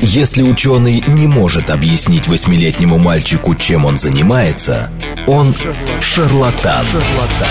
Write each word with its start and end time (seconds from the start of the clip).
Если 0.00 0.42
ученый 0.42 1.02
не 1.06 1.26
может 1.26 1.70
объяснить 1.70 2.28
восьмилетнему 2.28 2.98
мальчику, 2.98 3.54
чем 3.54 3.84
он 3.84 3.96
занимается, 3.96 4.90
он 5.26 5.54
шарлатан. 6.00 6.84
шарлатан. 6.84 7.48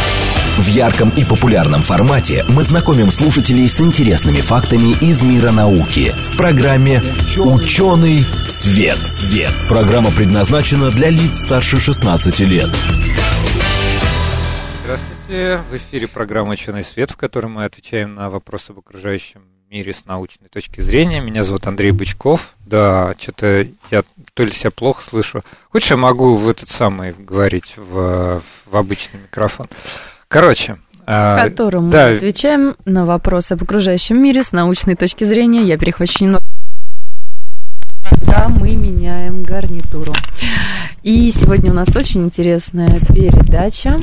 В 0.57 0.67
ярком 0.67 1.09
и 1.09 1.25
популярном 1.25 1.81
формате 1.81 2.45
мы 2.47 2.63
знакомим 2.63 3.11
слушателей 3.11 3.67
с 3.67 3.81
интересными 3.81 4.37
фактами 4.37 4.95
из 5.01 5.21
мира 5.21 5.51
науки 5.51 6.13
в 6.23 6.37
программе 6.37 7.01
«Ученый 7.37 8.25
свет». 8.45 8.97
свет. 9.05 9.51
Программа 9.67 10.11
предназначена 10.11 10.91
для 10.91 11.09
лиц 11.09 11.41
старше 11.41 11.79
16 11.79 12.39
лет. 12.41 12.69
Здравствуйте. 14.83 15.61
В 15.69 15.75
эфире 15.75 16.07
программа 16.07 16.51
«Ученый 16.51 16.85
свет», 16.85 17.11
в 17.11 17.17
которой 17.17 17.47
мы 17.47 17.65
отвечаем 17.65 18.15
на 18.15 18.29
вопросы 18.29 18.71
об 18.71 18.79
окружающем 18.79 19.54
мире 19.69 19.93
с 19.93 20.05
научной 20.05 20.49
точки 20.49 20.81
зрения. 20.81 21.19
Меня 21.19 21.43
зовут 21.43 21.67
Андрей 21.67 21.91
Бычков. 21.91 22.53
Да, 22.65 23.15
что-то 23.19 23.67
я 23.91 24.03
то 24.33 24.43
ли 24.43 24.51
себя 24.51 24.71
плохо 24.71 25.03
слышу. 25.03 25.43
Хочешь, 25.69 25.91
я 25.91 25.97
могу 25.97 26.35
в 26.35 26.47
этот 26.49 26.69
самый 26.69 27.13
говорить 27.13 27.75
в, 27.77 28.41
в 28.65 28.75
обычный 28.75 29.19
микрофон. 29.21 29.67
Короче, 30.27 30.77
а, 31.05 31.47
которым 31.49 31.89
да. 31.89 32.09
мы 32.09 32.15
отвечаем 32.17 32.75
на 32.85 33.05
вопросы 33.05 33.53
об 33.53 33.63
окружающем 33.63 34.21
мире 34.21 34.43
с 34.43 34.51
научной 34.51 34.95
точки 34.95 35.23
зрения. 35.23 35.63
Я 35.63 35.77
перехвачу 35.77 36.23
немного. 36.23 36.43
Да, 38.21 38.49
мы 38.49 38.75
меняем 38.75 39.43
гарнитуру. 39.43 40.13
И 41.05 41.29
сегодня 41.29 41.69
у 41.69 41.75
нас 41.75 41.95
очень 41.95 42.23
интересная 42.23 42.97
передача. 43.13 43.95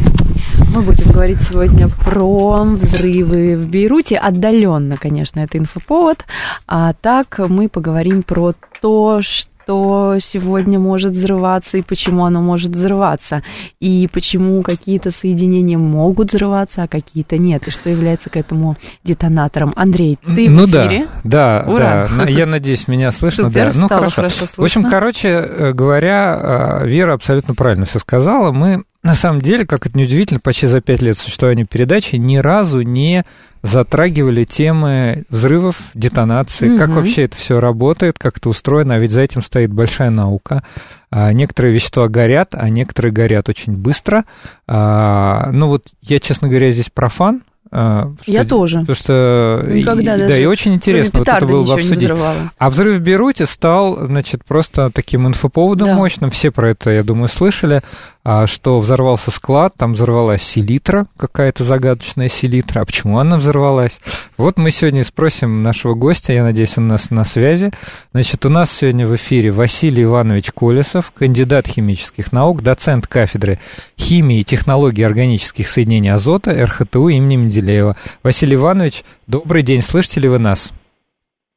Мы 0.73 0.83
будем 0.83 1.11
говорить 1.11 1.41
сегодня 1.41 1.89
про 1.89 2.63
взрывы 2.63 3.57
в 3.57 3.67
Бейруте. 3.69 4.17
Отдаленно, 4.19 4.97
конечно, 4.97 5.41
это 5.41 5.59
инфоповод. 5.59 6.25
А 6.69 6.93
так 6.93 7.41
мы 7.49 7.69
поговорим 7.69 8.23
про 8.23 8.55
то, 8.81 9.21
что 9.21 9.52
что 9.65 10.17
сегодня 10.21 10.79
может 10.79 11.13
взрываться 11.13 11.79
и 11.79 11.83
почему 11.83 12.25
оно 12.25 12.41
может 12.41 12.73
взрываться, 12.73 13.43
и 13.81 14.09
почему 14.13 14.63
какие-то 14.63 15.11
соединения 15.11 15.79
могут 15.79 16.33
взрываться, 16.33 16.83
а 16.83 16.89
какие-то 16.89 17.39
нет, 17.39 17.69
и 17.69 17.71
что 17.71 17.91
является 17.91 18.31
к 18.31 18.37
этому 18.37 18.77
детонатором. 19.05 19.73
Андрей, 19.77 20.19
ты 20.25 20.49
ну 20.49 20.67
в 20.67 20.71
эфире? 20.71 21.07
Да, 21.25 21.65
да, 21.65 21.73
Ура. 21.73 22.09
да. 22.19 22.25
Я 22.29 22.47
надеюсь, 22.47 22.89
меня 22.89 23.13
слышно. 23.13 23.45
Супер, 23.45 23.73
да. 23.73 23.81
Ну 23.81 23.89
хорошо. 23.89 24.15
хорошо 24.17 24.37
слышно. 24.47 24.63
В 24.63 24.65
общем, 24.65 24.85
короче 24.85 25.29
э, 25.29 25.73
говоря, 25.73 26.81
э, 26.83 26.87
Вера 26.87 27.15
абсолютно 27.15 27.55
правильно 27.55 27.87
все 27.87 27.99
сказала. 27.99 28.53
Мы 28.53 28.85
на 29.03 29.17
самом 29.17 29.41
деле, 29.41 29.67
как 29.67 29.87
это 29.87 29.99
неудивительно, 29.99 30.39
почти 30.39 30.69
за 30.69 30.81
пять 30.81 31.03
лет 31.03 31.19
существования 31.19 31.65
передачи 31.65 32.17
ни 32.17 32.37
разу 32.37 32.83
не 32.83 33.25
затрагивали 33.63 34.45
темы 34.45 35.25
взрывов, 35.29 35.77
детонации, 35.95 36.71
угу. 36.71 36.79
как 36.79 36.91
вообще 36.91 37.25
это 37.25 37.37
все 37.37 37.59
работает, 37.61 38.19
как 38.19 38.39
это 38.39 38.49
устроено, 38.49 38.95
а 38.95 38.99
ведь 38.99 39.11
за 39.11 39.21
этим 39.21 39.43
стоит 39.43 39.73
большая 39.73 40.11
наука. 40.11 40.63
А 41.11 41.33
некоторые 41.33 41.75
вещества 41.75 42.09
горят, 42.09 42.55
а 42.55 42.69
некоторые 42.69 43.13
горят 43.13 43.49
очень 43.49 43.75
быстро. 43.75 44.25
А, 44.67 45.51
ну 45.53 45.69
вот 45.69 45.89
я, 46.03 46.19
честно 46.19 46.49
говоря, 46.49 46.71
здесь 46.71 46.91
профан, 46.91 47.43
а, 47.75 48.13
что, 48.21 48.31
я 48.31 48.45
тоже. 48.45 48.81
Потому 48.81 48.97
что 48.97 49.65
Никогда 49.67 50.15
и, 50.15 50.19
даже 50.19 50.35
да, 50.35 50.39
и 50.39 50.45
очень 50.45 50.75
интересно 50.75 51.21
вот 51.21 51.29
это 51.29 51.47
было 51.47 51.65
бы 51.65 51.73
обсудить. 51.73 52.11
А 52.59 52.71
взрыв 52.71 52.99
в 52.99 53.01
Бейруте 53.01 53.47
стал, 53.47 54.07
значит, 54.07 54.45
просто 54.45 54.91
таким 54.91 55.27
инфоповодом 55.27 55.89
да. 55.89 55.95
мощным. 55.95 56.31
Все 56.31 56.51
про 56.51 56.71
это, 56.71 56.91
я 56.91 57.03
думаю, 57.03 57.29
слышали. 57.29 57.83
А, 58.25 58.47
что 58.47 58.79
взорвался 58.79 59.33
склад, 59.33 59.75
там 59.77 59.95
взорвалась 59.95 60.43
селитра, 60.43 61.07
какая-то 61.17 61.65
загадочная 61.65 62.29
селитра. 62.29 62.81
А 62.81 62.85
почему 62.85 63.19
она 63.19 63.37
взорвалась? 63.37 64.01
Вот 64.37 64.59
мы 64.59 64.71
сегодня 64.71 65.03
спросим 65.03 65.65
нашего 65.65 65.95
гостя, 65.95 66.33
я 66.33 66.45
надеюсь, 66.45 66.79
он 66.79 66.85
у 66.85 66.89
нас 66.89 67.11
на 67.11 67.25
связи. 67.25 67.73
Значит, 68.13 68.47
у 68.47 68.49
нас 68.49 68.71
сегодня 68.71 69.09
в 69.09 69.17
эфире 69.17 69.51
Василий 69.51 70.05
Иванович 70.05 70.53
Колесов, 70.53 71.11
кандидат 71.11 71.67
химических 71.67 72.31
наук, 72.31 72.63
доцент 72.63 73.09
кафедры 73.09 73.59
химии 73.99 74.41
и 74.41 74.45
технологии 74.45 75.03
органических 75.03 75.69
соединений 75.69 76.13
азота 76.13 76.53
РХТУ 76.53 77.09
имени 77.09 77.37
Менделеева. 77.37 77.97
Василий 78.23 78.55
Иванович, 78.55 79.03
добрый 79.27 79.65
день, 79.65 79.83
слышите 79.83 80.21
ли 80.21 80.29
вы 80.29 80.39
нас? 80.39 80.73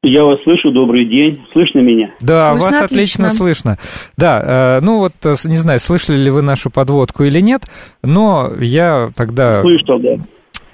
Я 0.08 0.22
вас 0.22 0.40
слышу, 0.44 0.70
добрый 0.70 1.04
день. 1.04 1.44
Слышно 1.52 1.80
меня? 1.80 2.12
Да, 2.20 2.52
слышно 2.52 2.66
вас 2.66 2.84
отлично. 2.84 3.26
отлично 3.26 3.30
слышно. 3.30 3.78
Да, 4.16 4.76
э, 4.78 4.80
ну 4.80 4.98
вот, 4.98 5.14
э, 5.24 5.34
не 5.46 5.56
знаю, 5.56 5.80
слышали 5.80 6.16
ли 6.16 6.30
вы 6.30 6.42
нашу 6.42 6.70
подводку 6.70 7.24
или 7.24 7.40
нет, 7.40 7.62
но 8.04 8.52
я 8.60 9.10
тогда... 9.16 9.62
Слышал, 9.62 9.98
да. 9.98 10.16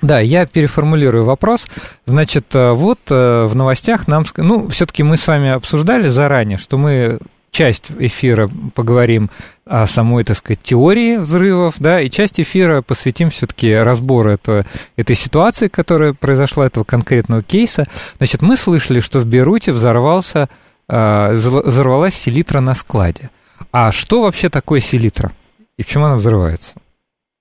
Да, 0.03 0.21
я 0.21 0.45
переформулирую 0.45 1.25
вопрос. 1.25 1.67
Значит, 2.05 2.55
э, 2.55 2.73
вот 2.73 2.99
в 3.09 3.53
новостях 3.55 4.07
нам... 4.07 4.25
Ну, 4.37 4.69
все-таки 4.69 5.03
мы 5.03 5.17
с 5.17 5.27
вами 5.27 5.49
обсуждали 5.49 6.09
заранее, 6.09 6.59
что 6.59 6.77
мы 6.77 7.19
часть 7.53 7.93
эфира 7.99 8.49
поговорим 8.75 9.29
о 9.67 9.87
самой, 9.87 10.25
так 10.25 10.37
сказать, 10.37 10.63
теории 10.63 11.19
взрывов, 11.19 11.75
да, 11.79 12.01
и 12.01 12.11
часть 12.11 12.41
эфира 12.41 12.83
посвятим 12.83 13.29
все-таки 13.31 13.73
разбору 13.75 14.31
этого, 14.31 14.65
этой 14.97 15.15
ситуации, 15.15 15.69
которая 15.69 16.15
произошла, 16.15 16.67
этого 16.67 16.85
конкретного 16.85 17.43
кейса. 17.43 17.85
Значит, 18.17 18.43
мы 18.43 18.57
слышали, 18.57 19.01
что 19.01 19.19
в 19.21 19.27
Бейруте 19.27 19.73
взорвался, 19.73 20.49
э, 20.89 21.33
взорвалась 21.33 22.15
селитра 22.15 22.61
на 22.61 22.75
складе. 22.75 23.31
А 23.71 23.93
что 23.93 24.23
вообще 24.23 24.49
такое 24.49 24.81
селитра? 24.81 25.31
И 25.77 25.83
почему 25.83 26.07
она 26.07 26.17
взрывается? 26.17 26.75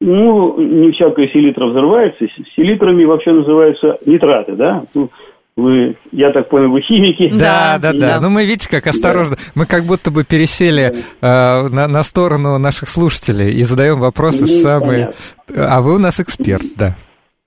Ну, 0.02 0.60
не 0.60 0.92
всякая 0.92 1.28
селитра 1.28 1.68
взрывается. 1.68 2.26
Селитрами 2.56 3.06
вообще 3.06 3.32
называются 3.32 3.98
нитраты, 4.06 4.54
да? 4.54 4.84
Ну, 4.94 5.10
вы, 5.58 5.98
я 6.12 6.32
так 6.32 6.50
понял, 6.50 6.72
вы 6.72 6.82
химики. 6.82 7.30
Да, 7.38 7.78
да, 7.78 7.94
да. 7.94 8.00
да. 8.00 8.20
Ну, 8.22 8.30
мы 8.30 8.46
видите, 8.46 8.70
как 8.70 8.88
осторожно. 8.88 9.36
Да. 9.36 9.42
Мы 9.56 9.66
как 9.66 9.86
будто 9.86 10.10
бы 10.12 10.24
пересели 10.24 10.94
э, 11.22 11.68
на, 11.70 11.88
на 11.88 12.04
сторону 12.04 12.58
наших 12.58 12.88
слушателей 12.88 13.52
и 13.52 13.64
задаем 13.64 14.00
вопросы 14.00 14.42
ну, 14.42 14.48
самые. 14.48 15.14
Понятно. 15.48 15.76
А 15.76 15.82
вы 15.82 15.96
у 15.96 16.00
нас 16.00 16.20
эксперт, 16.20 16.64
да. 16.78 16.96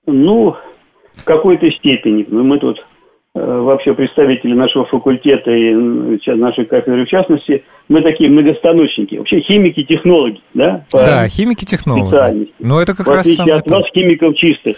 Ну, 0.05 0.55
в 1.15 1.23
какой-то 1.23 1.69
степени. 1.71 2.25
Мы 2.29 2.59
тут 2.59 2.77
э, 3.33 3.39
вообще 3.39 3.93
представители 3.93 4.53
нашего 4.53 4.85
факультета 4.85 5.51
и 5.51 5.73
нашей 6.35 6.65
кафедры 6.65 7.05
в 7.05 7.09
частности, 7.09 7.63
мы 7.89 8.03
такие 8.03 8.29
многостаночники. 8.29 9.15
Вообще 9.15 9.41
химики-технологи, 9.41 10.41
да? 10.53 10.85
да, 10.91 11.27
химики-технологи. 11.27 12.49
Ну, 12.59 12.79
это 12.79 12.95
как 12.95 13.07
в 13.07 13.11
раз 13.11 13.25
самое 13.33 13.57
от 13.57 13.69
вас, 13.69 13.85
химиков 13.93 14.35
чистых. 14.35 14.77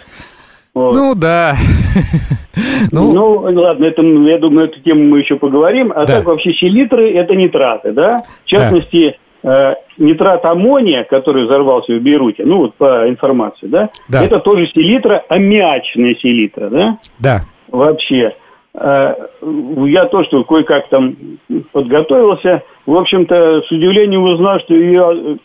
Вот. 0.78 0.94
Ну 0.94 1.14
да. 1.16 1.54
ну, 2.92 3.12
ну 3.12 3.60
ладно, 3.60 3.84
это, 3.84 4.00
я 4.00 4.38
думаю, 4.38 4.68
эту 4.68 4.80
тему 4.80 5.02
мы 5.08 5.18
еще 5.18 5.34
поговорим. 5.34 5.90
А 5.90 6.06
да. 6.06 6.14
так 6.14 6.26
вообще 6.26 6.52
селитры 6.52 7.12
это 7.14 7.34
нитраты, 7.34 7.90
да? 7.90 8.18
В 8.44 8.46
частности, 8.46 9.16
да. 9.42 9.72
э, 9.72 9.74
нитрат 9.98 10.44
аммония, 10.44 11.02
который 11.02 11.46
взорвался 11.46 11.92
в 11.94 12.00
Бейруте, 12.00 12.44
ну 12.44 12.58
вот 12.58 12.76
по 12.76 13.08
информации, 13.08 13.66
да, 13.66 13.90
да. 14.08 14.22
это 14.24 14.38
тоже 14.38 14.68
селитра, 14.68 15.24
аммиачная 15.28 16.14
селитра, 16.14 16.70
да? 16.70 16.98
Да. 17.18 17.40
Вообще. 17.72 18.36
Э, 18.74 19.14
я 19.42 20.04
то, 20.04 20.22
что 20.22 20.44
кое-как 20.44 20.88
там 20.90 21.16
подготовился, 21.72 22.62
в 22.86 22.94
общем-то, 22.94 23.62
с 23.62 23.72
удивлением 23.72 24.22
узнал, 24.22 24.60
что 24.60 24.74
ее 24.74 25.38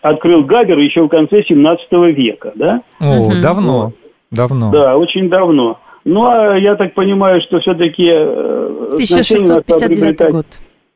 открыл 0.00 0.44
Габер 0.44 0.78
еще 0.78 1.02
в 1.02 1.08
конце 1.08 1.42
17 1.42 1.86
века, 2.16 2.52
да? 2.54 2.82
О, 3.00 3.18
угу. 3.18 3.32
давно. 3.42 3.84
Вот. 3.86 4.05
Давно. 4.30 4.70
Да, 4.70 4.96
очень 4.96 5.28
давно. 5.28 5.80
Ну, 6.04 6.24
а 6.26 6.56
я 6.56 6.76
так 6.76 6.94
понимаю, 6.94 7.40
что 7.42 7.58
все-таки... 7.60 8.10
1659 8.10 10.20
э, 10.20 10.30
год. 10.30 10.46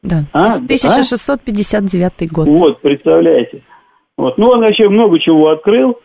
Да, 0.03 0.25
а? 0.33 0.55
1659 0.55 2.13
а? 2.21 2.27
год. 2.35 2.49
Вот, 2.49 2.81
представляете. 2.81 3.63
Вот. 4.17 4.39
Ну, 4.39 4.49
он 4.49 4.61
вообще 4.61 4.89
много 4.89 5.19
чего 5.19 5.51
открыл. 5.51 5.99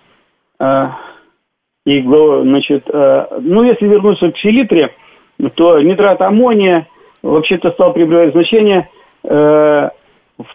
А, 0.59 0.97
и, 1.85 2.01
значит, 2.01 2.85
а, 2.91 3.39
ну, 3.41 3.63
если 3.63 3.87
вернуться 3.87 4.31
к 4.31 4.37
селитре, 4.37 4.91
то 5.55 5.81
нитрат 5.81 6.21
аммония 6.21 6.87
вообще-то 7.21 7.71
стал 7.71 7.93
приобретать 7.93 8.33
значение 8.33 8.89
а, 9.23 9.91
в 10.37 10.45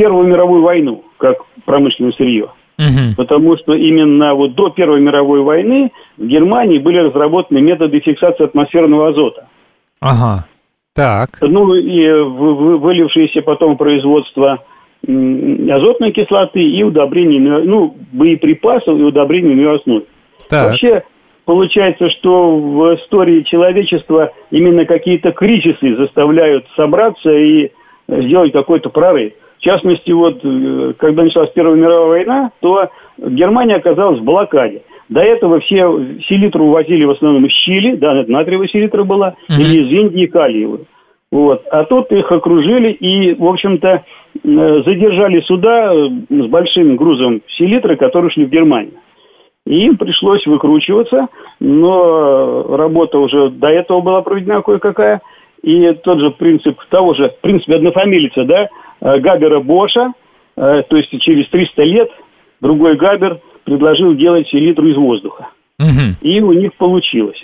Первую 0.00 0.28
мировую 0.28 0.62
войну, 0.62 1.04
как 1.18 1.36
промышленное 1.66 2.12
сырье. 2.12 2.50
Угу. 2.80 3.16
Потому 3.16 3.58
что 3.58 3.74
именно 3.74 4.34
вот 4.34 4.54
до 4.54 4.70
Первой 4.70 5.00
мировой 5.00 5.42
войны 5.42 5.90
в 6.16 6.26
Германии 6.26 6.78
были 6.78 6.98
разработаны 6.98 7.60
методы 7.60 8.00
фиксации 8.00 8.44
атмосферного 8.44 9.08
азота. 9.08 9.48
Ага. 10.00 10.46
Так. 10.94 11.28
Ну 11.42 11.74
и 11.74 12.10
вылившиеся 12.10 13.42
потом 13.42 13.76
производство 13.76 14.64
азотной 15.02 16.12
кислоты 16.12 16.60
и 16.60 16.82
удобрений, 16.82 17.38
ну, 17.38 17.96
боеприпасов 18.12 18.98
и 18.98 19.02
удобрений 19.02 19.54
на 19.54 19.74
основе. 19.74 20.04
Так. 20.48 20.70
Вообще, 20.70 21.02
получается, 21.44 22.08
что 22.10 22.56
в 22.56 22.94
истории 22.96 23.42
человечества 23.42 24.32
именно 24.50 24.84
какие-то 24.86 25.32
кризисы 25.32 25.96
заставляют 25.96 26.66
собраться 26.76 27.30
и 27.30 27.70
сделать 28.08 28.52
какой-то 28.52 28.88
прорыв. 28.88 29.32
В 29.60 29.62
частности, 29.62 30.10
вот, 30.10 30.40
э, 30.42 30.94
когда 30.96 31.22
началась 31.22 31.50
Первая 31.52 31.76
мировая 31.76 32.08
война, 32.08 32.50
то 32.60 32.88
Германия 33.18 33.76
оказалась 33.76 34.18
в 34.18 34.24
блокаде. 34.24 34.82
До 35.10 35.20
этого 35.20 35.60
все 35.60 35.80
селитру 36.28 36.64
увозили 36.64 37.04
в 37.04 37.10
основном 37.10 37.44
из 37.44 37.52
Чили, 37.52 37.96
да, 37.96 38.24
натриевая 38.26 38.68
селитра 38.68 39.04
была, 39.04 39.34
uh-huh. 39.50 39.60
или 39.60 39.82
из 39.82 39.92
Индии 39.92 40.26
калиевую. 40.26 40.86
Вот. 41.30 41.62
А 41.70 41.84
тут 41.84 42.10
их 42.10 42.32
окружили 42.32 42.92
и, 42.92 43.34
в 43.34 43.44
общем-то, 43.46 43.88
э, 43.88 44.82
задержали 44.86 45.40
суда 45.42 45.92
э, 45.92 46.08
с 46.30 46.46
большим 46.46 46.96
грузом 46.96 47.42
селитры, 47.58 47.96
которые 47.96 48.30
шли 48.30 48.46
в 48.46 48.50
Германию. 48.50 48.94
И 49.66 49.84
им 49.84 49.98
пришлось 49.98 50.44
выкручиваться, 50.46 51.28
но 51.60 52.76
работа 52.76 53.18
уже 53.18 53.50
до 53.50 53.68
этого 53.68 54.00
была 54.00 54.22
проведена 54.22 54.62
кое-какая. 54.62 55.20
И 55.62 55.92
тот 56.02 56.20
же 56.20 56.30
принцип 56.30 56.78
того 56.88 57.14
же, 57.14 57.28
в 57.28 57.40
принципе, 57.40 57.76
однофамилица, 57.76 58.44
да, 58.44 58.68
э, 59.00 59.18
Габера 59.18 59.60
Боша, 59.60 60.12
то 60.56 60.96
есть 60.96 61.08
через 61.22 61.48
300 61.48 61.82
лет 61.84 62.10
другой 62.60 62.96
Габер 62.96 63.40
предложил 63.64 64.14
делать 64.14 64.46
селитру 64.48 64.88
из 64.88 64.96
воздуха. 64.96 65.48
Угу. 65.78 66.18
И 66.20 66.40
у 66.40 66.52
них 66.52 66.74
получилось. 66.74 67.42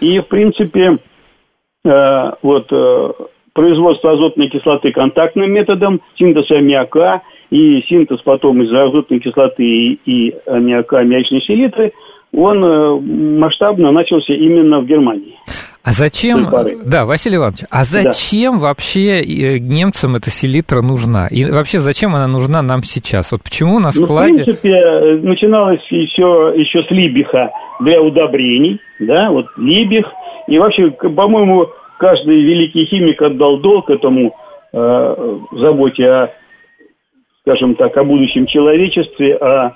И, 0.00 0.18
в 0.18 0.26
принципе, 0.26 0.98
Э, 1.84 2.32
вот, 2.42 2.66
э, 2.70 3.12
производство 3.54 4.12
азотной 4.12 4.48
кислоты 4.48 4.92
контактным 4.92 5.50
методом, 5.50 6.00
синтез 6.18 6.50
аммиака 6.50 7.22
и 7.50 7.80
синтез 7.88 8.20
потом 8.22 8.62
из 8.62 8.72
азотной 8.72 9.20
кислоты 9.20 9.64
и, 9.64 9.98
и 10.04 10.34
аммиака 10.46 10.98
аммиачной 10.98 11.40
селитры, 11.42 11.92
он 12.34 12.62
э, 12.62 13.00
масштабно 13.38 13.90
начался 13.90 14.34
именно 14.34 14.80
в 14.80 14.86
Германии. 14.86 15.36
А 15.88 15.92
зачем, 15.92 16.46
да, 16.84 17.06
Василий 17.06 17.36
Иванович, 17.36 17.60
а 17.70 17.82
зачем 17.82 18.58
да. 18.58 18.66
вообще 18.66 19.24
немцам 19.58 20.16
эта 20.16 20.28
селитра 20.28 20.82
нужна? 20.82 21.28
И 21.28 21.50
вообще 21.50 21.78
зачем 21.78 22.14
она 22.14 22.28
нужна 22.28 22.60
нам 22.60 22.82
сейчас? 22.82 23.32
Вот 23.32 23.42
почему 23.42 23.78
на 23.78 23.90
складе... 23.90 24.44
Ну, 24.46 24.52
в 24.52 24.60
принципе, 24.60 25.26
начиналось 25.26 25.80
еще, 25.88 26.52
еще 26.56 26.82
с 26.82 26.90
либиха 26.90 27.50
для 27.80 28.02
удобрений, 28.02 28.78
да, 29.00 29.30
вот 29.30 29.46
либих. 29.56 30.04
И 30.46 30.58
вообще, 30.58 30.90
по-моему, 30.90 31.68
каждый 31.98 32.42
великий 32.42 32.84
химик 32.84 33.22
отдал 33.22 33.56
долг 33.56 33.88
этому 33.88 34.36
э, 34.74 35.38
заботе 35.52 36.04
о, 36.04 36.30
скажем 37.40 37.76
так, 37.76 37.96
о 37.96 38.04
будущем 38.04 38.46
человечестве, 38.46 39.36
о, 39.36 39.68
о 39.68 39.72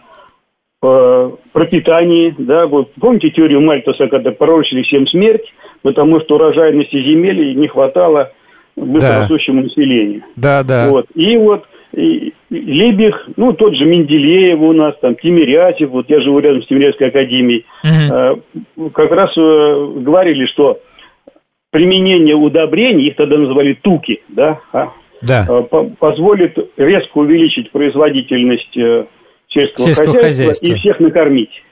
пропитании, 1.52 2.34
да, 2.38 2.66
вот 2.66 2.92
помните 3.00 3.30
теорию 3.30 3.60
Мальтуса, 3.60 4.08
когда 4.08 4.32
пророчили 4.32 4.82
всем 4.82 5.06
смерть, 5.06 5.44
потому 5.82 6.20
что 6.20 6.34
урожайности 6.34 7.00
земель 7.02 7.56
не 7.56 7.68
хватало 7.68 8.32
быстрорастущему 8.74 9.58
да. 9.58 9.62
населению. 9.64 10.22
Да, 10.34 10.62
да. 10.64 10.88
Вот. 10.88 11.06
И 11.14 11.36
вот 11.36 11.64
и, 11.94 12.32
Лебех, 12.50 13.28
ну, 13.36 13.52
тот 13.52 13.76
же 13.76 13.84
Менделеев 13.84 14.58
у 14.60 14.72
нас, 14.72 14.94
там, 15.00 15.14
Тимирязев, 15.14 15.90
вот 15.90 16.08
я 16.08 16.20
живу 16.20 16.38
рядом 16.40 16.62
с 16.62 16.66
Тимирязевской 16.66 17.08
академией, 17.08 17.64
угу. 17.84 18.86
э, 18.86 18.90
как 18.90 19.10
раз 19.12 19.30
э, 19.36 19.92
говорили, 19.98 20.46
что 20.46 20.80
применение 21.70 22.34
удобрений, 22.34 23.08
их 23.08 23.16
тогда 23.16 23.36
называли 23.36 23.74
туки, 23.74 24.22
да, 24.28 24.60
а, 24.72 24.88
да. 25.20 25.46
Позволит 25.98 26.58
резко 26.76 27.18
увеличить 27.18 27.70
производительность 27.70 28.76
э, 28.76 29.04
сельского, 29.52 29.86
сельского 29.86 30.14
хозяйства, 30.14 30.44
хозяйства 30.46 30.66
и 30.66 30.74
всех 30.74 31.00
накормить. 31.00 31.62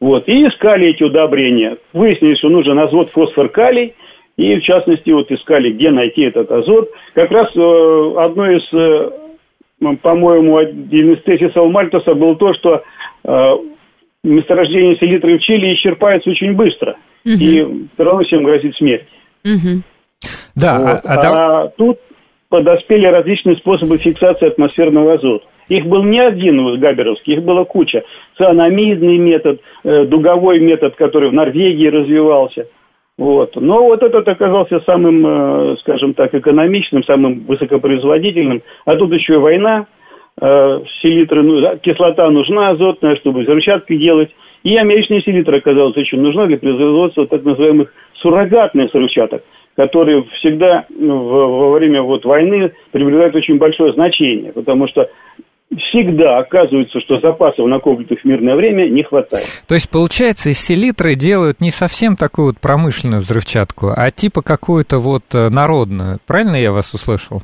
Вот. 0.00 0.28
И 0.28 0.46
искали 0.46 0.88
эти 0.88 1.02
удобрения. 1.02 1.78
Выяснили, 1.92 2.34
что 2.34 2.48
нужен 2.48 2.78
азот, 2.78 3.10
фосфор, 3.10 3.48
калий. 3.48 3.94
И, 4.36 4.56
в 4.56 4.62
частности, 4.62 5.10
вот 5.10 5.30
искали, 5.30 5.72
где 5.72 5.90
найти 5.90 6.22
этот 6.22 6.50
азот. 6.50 6.90
Как 7.14 7.30
раз 7.30 7.48
э, 7.56 8.14
одно 8.18 8.50
из, 8.50 8.62
э, 8.72 9.96
по-моему, 10.02 10.56
один 10.56 11.12
из 11.12 11.22
тезисов 11.22 11.70
Мальтуса 11.70 12.14
был 12.14 12.34
то, 12.34 12.52
что 12.54 12.82
э, 13.24 13.56
месторождение 14.24 14.96
селитры 14.96 15.38
в 15.38 15.42
Чили 15.42 15.74
исчерпается 15.74 16.30
очень 16.30 16.54
быстро. 16.54 16.96
Угу. 17.24 17.32
И 17.40 17.86
все 17.94 18.04
равно 18.04 18.24
всем 18.24 18.42
грозит 18.42 18.74
смерть. 18.76 19.06
Угу. 19.44 19.82
Да, 20.56 20.78
вот. 20.78 21.00
а, 21.04 21.14
а, 21.14 21.62
а 21.62 21.68
тут 21.68 21.98
подоспели 22.48 23.06
различные 23.06 23.56
способы 23.56 23.98
фиксации 23.98 24.48
атмосферного 24.48 25.14
азота. 25.14 25.46
Их 25.68 25.86
был 25.86 26.02
не 26.02 26.20
один 26.20 26.78
габеровский, 26.78 27.34
их 27.34 27.42
было 27.42 27.64
куча. 27.64 28.02
Цианамидный 28.36 29.18
метод, 29.18 29.60
э, 29.84 30.04
дуговой 30.04 30.60
метод, 30.60 30.94
который 30.96 31.30
в 31.30 31.32
Норвегии 31.32 31.88
развивался. 31.88 32.66
Вот. 33.16 33.54
Но 33.56 33.84
вот 33.84 34.02
этот 34.02 34.26
оказался 34.26 34.80
самым, 34.80 35.26
э, 35.26 35.76
скажем 35.80 36.14
так, 36.14 36.34
экономичным, 36.34 37.04
самым 37.04 37.44
высокопроизводительным. 37.46 38.62
А 38.84 38.96
тут 38.96 39.12
еще 39.12 39.34
и 39.34 39.38
война, 39.38 39.86
э, 40.40 40.80
селитры, 41.00 41.42
ну, 41.42 41.76
кислота 41.78 42.28
нужна 42.30 42.70
азотная, 42.70 43.16
чтобы 43.16 43.42
взрывчатки 43.42 43.96
делать. 43.96 44.30
И 44.64 44.76
аммиачная 44.76 45.20
селитра 45.20 45.58
оказалась 45.58 45.96
очень 45.96 46.20
нужна 46.20 46.46
для 46.46 46.56
производства 46.56 47.26
так 47.26 47.44
называемых 47.44 47.92
суррогатных 48.14 48.88
взрывчаток, 48.88 49.44
которые 49.76 50.24
всегда 50.38 50.86
ну, 50.88 51.18
во 51.18 51.72
время 51.72 52.02
вот 52.02 52.24
войны 52.24 52.72
приобретают 52.90 53.36
очень 53.36 53.58
большое 53.58 53.92
значение, 53.92 54.52
потому 54.52 54.88
что 54.88 55.08
всегда 55.78 56.38
оказывается, 56.38 57.00
что 57.00 57.20
запасов 57.20 57.66
накопленных 57.66 58.20
в 58.20 58.24
мирное 58.24 58.56
время 58.56 58.88
не 58.88 59.02
хватает. 59.02 59.46
То 59.68 59.74
есть, 59.74 59.90
получается, 59.90 60.50
из 60.50 60.58
селитры 60.58 61.14
делают 61.14 61.60
не 61.60 61.70
совсем 61.70 62.16
такую 62.16 62.48
вот 62.48 62.58
промышленную 62.60 63.20
взрывчатку, 63.20 63.88
а 63.96 64.10
типа 64.10 64.42
какую-то 64.42 64.98
вот 64.98 65.22
э, 65.34 65.48
народную. 65.48 66.18
Правильно 66.26 66.56
я 66.56 66.72
вас 66.72 66.94
услышал? 66.94 67.42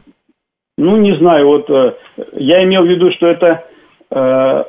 Ну, 0.78 0.96
не 0.96 1.16
знаю, 1.18 1.46
вот 1.46 1.68
э, 1.68 1.94
я 2.32 2.64
имел 2.64 2.82
в 2.82 2.88
виду, 2.88 3.10
что 3.12 3.26
это 3.26 3.64
э, 4.10 4.64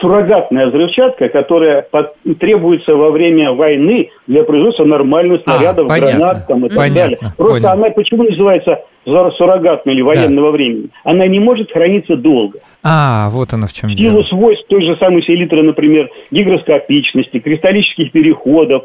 суррогатная 0.00 0.68
взрывчатка, 0.68 1.28
которая 1.28 1.82
под, 1.82 2.14
требуется 2.38 2.94
во 2.94 3.10
время 3.10 3.52
войны 3.52 4.10
для 4.26 4.44
производства 4.44 4.84
нормальных 4.84 5.42
а, 5.46 5.50
снарядов, 5.50 5.86
а, 5.86 5.88
понятно, 5.88 6.18
гранат 6.18 6.46
там, 6.46 6.66
и 6.66 6.68
понятно, 6.68 6.78
так 6.78 6.94
далее. 6.94 7.18
Просто 7.36 7.68
понял. 7.68 7.84
она 7.84 7.90
почему 7.94 8.22
называется 8.24 8.78
суррогатной 9.04 9.94
или 9.94 10.02
военного 10.02 10.48
да. 10.48 10.52
времени? 10.52 10.88
Она 11.04 11.26
не 11.26 11.40
может 11.40 11.70
храниться 11.72 12.16
долго. 12.16 12.60
А, 12.82 13.28
вот 13.30 13.52
она 13.52 13.66
в 13.66 13.72
чем 13.72 13.90
дело. 13.90 14.10
Силу 14.10 14.24
свойств 14.24 14.66
той 14.68 14.84
же 14.84 14.96
самой 14.98 15.22
селитры, 15.22 15.62
например, 15.62 16.10
гигроскопичности, 16.30 17.38
кристаллических 17.38 18.12
переходов. 18.12 18.84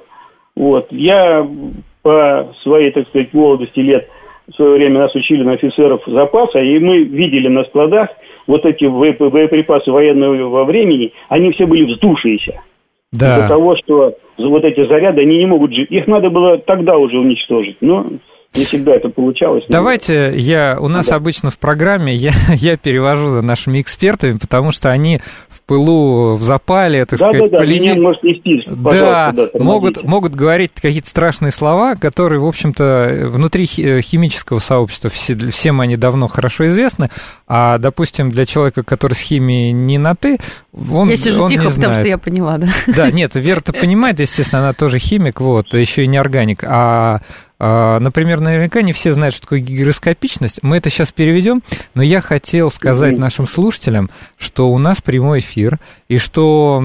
Вот. 0.56 0.88
Я 0.92 1.48
по 2.02 2.54
своей, 2.64 2.92
так 2.92 3.08
сказать, 3.08 3.34
молодости 3.34 3.80
лет 3.80 4.08
в 4.54 4.56
свое 4.56 4.74
время 4.74 5.02
нас 5.02 5.16
учили 5.16 5.44
на 5.44 5.54
офицеров 5.54 6.02
запаса, 6.06 6.60
и 6.60 6.80
мы 6.80 7.00
видели 7.00 7.48
на 7.48 7.64
складах 7.66 8.10
вот 8.46 8.66
эти 8.66 8.86
боеприпасы 8.86 9.92
военного 9.92 10.64
времени, 10.64 11.12
они 11.30 11.52
все 11.52 11.66
были 11.66 11.92
вздувшиеся. 11.92 12.62
Да. 13.12 13.38
Из-за 13.38 13.48
того, 13.48 13.76
что 13.78 14.14
вот 14.38 14.64
эти 14.64 14.88
заряды, 14.88 15.22
они 15.22 15.38
не 15.38 15.46
могут 15.46 15.74
жить. 15.74 15.92
Их 15.92 16.08
надо 16.08 16.30
было 16.30 16.58
тогда 16.58 16.98
уже 16.98 17.18
уничтожить. 17.20 17.78
Но 17.82 18.06
не 18.56 18.66
всегда 18.66 18.96
это 18.96 19.10
получалось. 19.10 19.64
Давайте 19.68 20.34
я, 20.38 20.78
у 20.80 20.88
нас 20.88 21.08
да. 21.08 21.16
обычно 21.16 21.50
в 21.50 21.58
программе 21.58 22.14
я, 22.14 22.32
я 22.54 22.78
перевожу 22.78 23.30
за 23.30 23.42
нашими 23.42 23.82
экспертами, 23.82 24.38
потому 24.38 24.72
что 24.72 24.92
они 24.92 25.20
в 25.50 25.62
пылу, 25.64 26.36
в 26.36 26.44
запале, 26.44 27.06
так 27.06 27.20
да, 27.20 27.30
сказать, 27.30 27.52
да, 27.52 27.58
да, 27.58 27.64
полине... 27.64 27.96
может 27.96 28.22
нести, 28.24 28.62
да, 28.68 29.34
могут, 29.54 30.04
могут 30.04 30.36
говорить 30.36 30.72
какие-то 30.76 31.08
страшные 31.08 31.52
слова, 31.52 31.96
которые, 31.96 32.40
в 32.40 32.46
общем-то, 32.46 33.30
внутри 33.32 33.68
э, 33.78 34.02
химического 34.02 34.60
сообщества 34.60 35.10
все, 35.10 35.36
всем 35.36 35.82
они 35.82 35.98
давно 35.98 36.28
хорошо 36.28 36.68
известны, 36.68 37.10
а, 37.48 37.78
допустим, 37.78 38.30
для 38.30 38.46
человека, 38.46 38.84
который 38.84 39.14
с 39.14 39.20
химией 39.20 39.72
не 39.72 39.98
на 39.98 40.16
«ты», 40.16 40.38
он 40.92 41.10
Я 41.10 41.18
сижу 41.18 41.44
он 41.44 41.50
тихо, 41.50 41.70
потому 41.70 41.94
что 41.94 42.08
я 42.08 42.18
поняла, 42.18 42.58
да? 42.58 42.68
Да, 42.88 43.12
нет, 43.12 43.32
Вера-то 43.36 43.74
понимает, 43.74 44.20
естественно, 44.20 44.62
она 44.62 44.74
тоже 44.74 45.00
химик, 45.00 45.40
вот, 45.40 45.74
еще 45.74 46.04
и 46.04 46.08
не 46.08 46.18
органик, 46.18 46.64
а, 46.64 47.22
например, 48.00 48.42
наверняка 48.42 48.82
не 48.82 48.92
все 48.92 49.14
знают, 49.14 49.34
что 49.36 49.44
такое 49.44 49.60
гигроскопичность. 49.60 50.60
Мы 50.64 50.78
это 50.78 50.90
сейчас 50.90 51.12
переведем, 51.12 51.64
но 51.94 52.04
я 52.04 52.20
хотел 52.20 52.70
сказать 52.70 53.18
нашим 53.18 53.48
слушателям, 53.48 54.10
что 54.38 54.70
у 54.70 54.78
нас 54.78 55.02
прямой 55.02 55.40
эфир, 55.40 55.80
и 56.14 56.20
что 56.20 56.80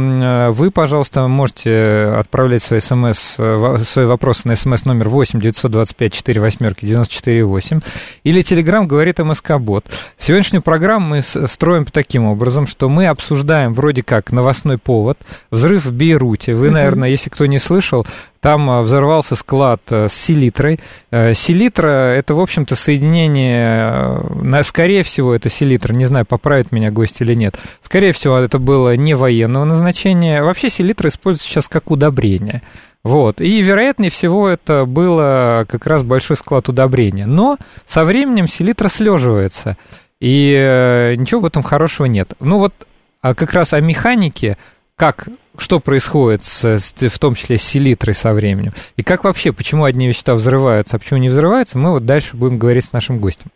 вы, 0.54 0.70
пожалуйста, 0.70 1.28
можете 1.28 2.14
отправлять 2.18 2.62
свои, 2.62 2.80
смс, 2.80 3.34
э, 3.36 3.76
свои 3.84 4.06
вопросы 4.06 4.48
на 4.48 4.56
смс 4.56 4.86
номер 4.86 5.10
8 5.10 5.38
925 5.38 6.12
4 6.14 6.40
восьмерки 6.40 6.86
94 6.86 7.44
8 7.44 7.80
или 8.24 8.40
телеграм 8.40 8.88
говорит 8.88 9.18
МСК-бот. 9.18 9.84
Сегодняшнюю 10.16 10.62
программу 10.62 11.08
мы 11.08 11.22
строим 11.22 11.84
таким 11.84 12.24
образом, 12.24 12.66
что 12.66 12.88
мы 12.88 13.06
обсуждаем 13.08 13.74
вроде 13.74 14.02
как 14.02 14.32
новостной 14.32 14.78
повод, 14.78 15.18
взрыв 15.50 15.84
в 15.84 15.92
Бейруте. 15.92 16.54
Вы, 16.54 16.70
наверное, 16.70 17.10
если 17.10 17.28
кто 17.28 17.44
не 17.44 17.58
слышал, 17.58 18.06
там 18.40 18.70
а, 18.70 18.82
взорвался 18.82 19.34
склад 19.34 19.80
э, 19.90 20.08
с 20.08 20.12
селитрой. 20.12 20.78
Э, 21.10 21.34
селитра– 21.34 21.88
это, 21.88 22.34
в 22.34 22.40
общем-то, 22.40 22.76
соединение, 22.76 24.22
э, 24.52 24.62
скорее 24.62 25.02
всего, 25.02 25.34
это 25.34 25.50
селитра, 25.50 25.92
не 25.92 26.06
знаю, 26.06 26.24
поправит 26.24 26.70
меня 26.70 26.90
гость 26.90 27.20
или 27.20 27.34
нет. 27.34 27.56
Скорее 27.82 28.12
всего, 28.12 28.38
это 28.38 28.58
было 28.58 28.94
не 28.96 29.14
военного 29.18 29.64
назначения. 29.64 30.42
Вообще 30.42 30.70
селитра 30.70 31.08
используется 31.08 31.48
сейчас 31.48 31.68
как 31.68 31.90
удобрение. 31.90 32.62
Вот. 33.04 33.40
И, 33.40 33.60
вероятнее 33.60 34.10
всего, 34.10 34.48
это 34.48 34.84
было 34.86 35.66
как 35.68 35.86
раз 35.86 36.02
большой 36.02 36.36
склад 36.36 36.68
удобрения. 36.68 37.26
Но 37.26 37.58
со 37.86 38.04
временем 38.04 38.48
селитра 38.48 38.88
слеживается. 38.88 39.76
И 40.20 41.14
ничего 41.18 41.42
в 41.42 41.46
этом 41.46 41.62
хорошего 41.62 42.06
нет. 42.06 42.32
Ну 42.40 42.58
вот 42.58 42.74
а 43.20 43.34
как 43.34 43.52
раз 43.52 43.72
о 43.72 43.80
механике, 43.80 44.56
как 44.96 45.28
что 45.56 45.80
происходит, 45.80 46.44
с, 46.44 46.78
в 46.96 47.18
том 47.18 47.34
числе 47.34 47.58
с 47.58 47.62
селитрой 47.62 48.14
со 48.14 48.32
временем. 48.32 48.72
И 48.96 49.02
как 49.02 49.24
вообще, 49.24 49.52
почему 49.52 49.84
одни 49.84 50.06
вещества 50.06 50.34
взрываются, 50.34 50.96
а 50.96 50.98
почему 51.00 51.18
не 51.18 51.28
взрываются, 51.28 51.78
мы 51.78 51.90
вот 51.90 52.06
дальше 52.06 52.36
будем 52.36 52.58
говорить 52.58 52.84
с 52.84 52.92
нашим 52.92 53.18
гостем. 53.18 53.50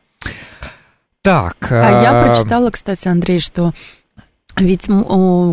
Так. 1.23 1.57
А, 1.71 2.01
а 2.01 2.03
я 2.03 2.25
прочитала, 2.25 2.71
кстати, 2.71 3.07
Андрей, 3.07 3.39
что 3.39 3.73
ведь, 4.57 4.87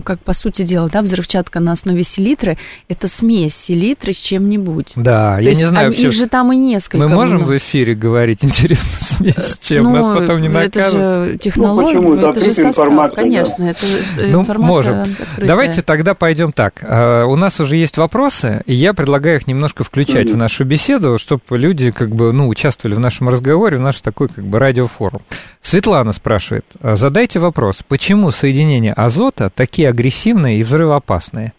как 0.04 0.20
по 0.20 0.34
сути 0.34 0.64
дела, 0.64 0.90
да, 0.90 1.02
взрывчатка 1.02 1.60
на 1.60 1.72
основе 1.72 2.04
селитры– 2.04 2.58
это 2.90 3.08
смесь 3.08 3.56
селитры 3.56 4.12
с 4.12 4.18
чем-нибудь. 4.18 4.94
Да, 4.96 5.36
То 5.38 5.42
я 5.42 5.54
не 5.54 5.66
знаю 5.66 5.90
вообще. 5.90 6.08
Их 6.08 6.14
же 6.14 6.28
там 6.28 6.52
и 6.52 6.58
несколько. 6.58 6.98
Мы 6.98 7.08
можем 7.08 7.38
много. 7.38 7.52
в 7.52 7.58
эфире 7.58 7.96
говорить, 7.96 8.44
интересно, 8.44 8.90
смесь 9.00 9.36
с 9.36 9.60
чем? 9.60 9.86
Ну, 9.86 9.92
Нас 9.92 10.20
потом 10.20 10.42
не 10.42 10.50
накажут. 10.50 10.76
это 10.76 10.92
же 10.92 11.38
технология, 11.38 12.00
ну, 12.00 12.16
это 12.16 12.40
же 12.40 12.54
состав, 12.54 13.14
конечно. 13.14 13.56
Да. 13.58 13.70
Это 13.70 14.28
ну, 14.28 14.44
можем. 14.58 15.00
Открытая. 15.00 15.48
Давайте 15.48 15.82
тогда 15.82 16.14
пойдем 16.14 16.52
так. 16.52 16.84
А, 16.84 17.26
у 17.26 17.36
нас 17.38 17.60
уже 17.60 17.78
есть 17.78 17.98
вопросы, 17.98 18.64
и 18.66 18.74
я 18.74 18.94
предлагаю 18.94 19.38
их 19.38 19.48
немножко 19.48 19.84
включать 19.86 20.28
mm-hmm. 20.28 20.34
в 20.34 20.38
нашу 20.38 20.66
беседу, 20.66 21.18
чтобы 21.18 21.42
люди 21.52 21.92
как 21.92 22.14
бы, 22.14 22.34
ну, 22.34 22.48
участвовали 22.50 22.96
в 22.96 23.00
нашем 23.00 23.30
разговоре, 23.30 23.78
в 23.78 23.82
наш 23.82 24.02
такой 24.02 24.28
как 24.28 24.44
бы 24.44 24.60
радиофорум. 24.60 25.22
Светлана 25.62 26.14
спрашивает, 26.14 26.66
«А 26.82 26.96
задайте 26.96 27.40
вопрос, 27.40 27.84
почему 27.88 28.32
соединение 28.32 28.89
соединения 28.90 28.94
азота 28.94 29.50
такие 29.50 29.90
агрессивные 29.90 30.60
и 30.60 30.64
взрывоопасные? 30.64 31.54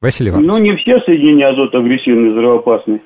Василий 0.00 0.30
Иванович. 0.30 0.50
Ну, 0.50 0.58
не 0.58 0.76
все 0.76 1.00
соединения 1.00 1.48
азота 1.48 1.78
агрессивные 1.78 2.30
и 2.30 2.32
взрывоопасные. 2.32 3.00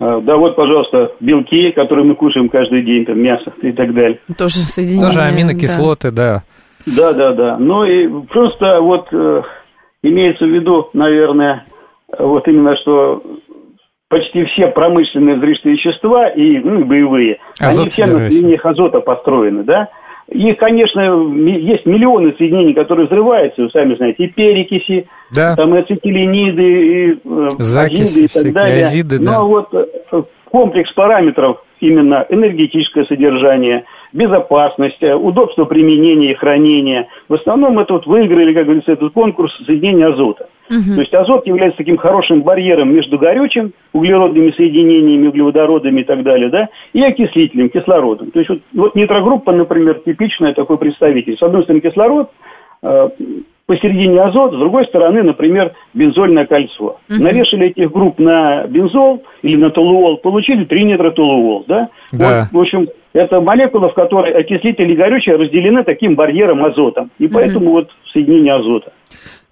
А, 0.00 0.20
да, 0.20 0.36
вот, 0.36 0.56
пожалуйста, 0.56 1.12
белки, 1.20 1.72
которые 1.72 2.06
мы 2.06 2.14
кушаем 2.14 2.48
каждый 2.48 2.82
день, 2.84 3.04
там, 3.04 3.20
мясо 3.20 3.52
и 3.62 3.72
так 3.72 3.92
далее. 3.92 4.18
Тоже 4.38 4.58
соединения. 4.60 5.08
Тоже 5.08 5.22
аминокислоты, 5.22 6.10
да. 6.10 6.42
Да, 6.86 7.12
да, 7.12 7.32
да. 7.34 7.58
Ну 7.58 7.84
и 7.84 8.08
просто 8.28 8.80
вот 8.80 9.08
э, 9.12 9.42
имеется 10.02 10.46
в 10.46 10.48
виду, 10.48 10.88
наверное, 10.94 11.66
вот 12.18 12.48
именно 12.48 12.76
что 12.76 13.22
почти 14.08 14.44
все 14.46 14.68
промышленные 14.68 15.36
взрывчатые 15.36 15.74
вещества 15.74 16.28
и 16.28 16.58
ну, 16.60 16.86
боевые, 16.86 17.38
Азот 17.60 17.80
они 17.80 17.88
все 17.88 18.06
на 18.06 18.14
соединениях 18.30 18.64
азота 18.64 19.00
построены, 19.00 19.64
да? 19.64 19.88
Их, 20.30 20.58
конечно, 20.58 21.00
есть 21.00 21.86
миллионы 21.86 22.34
соединений, 22.36 22.74
которые 22.74 23.06
взрываются, 23.06 23.62
вы 23.62 23.70
сами 23.70 23.94
знаете, 23.94 24.24
и 24.24 24.28
перекиси, 24.28 25.08
да. 25.34 25.56
там 25.56 25.74
и 25.74 25.80
ацетилениды, 25.80 26.62
и 26.62 27.12
э, 27.24 27.48
Закиси, 27.58 28.24
и 28.24 28.28
так 28.28 28.52
далее. 28.52 28.84
Азиды, 28.84 29.18
да. 29.18 29.32
Но 29.32 29.48
вот 29.48 29.72
э, 29.72 30.22
комплекс 30.44 30.92
параметров, 30.92 31.62
именно 31.80 32.26
энергетическое 32.28 33.06
содержание, 33.06 33.84
безопасность, 34.12 35.02
э, 35.02 35.14
удобство 35.14 35.64
применения 35.64 36.32
и 36.32 36.34
хранения, 36.34 37.08
в 37.28 37.34
основном 37.34 37.78
это 37.78 37.94
вот 37.94 38.06
выиграли, 38.06 38.54
как 38.54 38.64
говорится, 38.64 38.92
этот 38.92 39.12
конкурс 39.12 39.52
соединения 39.66 40.08
азота. 40.08 40.48
Угу. 40.70 40.94
То 40.94 41.00
есть 41.00 41.14
азот 41.14 41.46
является 41.46 41.78
таким 41.78 41.96
хорошим 41.96 42.42
барьером 42.42 42.94
между 42.94 43.18
горючим, 43.18 43.72
углеродными 43.92 44.50
соединениями, 44.52 45.28
углеводородами 45.28 46.02
и 46.02 46.04
так 46.04 46.22
далее, 46.22 46.50
да, 46.50 46.68
и 46.92 47.02
окислителем, 47.02 47.70
кислородом. 47.70 48.30
То 48.30 48.38
есть 48.38 48.50
вот, 48.50 48.60
вот 48.74 48.94
нитрогруппа, 48.94 49.52
например, 49.52 50.00
типичная 50.04 50.54
такой 50.54 50.78
представитель. 50.78 51.36
С 51.36 51.42
одной 51.42 51.62
стороны 51.62 51.80
кислород, 51.80 52.30
э, 52.82 53.08
посередине 53.68 54.20
азот, 54.22 54.54
с 54.54 54.58
другой 54.58 54.86
стороны, 54.86 55.22
например, 55.22 55.72
бензольное 55.92 56.46
кольцо. 56.46 56.98
Угу. 57.10 57.22
Навешали 57.22 57.68
этих 57.68 57.92
групп 57.92 58.18
на 58.18 58.66
бензол 58.66 59.22
или 59.42 59.56
на 59.56 59.70
толуол, 59.70 60.16
получили 60.16 60.64
3 60.64 60.84
нитротолуол, 60.84 61.64
да? 61.68 61.88
да. 62.10 62.48
Вот, 62.52 62.58
в 62.58 62.62
общем, 62.62 62.88
это 63.18 63.40
молекулы, 63.40 63.88
в 63.88 63.94
которой 63.94 64.32
окислители 64.32 64.94
горючие 64.94 65.36
разделены 65.36 65.82
таким 65.84 66.14
барьером 66.14 66.64
азотом. 66.64 67.10
И 67.18 67.26
поэтому 67.26 67.66
угу. 67.66 67.72
вот 67.72 67.90
соединение 68.12 68.54
азота. 68.54 68.92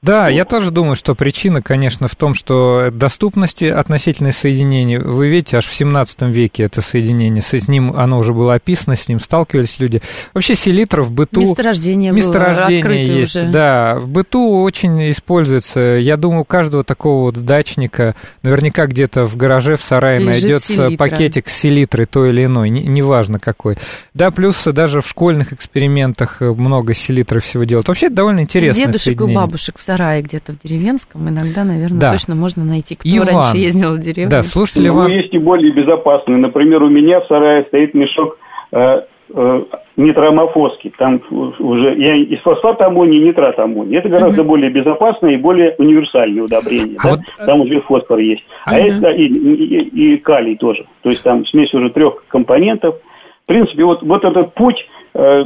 Да, 0.06 0.28
я 0.28 0.44
тоже 0.44 0.70
думаю, 0.70 0.94
что 0.94 1.16
причина, 1.16 1.62
конечно, 1.62 2.06
в 2.06 2.14
том, 2.14 2.34
что 2.34 2.90
доступности 2.92 3.64
относительной 3.64 4.32
соединений, 4.32 4.98
вы 4.98 5.26
видите, 5.26 5.56
аж 5.56 5.66
в 5.66 5.74
17 5.74 6.22
веке 6.22 6.62
это 6.62 6.80
соединение, 6.80 7.42
с 7.42 7.66
ним 7.66 7.92
оно 7.96 8.18
уже 8.18 8.32
было 8.32 8.54
описано, 8.54 8.94
с 8.94 9.08
ним 9.08 9.18
сталкивались 9.18 9.80
люди. 9.80 10.00
Вообще 10.32 10.54
селитра 10.54 11.02
в 11.02 11.10
быту... 11.10 11.40
Месторождение 11.40 12.12
Месторождение 12.12 12.84
было 12.84 12.92
есть, 12.92 13.34
уже. 13.34 13.48
да. 13.48 13.96
В 13.98 14.06
быту 14.08 14.62
очень 14.62 15.10
используется. 15.10 15.80
Я 15.80 16.16
думаю, 16.16 16.42
у 16.42 16.44
каждого 16.44 16.84
такого 16.84 17.22
вот 17.22 17.44
дачника 17.44 18.14
наверняка 18.42 18.86
где-то 18.86 19.26
в 19.26 19.36
гараже, 19.36 19.76
в 19.76 19.82
сарае 19.82 20.20
Лежит 20.20 20.30
найдется 20.30 20.72
селитра. 20.72 20.96
пакетик 20.96 21.48
с 21.48 21.52
селитрой 21.56 22.06
той 22.06 22.30
или 22.30 22.44
иной, 22.44 22.70
неважно 22.70 23.40
какой. 23.40 23.76
Да, 24.14 24.30
плюс 24.30 24.62
даже 24.66 25.00
в 25.00 25.08
школьных 25.08 25.52
экспериментах 25.52 26.40
много 26.40 26.94
селитры 26.94 27.40
всего 27.40 27.64
делают. 27.64 27.88
Вообще 27.88 28.06
это 28.06 28.14
довольно 28.14 28.40
интересно. 28.40 28.86
Дедушек 28.86 29.20
и 29.20 29.34
бабушек 29.34 29.78
в 29.78 29.82
сарае 29.82 29.95
где-то 29.96 30.52
в 30.52 30.58
деревенском, 30.62 31.28
иногда, 31.28 31.64
наверное, 31.64 32.00
да. 32.00 32.12
точно 32.12 32.34
можно 32.34 32.64
найти, 32.64 32.94
кто 32.94 33.08
Иван. 33.08 33.28
раньше 33.28 33.56
ездил 33.56 33.96
в 33.96 34.00
деревню. 34.00 34.30
Да, 34.30 34.42
слушайте, 34.42 34.88
ну, 34.88 34.94
Иван... 34.94 35.10
есть 35.10 35.34
и 35.34 35.38
более 35.38 35.72
безопасные. 35.72 36.38
Например, 36.38 36.82
у 36.82 36.88
меня 36.88 37.20
в 37.20 37.26
сарае 37.26 37.64
стоит 37.64 37.94
мешок 37.94 38.38
э, 38.72 39.00
э, 39.34 39.62
нитромофоски. 39.96 40.92
Там 40.98 41.20
уже 41.30 41.94
я 41.96 42.16
из 42.16 42.40
фосфата 42.40 42.86
аммония 42.86 43.20
и 43.20 43.24
нитрат 43.24 43.58
аммония. 43.58 43.98
Это 43.98 44.08
гораздо 44.08 44.42
угу. 44.42 44.50
более 44.50 44.70
безопасное 44.70 45.32
и 45.32 45.36
более 45.36 45.74
универсальное 45.78 46.42
удобрение. 46.42 46.96
А 46.98 47.02
да? 47.02 47.10
вот... 47.10 47.46
Там 47.46 47.60
уже 47.60 47.80
фосфор 47.80 48.18
есть. 48.18 48.44
А 48.64 48.76
угу. 48.76 48.86
это 48.86 49.10
и, 49.10 49.26
и, 49.26 50.14
и 50.14 50.16
калий 50.18 50.56
тоже. 50.56 50.84
То 51.02 51.08
есть 51.08 51.22
там 51.22 51.46
смесь 51.46 51.72
уже 51.74 51.90
трех 51.90 52.24
компонентов. 52.28 52.96
В 53.44 53.46
принципе, 53.46 53.84
вот, 53.84 54.02
вот 54.02 54.24
этот 54.24 54.54
путь 54.54 54.76
Э, 54.76 54.95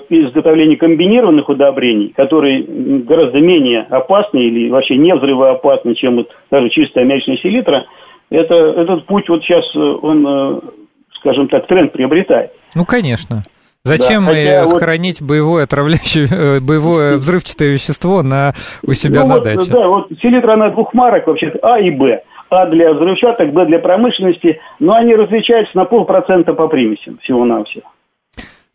изготовления 0.08 0.76
комбинированных 0.76 1.48
удобрений, 1.48 2.12
которые 2.16 2.64
гораздо 3.02 3.38
менее 3.38 3.86
опасны 3.88 4.38
или 4.38 4.68
вообще 4.68 4.96
не 4.96 5.14
взрывоопасны, 5.14 5.94
чем 5.94 6.16
вот 6.16 6.28
даже 6.50 6.68
чистая 6.70 7.04
аммиачная 7.04 7.36
селитра, 7.36 7.86
это, 8.30 8.54
этот 8.54 9.06
путь 9.06 9.28
вот 9.28 9.42
сейчас, 9.42 9.64
э, 9.74 9.78
он, 9.78 10.26
э, 10.26 10.60
скажем 11.18 11.48
так, 11.48 11.66
тренд 11.66 11.92
приобретает. 11.92 12.52
Ну, 12.74 12.84
конечно. 12.84 13.42
Зачем 13.82 14.26
да, 14.26 14.66
вот... 14.66 14.82
хранить 14.82 15.22
боевое 15.22 15.64
отравляющее, 15.64 16.60
боевое 16.60 17.16
взрывчатое 17.18 17.72
вещество 17.72 18.22
на, 18.22 18.52
у 18.86 18.92
себя 18.92 19.22
ну, 19.22 19.28
на 19.28 19.34
вот, 19.36 19.44
даче? 19.44 19.70
Да, 19.70 19.88
вот 19.88 20.08
селитра 20.20 20.56
на 20.56 20.70
двух 20.70 20.92
марок 20.94 21.26
вообще 21.26 21.52
А 21.62 21.78
и 21.80 21.90
Б. 21.90 22.22
А 22.50 22.66
для 22.66 22.92
взрывчаток, 22.92 23.52
Б 23.52 23.66
для 23.66 23.78
промышленности, 23.78 24.60
но 24.80 24.94
они 24.94 25.14
различаются 25.14 25.76
на 25.76 25.84
полпроцента 25.84 26.52
по 26.52 26.66
примесям 26.68 27.18
всего-навсего. 27.22 27.84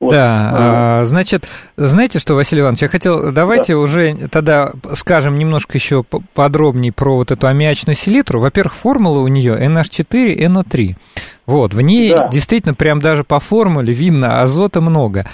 Вот. 0.02 0.12
Да, 0.12 0.50
а, 1.00 1.06
значит, 1.06 1.48
знаете 1.78 2.20
что, 2.20 2.36
Василий 2.36 2.62
Иванович, 2.62 2.82
я 2.82 2.88
хотел, 2.90 3.32
давайте 3.32 3.74
да. 3.74 3.80
уже 3.80 4.28
тогда 4.30 4.74
скажем 4.94 5.40
немножко 5.40 5.78
еще 5.78 6.04
подробнее 6.04 6.92
про 6.92 7.16
вот 7.16 7.32
эту 7.32 7.48
аммиачную 7.48 7.96
селитру. 7.96 8.42
Во-первых, 8.42 8.74
формула 8.76 9.20
у 9.20 9.28
нее 9.28 9.56
NH4, 9.58 10.38
NO3. 10.38 10.96
Вот, 11.46 11.74
в 11.74 11.80
ней 11.80 12.12
да. 12.12 12.28
действительно 12.28 12.74
прям 12.74 13.00
даже 13.00 13.24
по 13.24 13.40
формуле 13.40 13.94
видно 13.94 14.42
азота 14.42 14.82
много. 14.82 15.30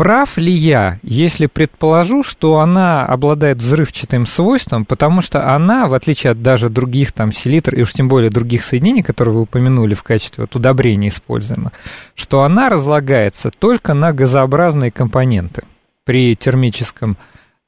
Прав 0.00 0.38
ли 0.38 0.50
я, 0.50 0.94
если 1.02 1.46
предположу, 1.46 2.22
что 2.22 2.60
она 2.60 3.04
обладает 3.04 3.58
взрывчатым 3.58 4.24
свойством, 4.24 4.86
потому 4.86 5.20
что 5.20 5.54
она, 5.54 5.88
в 5.88 5.92
отличие 5.92 6.30
от 6.30 6.40
даже 6.40 6.70
других 6.70 7.12
там 7.12 7.32
селитр, 7.32 7.74
и 7.74 7.82
уж 7.82 7.92
тем 7.92 8.08
более 8.08 8.30
других 8.30 8.62
соединений, 8.62 9.02
которые 9.02 9.34
вы 9.34 9.42
упомянули 9.42 9.92
в 9.92 10.02
качестве 10.02 10.44
вот, 10.44 10.56
удобрений 10.56 11.08
используемых, 11.08 11.72
что 12.14 12.44
она 12.44 12.70
разлагается 12.70 13.50
только 13.50 13.92
на 13.92 14.14
газообразные 14.14 14.90
компоненты 14.90 15.64
при 16.06 16.34
термическом 16.34 17.18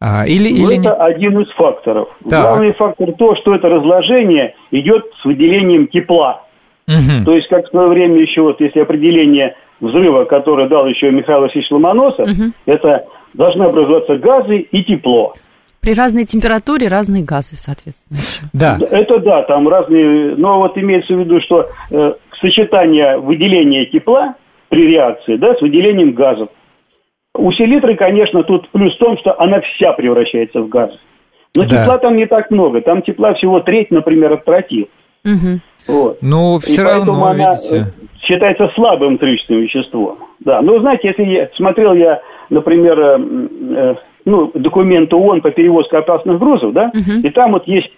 а, 0.01 0.25
или, 0.25 0.59
ну, 0.59 0.71
или 0.71 0.79
это 0.79 0.89
не... 0.89 1.05
один 1.05 1.39
из 1.39 1.51
факторов. 1.51 2.09
Так. 2.31 2.41
Главный 2.41 2.73
фактор 2.73 3.13
то, 3.13 3.37
что 3.43 3.55
это 3.55 3.69
разложение 3.69 4.55
идет 4.71 5.05
с 5.21 5.27
выделением 5.27 5.87
тепла. 5.87 6.47
Угу. 6.89 7.27
То 7.27 7.35
есть, 7.35 7.49
как 7.49 7.67
в 7.67 7.69
свое 7.69 7.89
время 7.89 8.23
еще, 8.23 8.41
вот 8.41 8.59
если 8.59 8.81
определение 8.81 9.55
взрыва, 9.83 10.25
который 10.25 10.69
дал 10.69 10.87
еще 10.87 11.11
Михаил 11.11 11.41
Васильевич 11.41 11.71
Ломоносов, 11.71 12.27
угу. 12.27 12.53
это 12.67 13.05
должны 13.35 13.65
образоваться 13.65 14.17
газы 14.17 14.59
и 14.59 14.85
тепло. 14.85 15.35
При 15.81 15.95
разной 15.95 16.25
температуре 16.25 16.87
разные 16.87 17.25
газы, 17.25 17.57
соответственно. 17.57 18.19
Еще. 18.19 18.47
Да. 18.53 18.79
Это 18.91 19.19
да, 19.19 19.43
там 19.43 19.69
разные, 19.69 20.37
но 20.37 20.59
вот 20.61 20.79
имеется 20.79 21.13
в 21.15 21.19
виду, 21.19 21.41
что 21.41 21.69
э, 21.91 22.13
сочетание 22.41 23.19
выделения 23.19 23.87
тепла 23.87 24.37
при 24.69 24.87
реакции, 24.87 25.37
да, 25.37 25.55
с 25.57 25.61
выделением 25.61 26.13
газов. 26.13 26.49
У 27.35 27.51
селитры, 27.53 27.97
конечно, 27.97 28.45
тут 28.45 28.69
плюс 28.71 28.95
в 28.95 28.99
том, 28.99 29.19
что 29.19 29.39
она 29.41 29.61
вся 29.61 29.93
превращается 29.93 30.61
в 30.61 30.69
газ. 30.69 30.91
Но 31.57 31.65
да. 31.65 31.69
тепла 31.69 31.99
там 31.99 32.17
не 32.17 32.27
так 32.27 32.51
много. 32.51 32.81
Там 32.81 33.03
тепла 33.03 33.35
всего 33.35 33.61
треть, 33.61 33.91
например, 33.91 34.35
от 34.35 34.45
тротил. 34.45 34.89
Угу. 35.25 35.61
Вот. 35.89 36.19
Ну, 36.21 36.59
все 36.61 36.83
И 36.83 36.85
равно, 36.85 37.25
она, 37.25 37.51
видите 37.51 37.93
считается 38.33 38.71
слабым 38.75 39.19
трючным 39.19 39.61
веществом. 39.61 40.19
Да, 40.41 40.63
но 40.63 40.79
знаете, 40.81 41.09
если 41.09 41.25
я, 41.25 41.51
смотрел 41.57 41.95
я, 41.95 42.21
например, 42.51 42.99
э, 42.99 43.19
э, 43.77 43.95
ну, 44.25 44.51
документ 44.55 45.13
ООН 45.13 45.43
по 45.43 45.51
перевозке 45.51 45.99
опасных 45.99 46.39
грузов, 46.39 46.73
да, 46.73 46.91
uh 46.95 47.21
и 47.23 47.31
там 47.31 47.53
вот 47.53 47.67
есть, 47.67 47.91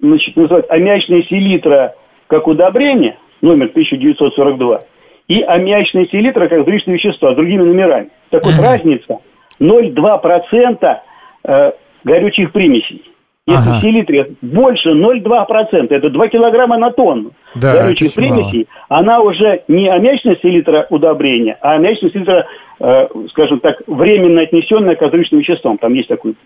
значит, 0.00 0.36
называют 0.36 0.66
аммиачная 0.70 1.22
селитра 1.24 1.94
как 2.28 2.46
удобрение, 2.46 3.18
номер 3.42 3.66
1942, 3.66 4.82
и 5.28 5.42
аммиачная 5.42 6.06
селитра 6.06 6.48
как 6.48 6.62
взрывчатое 6.62 6.94
вещество 6.94 7.32
с 7.32 7.36
другими 7.36 7.62
номерами. 7.62 8.08
Так 8.30 8.44
вот, 8.44 8.54
разница 8.58 9.18
0,2% 9.60 10.96
э, 11.44 11.72
горючих 12.04 12.52
примесей. 12.52 13.02
Если 13.46 13.68
ага. 13.68 13.78
в 13.78 13.80
селитре 13.82 14.36
больше 14.40 14.88
0,2%, 14.90 15.88
это 15.90 16.08
2 16.08 16.28
килограмма 16.28 16.78
на 16.78 16.92
тонну 16.92 17.32
да, 17.54 17.74
горючих 17.74 18.14
примесей, 18.14 18.68
она 18.88 19.20
уже 19.20 19.64
не 19.68 19.86
аммиачная 19.86 20.36
селитра 20.40 20.86
удобрения, 20.88 21.58
а 21.60 21.74
аммиачная 21.74 22.10
селитра, 22.10 22.46
э, 22.80 23.06
скажем 23.30 23.60
так, 23.60 23.82
временно 23.86 24.40
отнесенная 24.40 24.94
к 24.96 25.02
различным 25.02 25.40
веществам. 25.40 25.76
Там 25.76 25.92
есть 25.92 26.08
такой, 26.08 26.36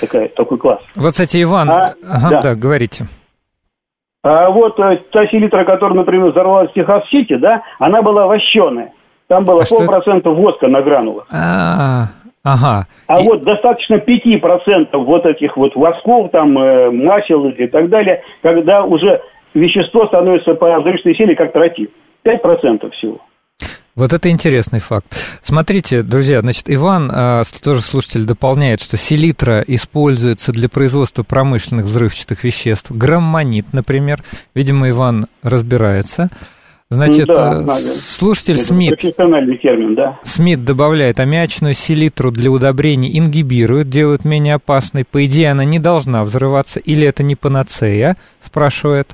такая, 0.00 0.28
такой 0.28 0.56
класс. 0.56 0.80
Вот, 0.96 1.10
кстати, 1.10 1.42
Иван, 1.42 1.68
а, 1.68 1.94
ага, 2.08 2.30
да. 2.30 2.40
да, 2.40 2.54
говорите. 2.54 3.04
А 4.24 4.48
вот 4.48 4.80
э, 4.80 5.00
та 5.12 5.26
селитра, 5.26 5.64
которая, 5.64 5.98
например, 5.98 6.30
взорвалась 6.30 6.70
в 6.70 6.72
Техас-Сити, 6.72 7.36
да, 7.36 7.62
она 7.78 8.00
была 8.00 8.26
вощеная. 8.26 8.92
Там 9.28 9.44
было 9.44 9.62
а 9.62 9.66
полпроцента 9.66 10.30
воска 10.30 10.68
на 10.68 10.80
гранулах. 10.80 11.26
А, 11.30 12.06
ага. 12.42 12.86
А 13.06 13.20
и... 13.20 13.26
вот 13.26 13.44
достаточно 13.44 13.96
5% 13.96 14.88
вот 14.92 15.26
этих 15.26 15.56
вот 15.56 15.74
восков, 15.74 16.30
там, 16.30 16.58
э, 16.58 16.90
масел 16.90 17.48
и 17.48 17.66
так 17.66 17.88
далее, 17.88 18.22
когда 18.42 18.84
уже 18.84 19.20
вещество 19.54 20.06
становится 20.06 20.54
по 20.54 20.68
разрушительной 20.68 21.16
силе 21.16 21.36
как 21.36 21.52
тротил. 21.52 21.88
5% 22.24 22.90
всего. 22.92 23.20
Вот 23.98 24.12
это 24.12 24.30
интересный 24.30 24.78
факт. 24.78 25.06
Смотрите, 25.42 26.04
друзья, 26.04 26.40
значит, 26.40 26.66
Иван, 26.68 27.10
а, 27.12 27.42
тоже 27.64 27.82
слушатель, 27.82 28.26
дополняет, 28.26 28.80
что 28.80 28.96
селитра 28.96 29.64
используется 29.66 30.52
для 30.52 30.68
производства 30.68 31.24
промышленных 31.24 31.86
взрывчатых 31.86 32.44
веществ. 32.44 32.92
Граммонит, 32.92 33.72
например. 33.72 34.22
Видимо, 34.54 34.88
Иван 34.88 35.26
разбирается. 35.42 36.30
Значит, 36.90 37.26
да, 37.26 37.64
э, 37.66 37.68
слушатель 37.68 38.54
Это 38.54 38.62
Смит, 38.64 38.98
профессиональный 38.98 39.58
термин, 39.58 39.94
да. 39.94 40.18
Смит 40.22 40.64
добавляет 40.64 41.20
аммиачную 41.20 41.74
селитру 41.74 42.30
для 42.30 42.50
удобрений, 42.50 43.18
ингибирует, 43.18 43.90
делают 43.90 44.24
менее 44.24 44.54
опасной. 44.54 45.04
По 45.04 45.22
идее, 45.26 45.50
она 45.50 45.66
не 45.66 45.78
должна 45.78 46.24
взрываться, 46.24 46.80
или 46.80 47.06
это 47.06 47.22
не 47.22 47.36
панацея, 47.36 48.16
спрашивает. 48.40 49.08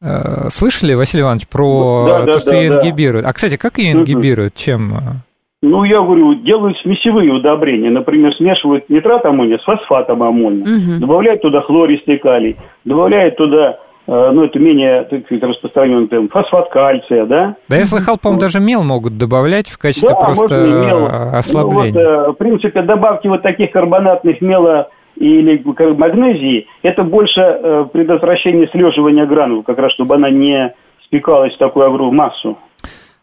Э, 0.00 0.48
слышали, 0.48 0.94
Василий 0.94 1.24
Иванович, 1.24 1.46
про 1.46 2.06
да, 2.08 2.20
то, 2.20 2.32
да, 2.32 2.40
что 2.40 2.50
да, 2.52 2.56
ее 2.56 2.68
ингибируют? 2.68 3.26
А, 3.26 3.32
кстати, 3.34 3.58
как 3.58 3.76
ее 3.76 3.92
ингибируют? 3.92 4.54
Чем? 4.54 4.94
Ну, 5.60 5.84
я 5.84 6.00
говорю, 6.00 6.36
делают 6.36 6.78
смесевые 6.78 7.32
удобрения. 7.32 7.90
Например, 7.90 8.34
смешивают 8.36 8.88
нитрат 8.88 9.26
аммония 9.26 9.58
с 9.58 9.64
фосфатом 9.64 10.22
аммония. 10.22 10.62
Угу. 10.62 11.00
Добавляют 11.00 11.42
туда 11.42 11.60
хлористый 11.60 12.16
калий. 12.16 12.56
Добавляют 12.86 13.36
туда 13.36 13.76
Э, 13.76 13.89
ну, 14.06 14.44
это 14.44 14.58
менее 14.58 15.04
так 15.04 15.24
сказать, 15.26 15.42
распространенный 15.44 16.08
там, 16.08 16.28
фосфат 16.28 16.70
кальция, 16.70 17.26
да? 17.26 17.56
Да, 17.68 17.76
я 17.76 17.84
слыхал, 17.84 18.18
по-моему, 18.18 18.40
даже 18.40 18.60
мел 18.60 18.82
могут 18.82 19.18
добавлять 19.18 19.68
в 19.68 19.78
качестве 19.78 20.10
да, 20.10 20.16
просто 20.16 20.66
мел. 20.66 21.06
ослабления. 21.06 21.92
Ну, 21.92 22.16
вот, 22.16 22.28
э, 22.28 22.30
в 22.32 22.34
принципе, 22.34 22.82
добавки 22.82 23.28
вот 23.28 23.42
таких 23.42 23.70
карбонатных 23.70 24.40
мела 24.40 24.88
или 25.16 25.62
магнезии, 25.64 26.66
это 26.82 27.04
больше 27.04 27.40
э, 27.40 27.86
предотвращение 27.92 28.68
слеживания 28.72 29.26
гранул, 29.26 29.62
как 29.62 29.78
раз 29.78 29.92
чтобы 29.92 30.14
она 30.16 30.30
не 30.30 30.74
спекалась 31.04 31.54
в 31.54 31.58
такую 31.58 31.86
огромную 31.86 32.12
массу. 32.12 32.58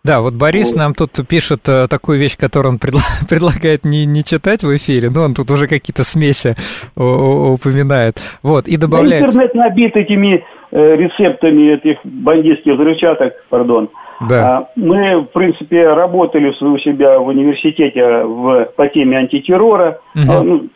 Да, 0.04 0.22
вот 0.22 0.36
Борис 0.36 0.74
нам 0.74 0.94
тут 0.94 1.12
пишет 1.28 1.68
э, 1.68 1.88
такую 1.90 2.18
вещь, 2.18 2.38
которую 2.38 2.74
он 2.74 2.80
предла- 2.80 3.28
предлагает 3.30 3.84
не, 3.84 4.06
не 4.06 4.24
читать 4.24 4.64
в 4.64 4.74
эфире, 4.78 5.10
но 5.10 5.24
он 5.24 5.34
тут 5.34 5.52
уже 5.52 5.68
какие-то 5.68 6.06
смеси 6.06 6.56
упоминает. 6.96 8.16
Вот, 8.42 8.70
и 8.70 8.78
добавляет... 8.78 9.24
Да, 9.24 9.28
интернет 9.28 9.54
набит 9.56 9.96
этими 9.98 10.36
э, 10.36 10.44
рецептами 10.72 11.74
этих 11.74 12.00
бандитских 12.04 12.74
взрывчаток, 12.74 13.34
пардон. 13.50 13.90
Да. 14.28 14.58
А, 14.58 14.70
мы, 14.76 15.22
в 15.22 15.26
принципе, 15.26 15.88
работали 15.88 16.50
у 16.50 16.78
себя 16.80 17.20
в 17.20 17.28
университете 17.28 18.24
в, 18.24 18.66
по 18.76 18.88
теме 18.88 19.18
антитеррора, 19.18 20.00
угу. 20.16 20.44
ну, 20.44 20.68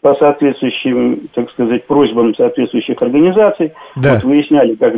по 0.00 0.14
соответствующим, 0.14 1.28
так 1.34 1.50
сказать, 1.50 1.86
просьбам 1.86 2.34
соответствующих 2.34 3.00
организаций. 3.00 3.72
Да. 3.96 4.14
Вот 4.14 4.24
выясняли, 4.24 4.74
как, 4.74 4.94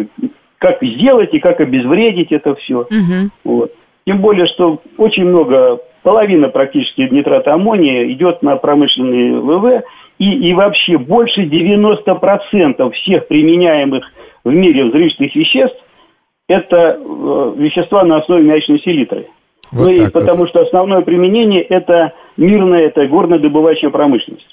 как 0.59 0.83
сделать 0.83 1.35
и 1.35 1.40
как 1.40 1.61
обезвредить 1.61 2.33
это 2.33 2.54
все. 2.54 2.80
Угу. 2.80 3.30
Вот. 3.45 3.73
Тем 4.07 4.21
более, 4.21 4.47
что 4.47 4.80
очень 4.97 5.25
много, 5.25 5.78
половина 6.02 6.49
практически 6.49 7.02
нитрата 7.02 7.52
аммония 7.52 8.11
идет 8.12 8.42
на 8.42 8.56
промышленные 8.56 9.39
ВВ, 9.41 9.84
и, 10.19 10.50
и 10.50 10.54
вообще 10.54 10.99
больше 10.99 11.43
90% 11.43 12.91
всех 12.93 13.28
применяемых 13.28 14.04
в 14.45 14.53
мире 14.53 14.85
взрывчатых 14.87 15.35
веществ 15.35 15.79
это 16.49 16.99
э, 16.99 17.53
вещества 17.57 18.05
на 18.05 18.19
основе 18.19 18.43
мячной 18.43 18.81
селитры. 18.81 19.29
Вот 19.73 19.87
ну 19.87 19.93
и 19.93 20.11
потому 20.11 20.41
вот. 20.41 20.49
что 20.49 20.63
основное 20.63 21.03
применение 21.03 21.63
это 21.63 22.13
мирная, 22.37 22.87
это 22.87 23.07
горно-добывающая 23.07 23.91
промышленность. 23.91 24.47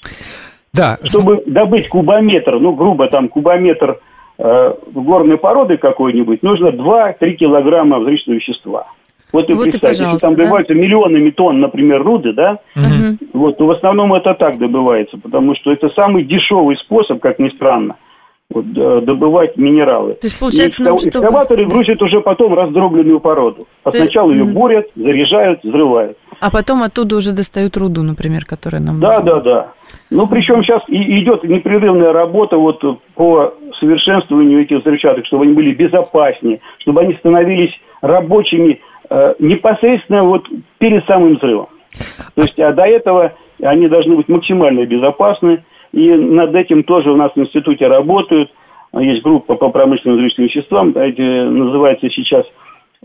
Да. 0.72 0.98
Чтобы 1.02 1.42
добыть 1.46 1.88
кубометр, 1.88 2.58
ну 2.60 2.72
грубо 2.72 3.08
там 3.08 3.28
кубометр 3.28 3.98
э, 4.38 4.74
горной 4.92 5.38
породы 5.38 5.76
какой-нибудь, 5.76 6.42
нужно 6.42 6.68
2-3 6.68 7.32
килограмма 7.32 7.98
взрывчатого 7.98 8.34
вещества. 8.34 8.86
Вот 9.32 9.50
и 9.50 9.52
вот 9.52 9.64
представьте, 9.64 10.04
если 10.04 10.18
там 10.18 10.34
да? 10.34 10.42
добываются 10.42 10.74
миллионами 10.74 11.30
тонн, 11.30 11.60
например, 11.60 12.02
руды, 12.02 12.32
да, 12.32 12.60
угу. 12.74 13.18
вот, 13.34 13.58
то 13.58 13.66
в 13.66 13.70
основном 13.72 14.14
это 14.14 14.34
так 14.34 14.58
добывается, 14.58 15.18
потому 15.18 15.54
что 15.56 15.70
это 15.70 15.90
самый 15.90 16.24
дешевый 16.24 16.76
способ, 16.76 17.20
как 17.20 17.38
ни 17.38 17.48
странно, 17.50 17.96
вот, 18.50 18.72
добывать 18.72 19.56
минералы. 19.56 20.14
То 20.14 20.26
есть, 20.26 20.38
получается, 20.38 20.82
и 20.82 20.86
нам, 20.86 20.98
чтобы... 20.98 21.18
Экскаваторы 21.18 21.66
грузят 21.66 22.00
уже 22.02 22.20
потом 22.20 22.54
раздробленную 22.54 23.20
породу. 23.20 23.66
А 23.84 23.90
Ты... 23.90 23.98
сначала 23.98 24.30
ее 24.30 24.44
бурят, 24.44 24.86
заряжают, 24.94 25.62
взрывают. 25.62 26.16
А 26.40 26.50
потом 26.50 26.82
оттуда 26.82 27.16
уже 27.16 27.32
достают 27.32 27.76
руду, 27.76 28.02
например, 28.02 28.44
которая 28.44 28.80
нам... 28.80 29.00
Да, 29.00 29.18
нужна. 29.18 29.34
да, 29.34 29.40
да. 29.40 29.72
Ну, 30.10 30.26
причем 30.26 30.62
сейчас 30.62 30.82
и 30.88 31.20
идет 31.20 31.44
непрерывная 31.44 32.12
работа 32.12 32.56
вот 32.56 32.80
по 33.14 33.54
совершенствованию 33.80 34.62
этих 34.62 34.80
взрывчаток, 34.80 35.26
чтобы 35.26 35.44
они 35.44 35.52
были 35.52 35.74
безопаснее, 35.74 36.60
чтобы 36.78 37.02
они 37.02 37.14
становились 37.14 37.72
рабочими 38.00 38.80
Э, 39.10 39.34
непосредственно 39.38 40.22
вот 40.22 40.46
перед 40.78 41.04
самым 41.06 41.36
взрывом. 41.36 41.68
То 42.34 42.42
есть, 42.42 42.58
а 42.58 42.72
до 42.72 42.82
этого 42.82 43.32
они 43.62 43.88
должны 43.88 44.16
быть 44.16 44.28
максимально 44.28 44.84
безопасны, 44.84 45.64
и 45.92 46.10
над 46.10 46.54
этим 46.54 46.82
тоже 46.82 47.10
у 47.10 47.16
нас 47.16 47.32
в 47.34 47.38
институте 47.38 47.86
работают. 47.86 48.50
Есть 48.98 49.22
группа 49.22 49.54
по 49.54 49.68
промышленным 49.68 50.16
взрывчатым 50.16 50.44
веществам, 50.46 50.92
эти 50.96 51.20
называются 51.20 52.08
сейчас 52.10 52.46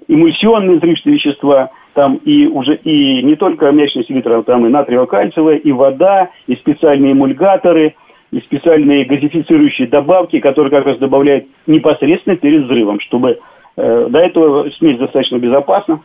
эмульсионные 0.08 0.78
взрывчатые 0.78 1.15
вещества, 1.15 1.72
там 1.93 2.15
и 2.24 2.48
уже 2.48 2.76
и 2.76 3.22
не 3.22 3.36
только 3.36 3.69
аммиачная 3.69 4.04
селитра, 4.04 4.41
там 4.43 4.65
и 4.65 4.69
натриево-кальциевая, 4.69 5.58
и 5.58 5.72
вода, 5.72 6.30
и 6.48 6.56
специальные 6.56 7.12
эмульгаторы, 7.12 7.96
и 8.32 8.39
специальные 8.39 9.06
газифицирующие 9.06 9.88
добавки, 9.88 10.39
которые 10.39 10.72
как 10.72 10.86
раз 10.86 10.98
добавляют 10.98 11.46
непосредственно 11.67 12.38
перед 12.38 12.63
взрывом, 12.63 13.00
чтобы 13.02 13.38
Э, 13.76 14.08
до 14.10 14.19
этого 14.19 14.69
смесь 14.78 15.00
достаточно 15.00 15.38
безопасна. 15.38 16.02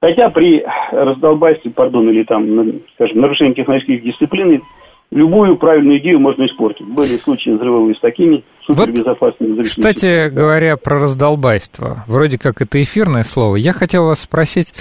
Хотя 0.00 0.30
при 0.30 0.64
раздолбайстве, 0.92 1.72
пардон, 1.72 2.08
или 2.08 2.22
там, 2.22 2.80
скажем, 2.94 3.20
нарушении 3.20 3.54
технологических 3.54 4.02
дисциплин, 4.04 4.62
любую 5.10 5.56
правильную 5.56 6.00
идею 6.00 6.20
можно 6.20 6.46
испортить. 6.46 6.86
Были 6.86 7.16
случаи 7.16 7.50
взрывовые 7.50 7.94
с 7.94 8.00
такими 8.00 8.44
супербезопасными 8.66 9.56
вот, 9.56 9.66
Кстати 9.66 10.28
говоря, 10.28 10.76
про 10.76 11.00
раздолбайство. 11.00 12.04
Вроде 12.06 12.38
как 12.38 12.60
это 12.60 12.82
эфирное 12.82 13.24
слово. 13.24 13.56
Я 13.56 13.72
хотел 13.72 14.04
вас 14.04 14.20
спросить, 14.20 14.74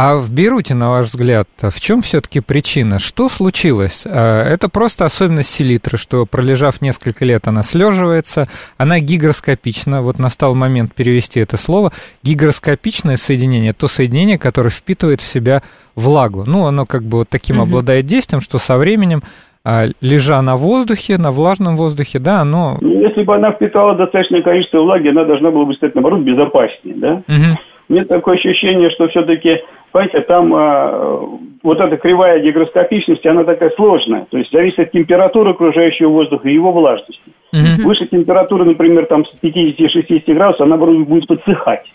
а 0.00 0.16
в 0.16 0.30
Бейруте, 0.30 0.74
на 0.74 0.90
ваш 0.90 1.06
взгляд, 1.06 1.48
в 1.60 1.80
чем 1.80 2.02
все-таки 2.02 2.38
причина? 2.38 3.00
Что 3.00 3.28
случилось? 3.28 4.04
А, 4.06 4.44
это 4.44 4.68
просто 4.68 5.04
особенность 5.04 5.50
селитры, 5.50 5.98
что 5.98 6.24
пролежав 6.24 6.80
несколько 6.80 7.24
лет 7.24 7.48
она 7.48 7.64
слеживается, 7.64 8.46
она 8.76 9.00
гигроскопична. 9.00 10.02
Вот 10.02 10.20
настал 10.20 10.54
момент 10.54 10.94
перевести 10.94 11.40
это 11.40 11.56
слово. 11.56 11.92
Гигроскопичное 12.22 13.16
соединение– 13.16 13.72
то 13.76 13.88
соединение, 13.88 14.38
которое 14.38 14.70
впитывает 14.70 15.20
в 15.20 15.26
себя 15.26 15.64
влагу. 15.96 16.44
Ну, 16.46 16.66
оно 16.66 16.86
как 16.86 17.02
бы 17.02 17.18
вот 17.18 17.28
таким 17.28 17.56
угу. 17.56 17.64
обладает 17.64 18.06
действием, 18.06 18.40
что 18.40 18.58
со 18.58 18.76
временем 18.76 19.24
лежа 20.00 20.40
на 20.42 20.56
воздухе, 20.56 21.18
на 21.18 21.30
влажном 21.30 21.76
воздухе, 21.76 22.18
да, 22.18 22.40
оно... 22.40 22.78
Ну, 22.80 23.00
если 23.00 23.22
бы 23.22 23.34
она 23.34 23.52
впитала 23.52 23.94
достаточное 23.94 24.42
количество 24.42 24.80
влаги, 24.80 25.08
она 25.08 25.24
должна 25.24 25.50
была 25.50 25.64
бы 25.64 25.74
стать, 25.74 25.94
наоборот, 25.94 26.20
безопаснее, 26.20 26.96
да? 26.96 27.12
Угу. 27.28 27.58
Нет 27.90 28.08
такое 28.08 28.36
ощущение, 28.36 28.90
что 28.90 29.08
все-таки 29.08 29.60
Понимаете, 29.90 30.20
там 30.22 30.54
э, 30.54 31.38
вот 31.62 31.80
эта 31.80 31.96
кривая 31.96 32.40
гигроскопичности, 32.40 33.26
она 33.26 33.44
такая 33.44 33.70
сложная. 33.70 34.26
То 34.30 34.36
есть 34.36 34.52
зависит 34.52 34.78
от 34.78 34.92
температуры 34.92 35.52
окружающего 35.52 36.10
воздуха 36.10 36.48
и 36.48 36.52
его 36.52 36.72
влажности. 36.72 37.22
Угу. 37.52 37.88
Выше 37.88 38.06
температуры, 38.06 38.66
например, 38.66 39.06
там 39.06 39.24
с 39.24 39.42
50-60 39.42 40.34
градусов, 40.34 40.60
она 40.60 40.76
будет 40.76 41.26
подсыхать. 41.26 41.86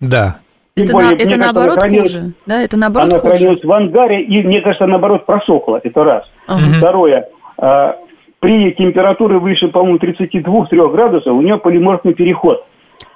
Да. 0.00 0.38
это, 0.74 0.92
более, 0.92 1.10
на, 1.10 1.14
это 1.16 1.36
наоборот 1.36 1.78
хранилась, 1.80 2.12
хуже. 2.12 2.32
Да, 2.46 2.62
это 2.62 2.76
наоборот 2.78 3.12
она 3.12 3.20
хуже. 3.20 3.34
хранилась 3.34 3.64
в 3.64 3.72
ангаре, 3.72 4.22
и, 4.22 4.42
мне 4.42 4.62
кажется, 4.62 4.86
наоборот, 4.86 5.26
просохла. 5.26 5.80
Это 5.84 6.04
раз. 6.04 6.24
Угу. 6.48 6.78
Второе. 6.78 7.28
Э, 7.60 7.92
при 8.40 8.72
температуре 8.72 9.38
выше, 9.38 9.68
по-моему, 9.68 9.98
32-3 9.98 10.92
градусов 10.92 11.32
у 11.32 11.42
нее 11.42 11.58
полиморфный 11.58 12.14
переход. 12.14 12.64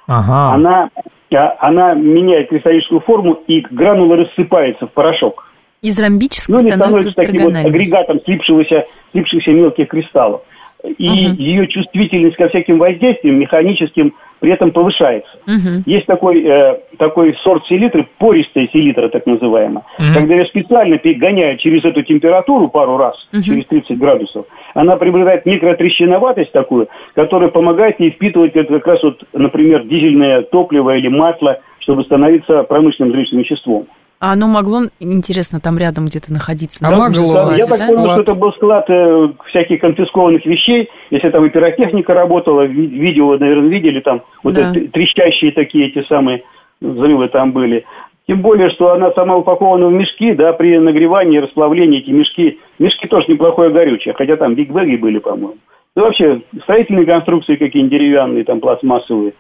Ага. 0.07 0.55
Она 0.55 0.89
а 1.35 1.57
она 1.61 1.95
меняет 1.95 2.49
кристаллическую 2.51 3.01
форму, 3.01 3.41
и 3.47 3.61
гранула 3.61 4.17
рассыпается 4.17 4.87
в 4.87 4.93
порошок. 4.93 5.51
Из 5.81 5.99
ромбического 5.99 6.61
ну, 6.61 6.69
становится, 6.69 7.11
становится 7.11 7.15
таким 7.15 7.43
вот 7.45 7.55
агрегатом 7.55 8.21
слипшегося, 8.25 8.85
слипшихся 9.13 9.51
мелких 9.51 9.89
кристаллов. 9.89 10.43
И 10.85 11.07
uh-huh. 11.07 11.37
ее 11.37 11.67
чувствительность 11.69 12.37
ко 12.37 12.49
всяким 12.49 12.79
воздействиям 12.79 13.39
механическим 13.39 14.15
при 14.41 14.53
этом 14.53 14.73
повышается. 14.73 15.31
Uh-huh. 15.47 15.83
Есть 15.87 16.07
такой, 16.07 16.43
э, 16.43 16.79
такой 16.99 17.37
сорт 17.45 17.65
селитры, 17.67 18.09
пористая 18.19 18.67
селитра 18.73 19.09
так 19.09 19.25
называемая. 19.27 19.85
Uh-huh. 19.99 20.15
Когда 20.15 20.35
ее 20.35 20.47
специально 20.47 20.99
перегоняют 20.99 21.61
через 21.61 21.85
эту 21.85 22.03
температуру 22.03 22.69
пару 22.69 22.97
раз, 22.97 23.15
uh-huh. 23.33 23.43
через 23.43 23.67
30 23.67 23.99
градусов, 23.99 24.47
она 24.75 24.97
приобретает 24.97 25.47
микротрещиноватость 25.47 26.53
такую, 26.53 26.89
которая 27.15 27.51
помогает 27.51 28.01
ей 28.01 28.11
впитывать 28.11 28.57
это 28.57 28.75
как 28.75 28.87
раз 28.87 29.03
вот, 29.05 29.23
например, 29.33 29.85
дизельное 29.85 30.43
топливо 30.43 30.97
или 30.97 31.09
масло, 31.09 31.61
чтобы 31.79 32.03
становиться 32.05 32.65
промышленным 32.65 33.13
взрывчатым 33.13 33.41
веществом. 33.41 33.87
А 34.23 34.35
оно 34.35 34.47
могло, 34.47 34.83
интересно, 35.01 35.59
там 35.59 35.79
рядом 35.79 36.07
где-то 36.07 36.33
находиться? 36.33 36.79
А 36.87 36.93
могло. 36.93 37.57
Я 37.57 37.67
так 37.67 37.85
понял, 37.89 38.13
что 38.13 38.21
это 38.21 38.35
был 38.37 38.53
склад 38.53 38.89
э, 38.89 39.29
всяких 39.49 39.81
конфискованных 39.81 40.47
вещей. 40.47 40.89
Если 41.11 41.29
там 41.31 41.45
и 41.45 41.51
пиротехника 41.51 42.15
работала, 42.15 42.63
видео, 42.63 43.37
наверное, 43.37 43.69
видели 43.69 43.99
там, 43.99 44.23
вот 44.45 44.55
да. 44.55 44.71
эти, 44.71 44.87
трещащие 44.87 45.51
такие 45.51 45.89
эти 45.89 46.07
самые 46.07 46.45
взрывы 46.81 47.31
там 47.31 47.51
были. 47.51 47.85
Тем 48.29 48.43
более, 48.43 48.71
что 48.71 48.93
она 48.93 49.11
сама 49.11 49.37
упакована 49.37 49.89
в 49.89 49.93
мешки, 49.93 50.35
да, 50.35 50.53
при 50.53 50.79
нагревании 50.79 51.39
расплавлении 51.39 51.99
эти 51.99 52.11
мешки, 52.11 52.61
мешки 52.79 53.09
тоже 53.09 53.27
неплохое 53.27 53.71
горючее, 53.71 54.15
хотя 54.15 54.37
там 54.37 54.55
бигбеги 54.55 54.99
были, 54.99 55.19
по-моему. 55.19 55.57
Ну, 55.97 56.03
вообще, 56.05 56.43
строительные 56.63 57.07
конструкции 57.07 57.57
какие-нибудь 57.57 57.99
деревянные, 57.99 58.45
там, 58.45 58.61
пластмассовые. 58.61 59.33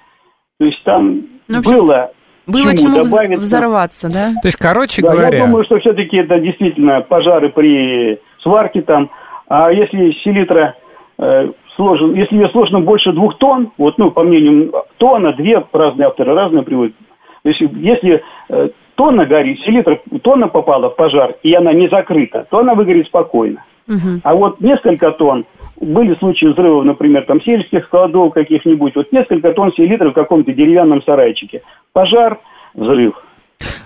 То 0.59 0.65
есть 0.67 0.83
там 0.83 1.23
ну, 1.47 1.61
общем, 1.61 1.73
было 1.73 2.11
было 2.47 2.77
чему, 2.77 2.95
чему 2.95 3.05
добавиться. 3.05 3.41
взорваться, 3.41 4.09
да? 4.09 4.41
То 4.41 4.49
есть, 4.49 4.57
короче 4.57 5.03
да, 5.03 5.13
говоря... 5.13 5.39
Я 5.39 5.47
думаю, 5.47 5.65
что 5.65 5.79
все-таки 5.79 6.17
это 6.17 6.39
действительно 6.41 7.01
пожары 7.03 7.51
при 7.51 8.19
сварке 8.43 8.83
там. 8.83 9.11
А 9.49 9.71
если 9.71 10.13
селитра 10.25 10.75
э, 11.19 11.51
сложен, 11.77 12.15
если 12.15 12.37
ее 12.37 12.49
сложно 12.49 12.81
больше 12.81 13.13
двух 13.13 13.39
тонн, 13.39 13.73
вот, 13.79 13.99
ну, 13.99 14.11
по 14.11 14.23
мнению 14.23 14.73
тонна, 14.99 15.33
две, 15.35 15.63
разные 15.73 16.09
авторы 16.09 16.35
разные 16.35 16.63
приводят. 16.63 16.95
То 17.43 17.49
есть, 17.49 17.61
если 17.61 18.23
э, 18.49 18.69
тонна 18.95 19.27
горит, 19.27 19.61
селитра, 19.61 20.01
тонна 20.23 20.49
попала 20.49 20.91
в 20.91 20.97
пожар, 20.97 21.35
и 21.43 21.55
она 21.55 21.73
не 21.73 21.89
закрыта, 21.89 22.47
то 22.51 22.59
она 22.59 22.75
выгорит 22.75 23.07
спокойно. 23.07 23.65
Угу. 23.89 24.21
А 24.23 24.35
вот 24.35 24.61
несколько 24.61 25.11
тонн, 25.13 25.45
были 25.81 26.15
случаи 26.17 26.47
взрывов, 26.47 26.85
например, 26.85 27.25
там 27.27 27.41
сельских 27.43 27.85
складов 27.87 28.33
каких-нибудь, 28.33 28.95
вот 28.95 29.13
несколько 29.13 29.53
тонн 29.53 29.73
селитры 29.73 30.11
в 30.11 30.15
каком-то 30.15 30.53
деревянном 30.53 31.03
сарайчике. 31.03 31.63
Пожар, 31.93 32.39
взрыв. 32.75 33.15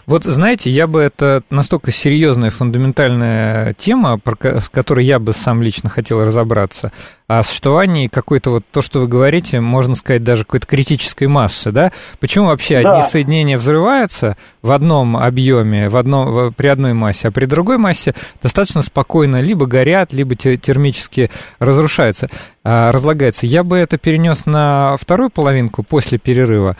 Вот 0.06 0.22
знаете, 0.22 0.70
я 0.70 0.86
бы 0.86 1.00
это 1.00 1.42
настолько 1.50 1.90
серьезная 1.90 2.50
фундаментальная 2.50 3.74
тема, 3.74 4.20
в 4.24 4.70
которой 4.70 5.04
я 5.04 5.18
бы 5.18 5.32
сам 5.32 5.62
лично 5.62 5.90
хотел 5.90 6.24
разобраться, 6.24 6.92
о 7.26 7.42
существовании 7.42 8.06
какой-то 8.06 8.50
вот 8.50 8.64
то, 8.70 8.82
что 8.82 9.00
вы 9.00 9.08
говорите, 9.08 9.58
можно 9.58 9.96
сказать, 9.96 10.22
даже 10.22 10.44
какой-то 10.44 10.68
критической 10.68 11.26
массы, 11.26 11.72
да? 11.72 11.90
Почему 12.20 12.46
вообще 12.46 12.82
да. 12.82 12.92
одни 12.92 13.10
соединения 13.10 13.58
взрываются 13.58 14.36
в 14.62 14.70
одном 14.70 15.16
объеме, 15.16 15.88
в 15.88 15.96
одном, 15.96 16.52
при 16.52 16.68
одной 16.68 16.92
массе, 16.92 17.28
а 17.28 17.30
при 17.32 17.46
другой 17.46 17.78
массе 17.78 18.14
достаточно 18.40 18.82
спокойно 18.82 19.40
либо 19.40 19.66
горят, 19.66 20.12
либо 20.12 20.36
термически 20.36 21.32
разрушаются, 21.58 22.30
а, 22.62 22.92
разлагаются. 22.92 23.46
Я 23.46 23.64
бы 23.64 23.76
это 23.76 23.98
перенес 23.98 24.46
на 24.46 24.96
вторую 24.98 25.30
половинку 25.30 25.82
после 25.82 26.18
перерыва. 26.18 26.76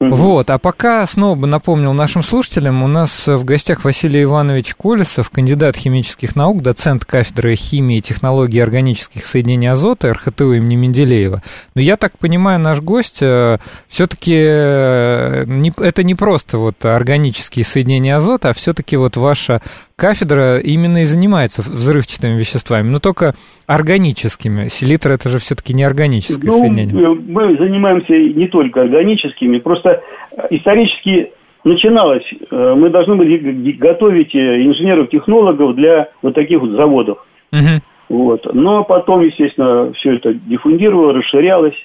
Вот, 0.00 0.48
а 0.48 0.56
пока 0.56 1.06
снова 1.06 1.34
бы 1.34 1.46
напомнил 1.46 1.92
нашим 1.92 2.22
слушателям, 2.22 2.82
у 2.82 2.86
нас 2.86 3.26
в 3.26 3.44
гостях 3.44 3.84
Василий 3.84 4.22
Иванович 4.22 4.74
Колесов, 4.74 5.28
кандидат 5.28 5.76
химических 5.76 6.34
наук, 6.36 6.62
доцент 6.62 7.04
кафедры 7.04 7.54
химии 7.54 7.98
и 7.98 8.00
технологии 8.00 8.62
органических 8.62 9.26
соединений 9.26 9.70
азота 9.70 10.14
РХТУ 10.14 10.54
имени 10.54 10.76
Менделеева. 10.76 11.42
Но 11.74 11.82
я 11.82 11.98
так 11.98 12.16
понимаю, 12.16 12.58
наш 12.58 12.80
гость 12.80 13.18
э, 13.20 13.58
все-таки 13.88 14.34
э, 14.34 15.70
это 15.76 16.02
не 16.02 16.14
просто 16.14 16.56
вот 16.56 16.82
органические 16.82 17.66
соединения 17.66 18.16
азота, 18.16 18.48
а 18.48 18.54
все-таки 18.54 18.96
вот 18.96 19.18
ваша 19.18 19.60
кафедра 19.96 20.58
именно 20.60 21.02
и 21.02 21.04
занимается 21.04 21.60
взрывчатыми 21.60 22.38
веществами, 22.38 22.88
но 22.88 23.00
только 23.00 23.34
органическими. 23.70 24.68
Селитра 24.68 25.12
это 25.12 25.28
же 25.28 25.38
все-таки 25.38 25.72
не 25.72 25.84
органическое 25.84 26.50
ну, 26.50 26.58
соединение. 26.58 27.04
Э, 27.04 27.14
мы 27.14 27.56
занимаемся 27.56 28.12
не 28.12 28.48
только 28.48 28.82
органическими, 28.82 29.58
просто 29.60 30.02
э, 30.32 30.46
исторически 30.50 31.30
начиналось, 31.62 32.24
э, 32.32 32.74
мы 32.76 32.90
должны 32.90 33.14
были 33.14 33.72
готовить 33.72 34.34
инженеров-технологов 34.34 35.76
для 35.76 36.08
вот 36.20 36.34
таких 36.34 36.60
вот 36.60 36.70
заводов. 36.70 37.18
Угу. 37.52 38.18
Вот. 38.18 38.54
Но 38.54 38.82
потом, 38.82 39.20
естественно, 39.20 39.92
все 39.92 40.16
это 40.16 40.34
диффундировало, 40.34 41.12
расширялось, 41.12 41.76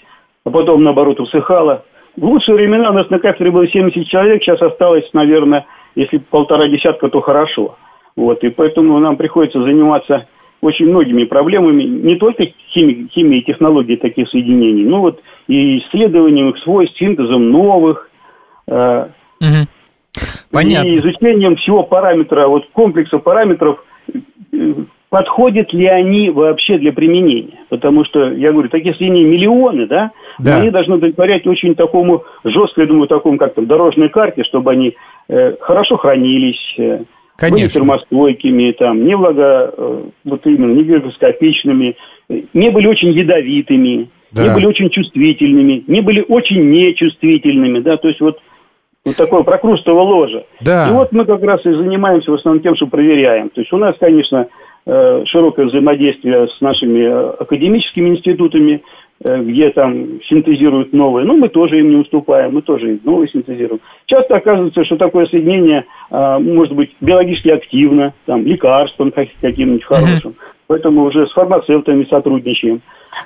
а 0.43 0.49
потом, 0.49 0.83
наоборот, 0.83 1.19
усыхало. 1.19 1.83
В 2.17 2.25
лучшие 2.25 2.55
времена 2.55 2.89
у 2.89 2.93
нас 2.93 3.07
на 3.11 3.19
кафедре 3.19 3.51
было 3.51 3.67
70 3.67 4.07
человек, 4.07 4.41
сейчас 4.41 4.59
осталось, 4.59 5.05
наверное, 5.13 5.67
если 5.93 6.17
полтора 6.17 6.67
десятка, 6.67 7.09
то 7.09 7.21
хорошо. 7.21 7.77
Вот, 8.15 8.43
и 8.43 8.49
поэтому 8.49 8.97
нам 8.97 9.17
приходится 9.17 9.61
заниматься 9.61 10.25
очень 10.61 10.87
многими 10.87 11.25
проблемами, 11.25 11.83
не 11.83 12.15
только 12.15 12.45
химией, 12.73 13.07
химией 13.09 13.41
и 13.41 13.45
технологией 13.45 13.97
таких 13.97 14.29
соединений, 14.29 14.83
но 14.83 15.01
вот 15.01 15.21
и 15.47 15.79
исследованием 15.79 16.49
их 16.49 16.57
свойств, 16.59 16.97
синтезом 16.97 17.51
новых, 17.51 18.09
э, 18.67 19.07
Понятно. 20.51 20.87
и 20.87 20.97
изучением 20.99 21.55
всего 21.57 21.83
параметра, 21.83 22.47
вот 22.47 22.65
комплекса 22.71 23.19
параметров, 23.19 23.83
э, 24.53 24.73
подходят 25.09 25.71
ли 25.73 25.87
они 25.87 26.29
вообще 26.29 26.77
для 26.77 26.91
применения. 26.91 27.59
Потому 27.69 28.03
что, 28.05 28.31
я 28.33 28.51
говорю, 28.51 28.69
таких 28.69 28.95
соединений 28.97 29.29
миллионы, 29.29 29.87
да, 29.87 30.11
да. 30.39 30.57
они 30.57 30.71
должны 30.71 30.95
удовлетворять 30.95 31.45
очень 31.47 31.75
такому 31.75 32.23
жестко, 32.43 32.81
я 32.81 32.87
думаю, 32.87 33.07
такому 33.07 33.37
как 33.37 33.53
там 33.53 33.65
дорожной 33.65 34.09
карте, 34.09 34.43
чтобы 34.43 34.71
они 34.71 34.95
э, 35.29 35.55
хорошо 35.61 35.97
хранились, 35.97 36.75
э, 36.77 37.03
Конечно. 37.37 37.63
были 37.63 37.67
термостойкими, 37.67 38.71
там, 38.73 39.05
не 39.05 39.15
влага, 39.15 39.73
э, 39.75 40.03
вот 40.23 40.45
именно, 40.45 40.73
не 40.73 40.83
гигроскопичными, 40.83 41.95
не 42.29 42.69
были 42.69 42.87
очень 42.87 43.11
ядовитыми, 43.11 44.09
да. 44.31 44.43
не 44.43 44.53
были 44.53 44.65
очень 44.65 44.89
чувствительными, 44.89 45.83
не 45.87 46.01
были 46.01 46.23
очень 46.27 46.69
нечувствительными, 46.69 47.79
да, 47.79 47.97
то 47.97 48.07
есть 48.07 48.21
вот 48.21 48.39
вот 49.05 49.15
такое 49.17 49.43
прокрустово 49.43 50.01
ложе. 50.01 50.45
Да. 50.61 50.89
И 50.89 50.91
вот 50.91 51.11
мы 51.11 51.25
как 51.25 51.41
раз 51.43 51.63
и 51.65 51.71
занимаемся 51.71 52.31
в 52.31 52.35
основном 52.35 52.63
тем, 52.63 52.75
что 52.75 52.87
проверяем. 52.87 53.49
То 53.49 53.61
есть 53.61 53.71
у 53.71 53.77
нас, 53.77 53.95
конечно, 53.99 54.47
э, 54.87 55.23
широкое 55.27 55.67
взаимодействие 55.67 56.47
с 56.47 56.59
нашими 56.59 57.01
э, 57.01 57.29
академическими 57.39 58.09
институтами, 58.09 58.81
где 59.25 59.71
там 59.71 60.21
синтезируют 60.29 60.93
новые, 60.93 61.25
ну, 61.25 61.35
мы 61.35 61.49
тоже 61.49 61.79
им 61.79 61.89
не 61.89 61.95
уступаем, 61.95 62.53
мы 62.53 62.61
тоже 62.61 62.99
новые 63.03 63.27
синтезируем. 63.29 63.81
Часто 64.05 64.35
оказывается, 64.35 64.85
что 64.85 64.97
такое 64.97 65.25
соединение 65.25 65.85
а, 66.11 66.37
может 66.37 66.75
быть 66.75 66.95
биологически 67.01 67.49
активно, 67.49 68.13
там, 68.25 68.45
лекарством 68.45 69.11
каким-нибудь 69.11 69.83
хорошим. 69.83 70.35
Поэтому 70.67 71.03
уже 71.03 71.27
с 71.27 71.33
фармацевтами 71.33 72.05
сотрудничаем. 72.09 72.81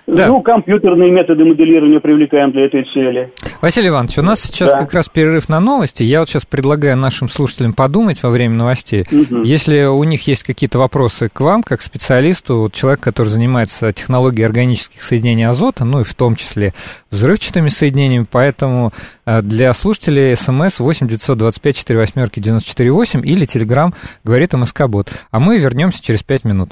Да. 0.07 0.27
Ну, 0.27 0.41
компьютерные 0.41 1.11
методы 1.11 1.45
моделирования 1.45 1.99
привлекаем 1.99 2.51
для 2.51 2.65
этой 2.65 2.83
цели. 2.93 3.31
Василий 3.61 3.89
Иванович, 3.89 4.19
у 4.19 4.21
нас 4.23 4.41
сейчас 4.41 4.71
да. 4.71 4.79
как 4.79 4.93
раз 4.93 5.07
перерыв 5.09 5.49
на 5.49 5.59
новости. 5.59 6.03
Я 6.03 6.19
вот 6.19 6.29
сейчас 6.29 6.45
предлагаю 6.45 6.97
нашим 6.97 7.27
слушателям 7.27 7.73
подумать 7.73 8.23
во 8.23 8.29
время 8.29 8.55
новостей. 8.55 9.05
Угу. 9.11 9.43
Если 9.43 9.83
у 9.83 10.03
них 10.03 10.27
есть 10.27 10.43
какие-то 10.43 10.79
вопросы 10.79 11.29
к 11.31 11.39
вам, 11.41 11.63
как 11.63 11.81
специалисту, 11.81 12.57
вот 12.57 12.73
человек, 12.73 13.01
который 13.01 13.27
занимается 13.27 13.91
технологией 13.91 14.45
органических 14.45 15.01
соединений 15.01 15.47
азота, 15.47 15.85
ну 15.85 16.01
и 16.01 16.03
в 16.03 16.15
том 16.15 16.35
числе 16.35 16.73
взрывчатыми 17.11 17.69
соединениями, 17.69 18.25
поэтому 18.29 18.91
э, 19.25 19.41
для 19.41 19.73
слушателей 19.73 20.35
смс 20.35 20.79
8 20.79 21.07
925 21.07 21.75
4 21.75 21.99
восьмерки 21.99 22.39
94 22.39 22.91
8 22.91 23.27
или 23.27 23.45
телеграмм 23.45 23.93
говорит 24.23 24.53
МСК-бот. 24.53 25.09
А 25.31 25.39
мы 25.39 25.59
вернемся 25.59 26.03
через 26.03 26.23
5 26.23 26.45
минут. 26.45 26.71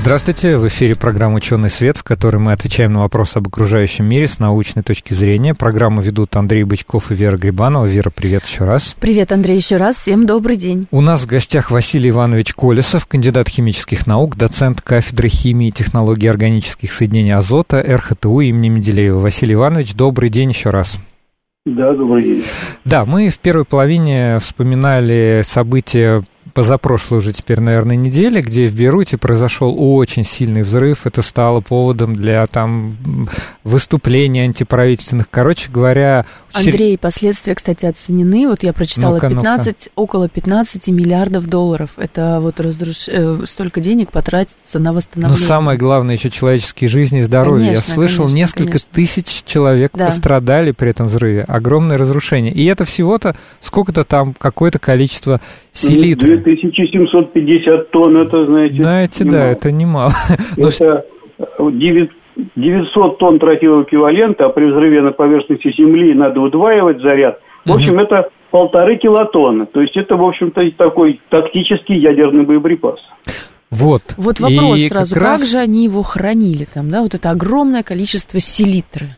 Здравствуйте, 0.00 0.56
в 0.58 0.68
эфире 0.68 0.94
программа 0.94 1.34
«Ученый 1.38 1.68
свет», 1.68 1.96
в 1.98 2.04
которой 2.04 2.36
мы 2.36 2.52
отвечаем 2.52 2.92
на 2.92 3.00
вопросы 3.00 3.38
об 3.38 3.48
окружающем 3.48 4.04
мире 4.04 4.28
с 4.28 4.38
научной 4.38 4.84
точки 4.84 5.12
зрения. 5.12 5.54
Программу 5.54 6.00
ведут 6.00 6.36
Андрей 6.36 6.62
Бычков 6.62 7.10
и 7.10 7.16
Вера 7.16 7.36
Грибанова. 7.36 7.84
Вера, 7.84 8.08
привет 8.14 8.46
еще 8.46 8.64
раз. 8.64 8.94
Привет, 9.00 9.32
Андрей, 9.32 9.56
еще 9.56 9.76
раз. 9.76 9.96
Всем 9.96 10.24
добрый 10.24 10.54
день. 10.54 10.86
У 10.92 11.00
нас 11.00 11.22
в 11.22 11.26
гостях 11.26 11.72
Василий 11.72 12.10
Иванович 12.10 12.54
Колесов, 12.54 13.06
кандидат 13.06 13.48
химических 13.48 14.06
наук, 14.06 14.36
доцент 14.36 14.80
кафедры 14.82 15.28
химии 15.28 15.68
и 15.68 15.72
технологии 15.72 16.28
органических 16.28 16.92
соединений 16.92 17.34
азота 17.34 17.82
РХТУ 17.82 18.38
имени 18.38 18.68
Менделеева. 18.68 19.18
Василий 19.18 19.54
Иванович, 19.54 19.94
добрый 19.94 20.30
день 20.30 20.50
еще 20.50 20.70
раз. 20.70 21.00
Да, 21.66 21.92
добрый 21.92 22.22
день. 22.22 22.44
Да, 22.84 23.04
мы 23.04 23.30
в 23.30 23.40
первой 23.40 23.64
половине 23.64 24.38
вспоминали 24.38 25.42
события 25.44 26.22
позапрошлой 26.54 27.18
уже 27.18 27.32
теперь, 27.32 27.60
наверное, 27.60 27.96
неделе, 27.96 28.40
где 28.40 28.68
в 28.68 28.74
Бейруте 28.74 29.18
произошел 29.18 29.74
очень 29.78 30.24
сильный 30.24 30.62
взрыв. 30.62 31.06
Это 31.06 31.22
стало 31.22 31.60
поводом 31.60 32.14
для 32.14 32.46
там 32.46 33.28
выступлений 33.64 34.40
антиправительственных. 34.40 35.28
Короче 35.30 35.70
говоря... 35.70 36.26
Андрей, 36.52 36.98
последствия, 36.98 37.54
кстати, 37.54 37.86
оценены. 37.86 38.48
Вот 38.48 38.62
я 38.62 38.72
прочитала 38.72 39.18
ну 39.22 39.28
15, 39.28 39.90
ну 39.96 40.02
около 40.02 40.28
15 40.28 40.88
миллиардов 40.88 41.46
долларов. 41.46 41.90
Это 41.96 42.38
вот 42.40 42.60
разруш... 42.60 43.08
Э, 43.08 43.40
столько 43.46 43.80
денег 43.80 44.10
потратится 44.10 44.78
на 44.78 44.92
восстановление. 44.92 45.40
Но 45.40 45.46
самое 45.46 45.78
главное 45.78 46.16
еще 46.16 46.30
человеческие 46.30 46.88
жизни 46.88 47.20
и 47.20 47.22
здоровье. 47.22 47.68
Конечно, 47.68 47.90
я 47.90 47.94
слышал, 47.94 48.24
конечно, 48.24 48.36
несколько 48.36 48.64
конечно. 48.64 48.88
тысяч 48.92 49.42
человек 49.44 49.92
да. 49.94 50.06
пострадали 50.06 50.72
при 50.72 50.90
этом 50.90 51.08
взрыве. 51.08 51.42
Огромное 51.42 51.98
разрушение. 51.98 52.52
И 52.52 52.64
это 52.64 52.84
всего-то 52.84 53.36
сколько-то 53.60 54.04
там, 54.04 54.34
какое-то 54.34 54.78
количество 54.78 55.40
селитры. 55.78 56.38
2750 56.38 57.90
тонн, 57.90 58.16
это, 58.18 58.44
знаете... 58.44 58.76
Знаете, 58.76 59.24
немало. 59.24 59.38
да, 59.38 59.46
это 59.50 59.72
немало. 59.72 60.12
Это 60.56 61.04
900 62.56 63.18
тонн 63.18 63.38
тротилового 63.38 63.82
эквивалента, 63.82 64.46
а 64.46 64.48
при 64.50 64.70
взрыве 64.70 65.02
на 65.02 65.12
поверхности 65.12 65.72
Земли 65.76 66.14
надо 66.14 66.40
удваивать 66.40 67.00
заряд. 67.00 67.40
В 67.64 67.72
общем, 67.72 67.94
угу. 67.94 68.02
это 68.02 68.30
полторы 68.50 68.96
килотонны. 68.96 69.66
То 69.66 69.80
есть 69.80 69.96
это, 69.96 70.16
в 70.16 70.24
общем-то, 70.24 70.60
такой 70.76 71.20
тактический 71.28 71.98
ядерный 71.98 72.44
боеприпас. 72.44 72.98
Вот. 73.70 74.02
Вот 74.16 74.40
вопрос 74.40 74.78
и 74.78 74.88
сразу, 74.88 75.14
как, 75.14 75.22
раз... 75.22 75.40
как 75.40 75.48
же 75.48 75.58
они 75.58 75.84
его 75.84 76.02
хранили 76.02 76.66
там, 76.72 76.90
да, 76.90 77.02
вот 77.02 77.14
это 77.14 77.30
огромное 77.30 77.82
количество 77.82 78.40
селитры? 78.40 79.17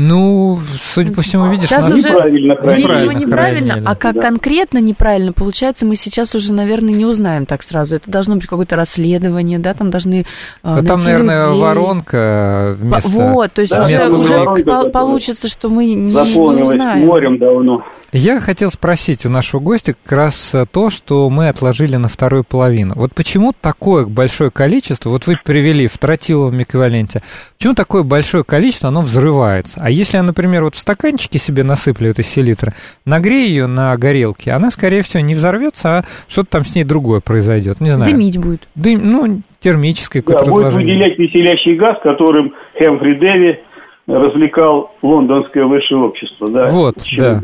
Ну, 0.00 0.60
судя 0.80 1.12
по 1.12 1.22
всему, 1.22 1.50
видишь, 1.50 1.70
сейчас 1.70 1.90
уже, 1.90 1.98
неправильно, 1.98 2.56
видимо, 2.76 3.14
неправильно, 3.14 3.72
хранили. 3.72 3.88
а 3.88 3.96
как 3.96 4.14
да. 4.14 4.20
конкретно 4.20 4.78
неправильно, 4.78 5.32
получается, 5.32 5.86
мы 5.86 5.96
сейчас 5.96 6.36
уже, 6.36 6.52
наверное, 6.52 6.92
не 6.94 7.04
узнаем 7.04 7.46
так 7.46 7.64
сразу. 7.64 7.96
Это 7.96 8.08
должно 8.08 8.36
быть 8.36 8.46
какое-то 8.46 8.76
расследование, 8.76 9.58
да, 9.58 9.74
там 9.74 9.90
должны 9.90 10.24
да 10.62 10.82
Там, 10.82 11.02
наверное, 11.02 11.48
людей. 11.48 11.60
воронка 11.60 12.76
вместо 12.78 13.08
Вот, 13.08 13.52
то 13.52 13.62
есть 13.62 13.72
да, 13.72 14.06
уже, 14.06 14.08
уже 14.08 14.90
получится, 14.90 15.48
что 15.48 15.68
мы 15.68 15.86
не, 15.86 15.96
не 15.96 16.62
узнаем. 16.62 17.04
морем 17.04 17.38
давно. 17.38 17.82
Я 18.12 18.40
хотел 18.40 18.70
спросить 18.70 19.26
у 19.26 19.28
нашего 19.28 19.60
гостя 19.60 19.94
как 20.02 20.12
раз 20.12 20.54
э, 20.54 20.64
то, 20.70 20.88
что 20.88 21.28
мы 21.28 21.48
отложили 21.48 21.96
на 21.96 22.08
вторую 22.08 22.42
половину. 22.42 22.94
Вот 22.96 23.14
почему 23.14 23.52
такое 23.52 24.06
большое 24.06 24.50
количество, 24.50 25.10
вот 25.10 25.26
вы 25.26 25.36
привели 25.44 25.88
в 25.88 25.98
тротиловом 25.98 26.62
эквиваленте, 26.62 27.22
почему 27.58 27.74
такое 27.74 28.04
большое 28.04 28.44
количество, 28.44 28.88
оно 28.88 29.02
взрывается? 29.02 29.82
А 29.88 29.90
если 29.90 30.18
я, 30.18 30.22
например, 30.22 30.64
вот 30.64 30.74
в 30.74 30.78
стаканчике 30.78 31.38
себе 31.38 31.64
насыплю 31.64 32.10
этой 32.10 32.22
селитры, 32.22 32.74
нагрею 33.06 33.48
ее 33.48 33.66
на 33.66 33.96
горелке, 33.96 34.50
она, 34.50 34.68
скорее 34.70 35.00
всего, 35.00 35.22
не 35.22 35.34
взорвется, 35.34 35.88
а 35.88 36.04
что-то 36.28 36.50
там 36.50 36.66
с 36.66 36.76
ней 36.76 36.84
другое 36.84 37.20
произойдет, 37.20 37.80
не 37.80 37.92
знаю. 37.92 38.12
Дымить 38.12 38.36
будет. 38.36 38.68
Дым, 38.74 39.00
ну, 39.10 39.40
термическое 39.60 40.20
какое-то 40.20 40.44
да, 40.44 40.50
будет 40.50 40.72
выделять 40.74 41.18
веселящий 41.18 41.74
газ, 41.76 41.96
которым 42.02 42.52
Хэмфри 42.76 43.14
Дэви 43.14 43.60
развлекал 44.06 44.94
лондонское 45.00 45.64
высшее 45.64 46.02
общество. 46.02 46.50
Да? 46.50 46.66
Вот, 46.66 46.96
да. 47.16 47.40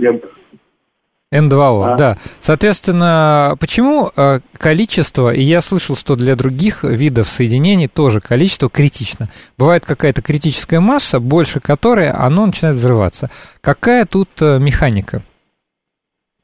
Н2О, 1.34 1.84
а? 1.84 1.96
да. 1.96 2.16
Соответственно, 2.40 3.56
почему 3.58 4.10
э, 4.16 4.38
количество, 4.56 5.32
и 5.32 5.40
я 5.40 5.60
слышал, 5.60 5.96
что 5.96 6.14
для 6.14 6.36
других 6.36 6.84
видов 6.84 7.26
соединений 7.28 7.88
тоже 7.88 8.20
количество 8.20 8.70
критично. 8.70 9.28
Бывает 9.58 9.84
какая-то 9.84 10.22
критическая 10.22 10.80
масса, 10.80 11.18
больше 11.18 11.60
которой 11.60 12.10
оно 12.10 12.46
начинает 12.46 12.76
взрываться. 12.76 13.30
Какая 13.60 14.04
тут 14.04 14.28
э, 14.40 14.58
механика? 14.58 15.22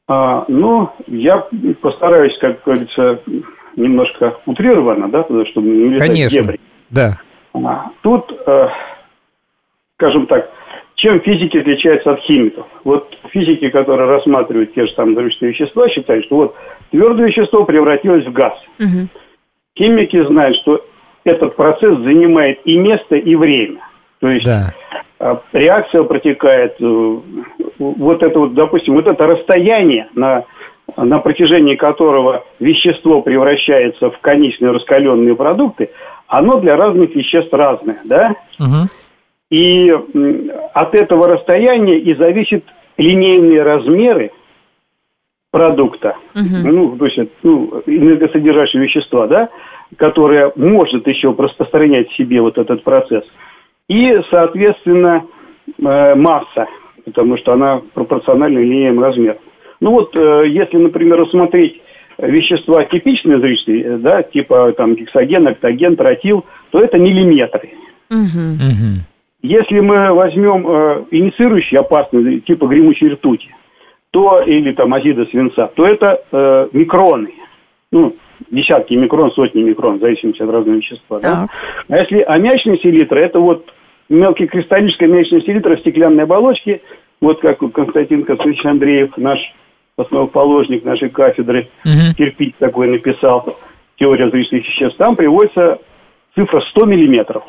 А, 0.07 0.43
ну, 0.49 0.89
я 1.07 1.47
постараюсь, 1.81 2.37
как 2.41 2.63
говорится, 2.65 3.21
немножко 3.77 4.37
утрированно, 4.45 5.09
да, 5.09 5.23
чтобы 5.51 5.67
не 5.67 5.85
летать 5.85 6.07
Конечно, 6.07 6.41
дебри. 6.41 6.59
да. 6.89 7.17
А, 7.53 7.91
тут, 8.01 8.29
э, 8.45 8.67
скажем 9.95 10.27
так, 10.27 10.49
чем 11.01 11.19
физики 11.21 11.57
отличаются 11.57 12.11
от 12.11 12.19
химиков? 12.21 12.67
Вот 12.83 13.11
физики, 13.31 13.69
которые 13.69 14.07
рассматривают 14.07 14.73
те 14.75 14.85
же 14.85 14.93
самые 14.93 15.15
взрывчатые 15.15 15.51
вещества, 15.51 15.89
считают, 15.89 16.25
что 16.25 16.35
вот 16.35 16.55
твердое 16.91 17.27
вещество 17.27 17.65
превратилось 17.65 18.25
в 18.25 18.31
газ. 18.31 18.53
Угу. 18.79 19.07
Химики 19.77 20.23
знают, 20.27 20.55
что 20.57 20.85
этот 21.23 21.55
процесс 21.55 21.97
занимает 21.99 22.59
и 22.65 22.77
место, 22.77 23.15
и 23.15 23.35
время. 23.35 23.79
То 24.19 24.29
есть 24.29 24.45
да. 24.45 24.73
А, 25.17 25.41
реакция 25.53 26.03
протекает, 26.03 26.75
э, 26.79 27.17
вот 27.79 28.21
это 28.21 28.39
вот, 28.39 28.53
допустим, 28.53 28.93
вот 28.93 29.07
это 29.07 29.25
расстояние, 29.25 30.07
на, 30.13 30.45
на 30.95 31.17
протяжении 31.17 31.77
которого 31.77 32.43
вещество 32.59 33.23
превращается 33.23 34.11
в 34.11 34.19
конечные 34.19 34.71
раскаленные 34.71 35.35
продукты, 35.35 35.89
оно 36.27 36.59
для 36.59 36.75
разных 36.75 37.15
веществ 37.15 37.51
разное, 37.51 38.01
да? 38.05 38.35
Угу. 38.59 38.87
И 39.51 39.91
от 40.73 40.95
этого 40.95 41.27
расстояния 41.27 41.99
и 41.99 42.15
зависят 42.15 42.63
линейные 42.97 43.61
размеры 43.61 44.31
продукта, 45.51 46.15
угу. 46.33 46.71
ну, 46.71 46.97
то 46.97 47.05
есть 47.05 47.19
ну, 47.43 47.83
энергосодержащие 47.85 48.81
вещества, 48.81 49.27
да, 49.27 49.49
которое 49.97 50.53
может 50.55 51.05
еще 51.05 51.35
распространять 51.37 52.09
в 52.09 52.15
себе 52.15 52.41
вот 52.41 52.57
этот 52.57 52.81
процесс. 52.83 53.25
И, 53.89 54.09
соответственно, 54.29 55.25
э, 55.77 56.15
масса, 56.15 56.67
потому 57.03 57.37
что 57.37 57.51
она 57.51 57.81
пропорциональна 57.93 58.59
линейным 58.59 59.03
размерам. 59.03 59.39
Ну 59.81 59.91
вот, 59.91 60.15
э, 60.17 60.47
если, 60.47 60.77
например, 60.77 61.19
рассмотреть 61.19 61.81
вещества 62.17 62.85
типичные 62.85 63.41
зрительные, 63.41 63.97
да, 63.97 64.23
типа 64.23 64.71
там 64.77 64.95
гексоген, 64.95 65.45
октоген, 65.47 65.97
тротил, 65.97 66.45
то 66.69 66.79
это 66.79 66.97
миллиметры. 66.97 67.71
Угу. 68.09 69.10
Если 69.41 69.79
мы 69.79 70.13
возьмем 70.13 70.67
э, 70.67 71.05
инициирующие 71.11 71.79
опасные, 71.79 72.41
типа 72.41 72.67
гремучей 72.67 73.09
ртути, 73.13 73.49
то, 74.11 74.41
или 74.41 74.73
там 74.73 74.93
азида 74.93 75.25
свинца, 75.25 75.71
то 75.75 75.85
это 75.85 76.21
э, 76.31 76.67
микроны. 76.73 77.33
Ну, 77.91 78.15
десятки 78.51 78.93
микрон, 78.93 79.31
сотни 79.31 79.63
микрон, 79.63 79.97
в 79.97 80.01
зависимости 80.01 80.41
от 80.41 80.49
разного 80.49 80.77
вещества. 80.77 81.17
Да? 81.19 81.47
А 81.89 81.97
если 81.97 82.21
аммиачная 82.21 82.77
селитра, 82.77 83.19
это 83.19 83.39
вот 83.39 83.65
мелкий 84.09 84.47
кристаллическая 84.47 85.09
аммиачная 85.09 85.41
селитра 85.41 85.75
в 85.75 85.79
стеклянной 85.79 86.23
оболочке, 86.23 86.81
вот 87.19 87.39
как 87.41 87.59
Константин 87.59 88.23
Константинович 88.23 88.65
Андреев, 88.65 89.17
наш 89.17 89.39
основоположник 89.97 90.83
нашей 90.83 91.09
кафедры, 91.09 91.69
угу. 91.85 92.15
кирпич 92.17 92.55
такой 92.59 92.87
написал, 92.87 93.57
теория 93.97 94.27
взрывных 94.27 94.67
веществ, 94.67 94.97
там 94.97 95.15
приводится 95.15 95.79
цифра 96.35 96.61
100 96.71 96.85
миллиметров. 96.85 97.43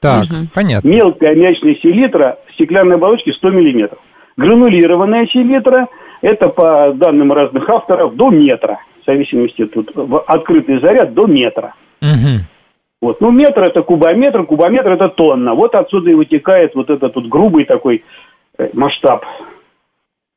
Так, 0.00 0.24
угу. 0.24 0.48
понятно. 0.54 0.88
Мелкая 0.88 1.34
мячная 1.34 1.74
селитра 1.76 2.38
в 2.48 2.54
стеклянной 2.54 2.96
оболочке 2.96 3.32
100 3.32 3.50
миллиметров. 3.50 3.98
Гранулированная 4.36 5.26
селитра– 5.26 5.88
это, 6.20 6.48
по 6.50 6.92
данным 6.94 7.32
разных 7.32 7.68
авторов, 7.68 8.14
до 8.16 8.30
метра. 8.30 8.80
В 9.02 9.06
зависимости 9.06 9.64
тут, 9.66 9.90
открытый 10.26 10.80
заряд 10.80 11.14
до 11.14 11.26
метра. 11.26 11.74
Угу. 12.02 12.44
Вот. 13.02 13.20
Ну, 13.20 13.30
метр– 13.30 13.62
это 13.62 13.82
кубометр, 13.82 14.44
кубометр– 14.44 14.92
это 14.92 15.08
тонна. 15.08 15.54
Вот 15.54 15.74
отсюда 15.74 16.10
и 16.10 16.14
вытекает 16.14 16.74
вот 16.74 16.90
этот 16.90 17.14
вот 17.14 17.26
грубый 17.26 17.64
такой 17.64 18.04
э, 18.58 18.68
масштаб 18.74 19.24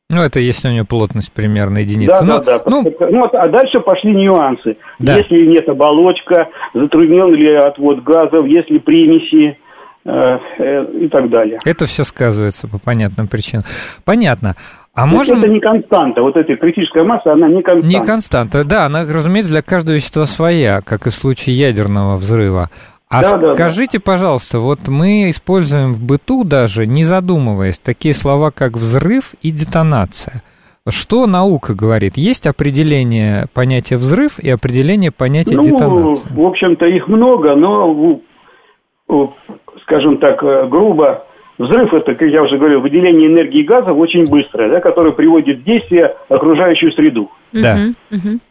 ну, 0.09 0.21
это 0.21 0.39
если 0.39 0.69
у 0.69 0.71
нее 0.71 0.85
плотность 0.85 1.31
примерно 1.31 1.79
единица. 1.79 2.19
Да, 2.19 2.25
Но, 2.25 2.39
да, 2.39 2.59
да. 2.59 2.63
Ну, 2.65 2.83
ну, 2.83 3.23
а 3.31 3.47
дальше 3.47 3.79
пошли 3.79 4.11
нюансы. 4.11 4.77
Да. 4.97 5.17
Если 5.17 5.45
нет 5.45 5.69
оболочка, 5.69 6.49
затруднен 6.73 7.33
ли 7.35 7.55
отвод 7.55 8.03
газов, 8.03 8.47
если 8.47 8.79
примеси 8.79 9.57
э, 10.05 10.37
э, 10.57 10.85
и 11.01 11.07
так 11.09 11.29
далее. 11.29 11.59
Это 11.63 11.85
все 11.85 12.03
сказывается 12.03 12.67
по 12.67 12.79
понятным 12.79 13.27
причинам. 13.27 13.65
Понятно. 14.03 14.55
А 14.95 15.05
можно... 15.05 15.37
Это 15.37 15.47
не 15.47 15.59
константа, 15.59 16.21
вот 16.21 16.35
эта 16.35 16.57
критическая 16.57 17.03
масса, 17.03 17.31
она 17.31 17.47
не 17.47 17.61
константа. 17.61 17.87
Не 17.87 18.05
константа, 18.05 18.65
да, 18.65 18.85
она, 18.85 19.03
разумеется, 19.03 19.51
для 19.51 19.61
каждого 19.61 19.95
вещества 19.95 20.25
своя, 20.25 20.81
как 20.81 21.07
и 21.07 21.11
в 21.11 21.13
случае 21.13 21.55
ядерного 21.55 22.17
взрыва. 22.17 22.69
А 23.09 23.21
да, 23.21 23.55
скажите, 23.55 23.97
да. 23.97 24.03
пожалуйста, 24.05 24.59
вот 24.59 24.87
мы 24.87 25.31
используем 25.31 25.93
в 25.93 26.05
быту 26.05 26.43
даже, 26.43 26.85
не 26.85 27.03
задумываясь, 27.03 27.79
такие 27.79 28.13
слова, 28.13 28.51
как 28.51 28.73
взрыв 28.73 29.33
и 29.41 29.49
детонация. 29.49 30.43
Что 30.87 31.25
наука 31.25 31.73
говорит? 31.73 32.17
Есть 32.17 32.45
определение 32.45 33.45
понятия 33.53 33.97
взрыв 33.97 34.39
и 34.39 34.49
определение 34.49 35.11
понятия 35.11 35.55
ну, 35.55 35.63
детонации? 35.63 36.29
В 36.33 36.41
общем-то, 36.41 36.85
их 36.85 37.07
много, 37.07 37.55
но, 37.55 38.21
скажем 39.83 40.19
так, 40.19 40.43
э, 40.43 40.67
грубо 40.67 41.25
Взрыв– 41.59 41.93
это, 41.93 42.15
как 42.15 42.29
я 42.29 42.41
уже 42.41 42.57
говорил, 42.57 42.79
выделение 42.79 43.27
энергии 43.27 43.63
газа 43.63 43.91
очень 43.91 44.23
быстрое, 44.29 44.69
да, 44.69 44.79
которое 44.79 45.11
приводит 45.11 45.59
в 45.59 45.63
действие 45.65 46.15
окружающую 46.29 46.93
среду. 46.93 47.29
Да. 47.51 47.75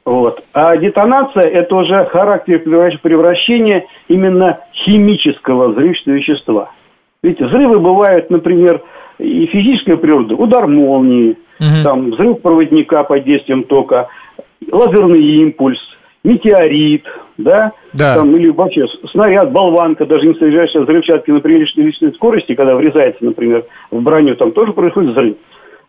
Вот. 0.04 0.44
А 0.52 0.76
детонация– 0.76 1.42
это 1.50 1.74
уже 1.74 2.04
характер 2.04 2.60
превращения 2.60 3.86
именно 4.08 4.60
химического 4.84 5.68
взрывчатого 5.68 6.14
вещества. 6.16 6.70
Ведь 7.22 7.40
взрывы 7.40 7.80
бывают, 7.80 8.28
например, 8.28 8.82
и 9.18 9.46
физической 9.46 9.96
природы. 9.96 10.34
Удар 10.34 10.66
молнии, 10.66 11.30
угу. 11.58 11.82
там, 11.82 12.10
взрыв 12.10 12.42
проводника 12.42 13.04
под 13.04 13.24
действием 13.24 13.64
тока, 13.64 14.08
лазерный 14.70 15.22
импульс, 15.42 15.80
метеорит, 16.24 17.04
да, 17.36 17.72
да. 17.92 18.16
Там, 18.16 18.34
или 18.36 18.48
вообще 18.48 18.86
снаряд, 19.12 19.52
болванка, 19.52 20.06
даже 20.06 20.26
не 20.26 20.34
содержащая 20.34 20.82
взрывчатки 20.82 21.30
на 21.30 21.40
приличной 21.40 22.12
скорости, 22.14 22.54
когда 22.54 22.74
врезается, 22.74 23.24
например, 23.24 23.64
в 23.90 24.00
броню, 24.02 24.34
там 24.34 24.52
тоже 24.52 24.72
происходит 24.72 25.12
взрыв. 25.12 25.36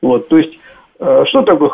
Вот, 0.01 0.27
то 0.27 0.37
есть, 0.37 0.57
э, 0.99 1.23
что 1.27 1.41
такое 1.41 1.69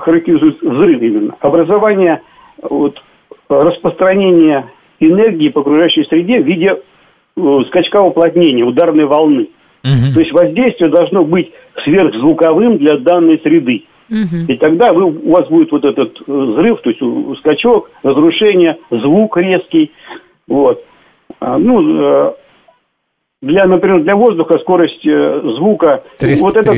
характеризует 0.00 0.60
взрыв 0.62 1.00
именно? 1.02 1.36
Образование, 1.40 2.22
вот, 2.62 3.00
распространение 3.48 4.70
энергии 5.00 5.48
по 5.50 5.60
окружающей 5.60 6.04
среде 6.04 6.40
в 6.40 6.46
виде 6.46 6.74
э, 7.36 7.60
скачка 7.68 8.02
уплотнения, 8.02 8.64
ударной 8.64 9.04
волны. 9.04 9.48
Угу. 9.84 10.14
То 10.14 10.20
есть 10.20 10.32
воздействие 10.32 10.90
должно 10.90 11.24
быть 11.24 11.52
сверхзвуковым 11.84 12.78
для 12.78 12.98
данной 12.98 13.38
среды. 13.38 13.84
Угу. 14.10 14.52
И 14.52 14.56
тогда 14.56 14.92
вы, 14.92 15.04
у 15.04 15.32
вас 15.32 15.48
будет 15.48 15.70
вот 15.72 15.84
этот 15.84 16.16
э, 16.26 16.32
взрыв, 16.32 16.80
то 16.80 16.90
есть 16.90 17.38
скачок, 17.40 17.90
разрушение, 18.02 18.78
звук 18.90 19.36
резкий. 19.36 19.92
Вот. 20.46 20.82
А, 21.40 21.58
ну, 21.58 22.28
э, 22.28 22.32
для, 23.42 23.66
например, 23.66 24.02
для 24.02 24.16
воздуха 24.16 24.58
скорость 24.60 25.02
звука 25.02 26.02
330. 26.18 26.42
вот 26.42 26.56
это 26.56 26.72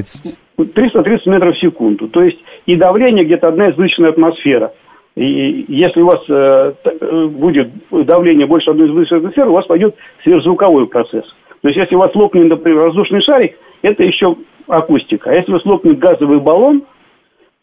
330 0.74 1.26
метров 1.26 1.56
в 1.56 1.60
секунду. 1.60 2.08
То 2.08 2.22
есть 2.22 2.38
и 2.66 2.76
давление 2.76 3.24
где-то 3.24 3.48
одна 3.48 3.70
избыточная 3.70 4.10
атмосфера. 4.10 4.72
И 5.16 5.66
если 5.68 6.00
у 6.00 6.06
вас 6.06 6.20
э, 6.28 6.72
э, 6.84 7.26
будет 7.26 7.70
давление 7.90 8.46
больше 8.46 8.70
одной 8.70 8.88
из 8.88 9.12
атмосфер, 9.12 9.48
у 9.48 9.52
вас 9.52 9.66
пойдет 9.66 9.94
сверхзвуковой 10.22 10.86
процесс. 10.86 11.24
То 11.62 11.68
есть 11.68 11.78
если 11.78 11.94
у 11.94 11.98
вас 11.98 12.14
лопнет, 12.14 12.48
например, 12.48 12.84
воздушный 12.84 13.20
шарик, 13.22 13.56
это 13.82 14.02
еще 14.04 14.36
акустика. 14.66 15.30
А 15.30 15.34
если 15.34 15.50
у 15.50 15.54
вас 15.54 15.64
лопнет 15.64 15.98
газовый 15.98 16.38
баллон, 16.38 16.84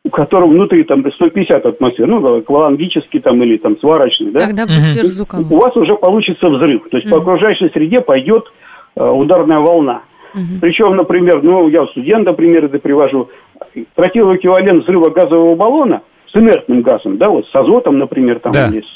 у 0.06 0.10
которого 0.10 0.50
внутри 0.50 0.84
там 0.84 1.00
150 1.00 1.66
атмосфер, 1.66 2.08
ну, 2.08 2.38
аквалангический 2.38 3.20
там 3.20 3.42
или 3.44 3.58
там 3.58 3.78
сварочный, 3.80 4.32
да? 4.32 4.48
Тогда 4.48 4.68
сверхзвуковой. 4.68 5.46
У 5.46 5.60
вас 5.60 5.76
уже 5.76 5.96
получится 5.96 6.48
взрыв. 6.50 6.90
То 6.90 6.98
есть 6.98 7.08
mm 7.08 7.12
по 7.12 7.18
окружающей 7.18 7.70
среде 7.70 8.02
пойдет 8.02 8.46
э, 8.96 9.06
ударная 9.06 9.60
волна. 9.60 10.04
mm 10.36 10.60
Причем, 10.62 10.96
например, 10.96 11.44
ну, 11.44 11.68
я 11.68 11.86
студент, 11.88 12.26
например, 12.26 12.66
это 12.66 12.80
привожу, 12.80 13.30
противоэквивалент 13.96 14.84
взрыва 14.84 15.10
газового 15.10 15.56
баллона– 15.56 16.02
с 16.32 16.36
инертным 16.36 16.82
газом, 16.82 17.18
да, 17.18 17.30
вот 17.30 17.46
с 17.48 17.56
азотом, 17.56 18.00
например, 18.00 18.40
там 18.40 18.52
да. 18.52 18.68
есть. 18.68 18.88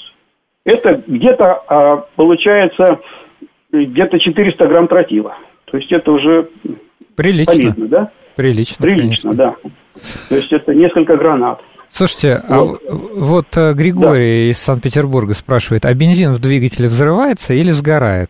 Это 0.66 1.04
где-то 1.08 1.64
а, 1.68 2.06
получается 2.16 3.00
где-то 3.72 4.20
400 4.20 4.68
грамм 4.68 4.88
тротила. 4.88 5.36
То 5.66 5.78
есть 5.78 5.92
это 5.92 6.12
уже 6.12 6.50
Прилично. 7.16 7.54
полезно, 7.54 7.88
да? 7.88 8.12
Прилично, 8.36 8.86
Прилично, 8.86 9.32
конечно. 9.32 9.34
да. 9.34 9.56
То 10.30 10.36
есть 10.36 10.52
это 10.52 10.74
несколько 10.74 11.18
гранат. 11.18 11.60
Слушайте, 11.90 12.42
вот. 12.48 12.82
а 12.88 12.94
вот 13.16 13.76
Григорий 13.76 14.46
да. 14.46 14.52
из 14.52 14.60
Санкт-Петербурга 14.60 15.34
спрашивает, 15.34 15.86
а 15.86 15.94
бензин 15.94 16.32
в 16.32 16.40
двигателе 16.40 16.88
взрывается 16.88 17.54
или 17.54 17.72
сгорает? 17.72 18.30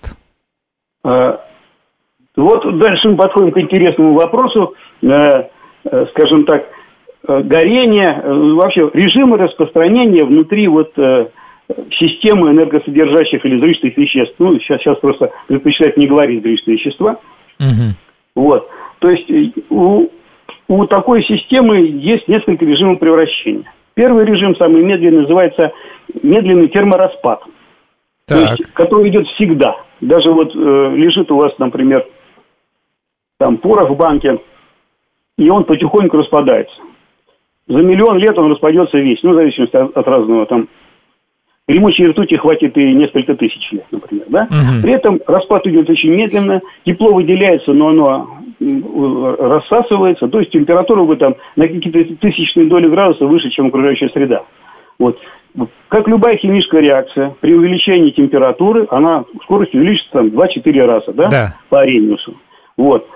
А, 1.03 1.39
вот 2.35 2.79
дальше 2.79 3.09
мы 3.09 3.17
подходим 3.17 3.51
к 3.51 3.57
интересному 3.57 4.13
вопросу. 4.13 4.73
А, 5.03 5.49
скажем 6.11 6.45
так, 6.45 6.63
Э, 7.27 7.41
горения, 7.43 8.19
э, 8.23 8.33
вообще 8.53 8.89
режимы 8.93 9.37
распространения 9.37 10.25
внутри 10.25 10.67
вот 10.67 10.91
э, 10.97 11.27
системы 11.99 12.49
энергосодержащих 12.51 13.45
или 13.45 13.57
взрывчатых 13.57 13.97
веществ. 13.97 14.35
Ну, 14.39 14.57
сейчас, 14.59 14.81
сейчас 14.81 14.97
просто 14.97 15.31
предпочитают 15.47 15.97
не 15.97 16.07
говорить 16.07 16.39
взрывчатые 16.39 16.77
вещества. 16.77 17.19
Угу. 17.59 18.43
Вот. 18.43 18.67
То 19.01 19.09
есть 19.09 19.27
у, 19.69 20.07
у 20.67 20.85
такой 20.85 21.23
системы 21.23 21.79
есть 21.79 22.27
несколько 22.27 22.65
режимов 22.65 22.99
превращения. 22.99 23.65
Первый 23.93 24.25
режим, 24.25 24.55
самый 24.55 24.83
медленный, 24.83 25.21
называется 25.21 25.73
медленный 26.23 26.69
термораспад. 26.69 27.43
Так. 28.27 28.39
То 28.39 28.51
есть, 28.51 28.73
который 28.73 29.09
идет 29.09 29.27
всегда. 29.35 29.75
Даже 29.99 30.31
вот 30.31 30.55
э, 30.55 30.95
лежит 30.95 31.29
у 31.31 31.35
вас, 31.35 31.51
например, 31.57 32.05
там 33.37 33.57
порох 33.57 33.89
в 33.89 33.97
банке, 33.97 34.39
и 35.37 35.49
он 35.49 35.65
потихоньку 35.65 36.17
распадается 36.17 36.75
за 37.71 37.77
миллион 37.77 38.17
лет 38.17 38.37
он 38.37 38.51
распадется 38.51 38.97
весь, 38.97 39.19
ну, 39.23 39.31
в 39.31 39.35
зависимости 39.35 39.75
от, 39.75 39.95
от 39.95 40.07
разного 40.07 40.45
там. 40.45 40.67
Гремучей 41.67 42.07
ртути 42.07 42.35
хватит 42.35 42.75
и 42.75 42.93
несколько 42.93 43.35
тысяч 43.35 43.71
лет, 43.71 43.85
например, 43.91 44.25
да? 44.27 44.47
Угу. 44.49 44.81
При 44.81 44.91
этом 44.91 45.19
распад 45.25 45.65
идет 45.67 45.89
очень 45.89 46.09
медленно, 46.09 46.59
тепло 46.85 47.13
выделяется, 47.13 47.71
но 47.71 47.89
оно 47.89 48.27
рассасывается, 48.61 50.27
то 50.27 50.39
есть 50.39 50.51
температура 50.51 51.03
бы 51.03 51.15
там 51.17 51.35
на 51.55 51.67
какие-то 51.67 52.15
тысячные 52.15 52.67
доли 52.67 52.87
градуса 52.87 53.25
выше, 53.25 53.49
чем 53.49 53.67
окружающая 53.67 54.09
среда. 54.09 54.43
Вот. 54.99 55.17
Как 55.89 56.07
любая 56.07 56.37
химическая 56.37 56.81
реакция, 56.81 57.35
при 57.41 57.53
увеличении 57.53 58.11
температуры, 58.11 58.87
она 58.89 59.25
скорость 59.43 59.73
увеличится 59.73 60.11
там 60.13 60.27
2-4 60.27 60.85
раза, 60.85 61.13
да? 61.13 61.27
Да. 61.29 61.55
По 61.69 61.81
Арениусу. 61.81 62.35
Вот. 62.77 63.07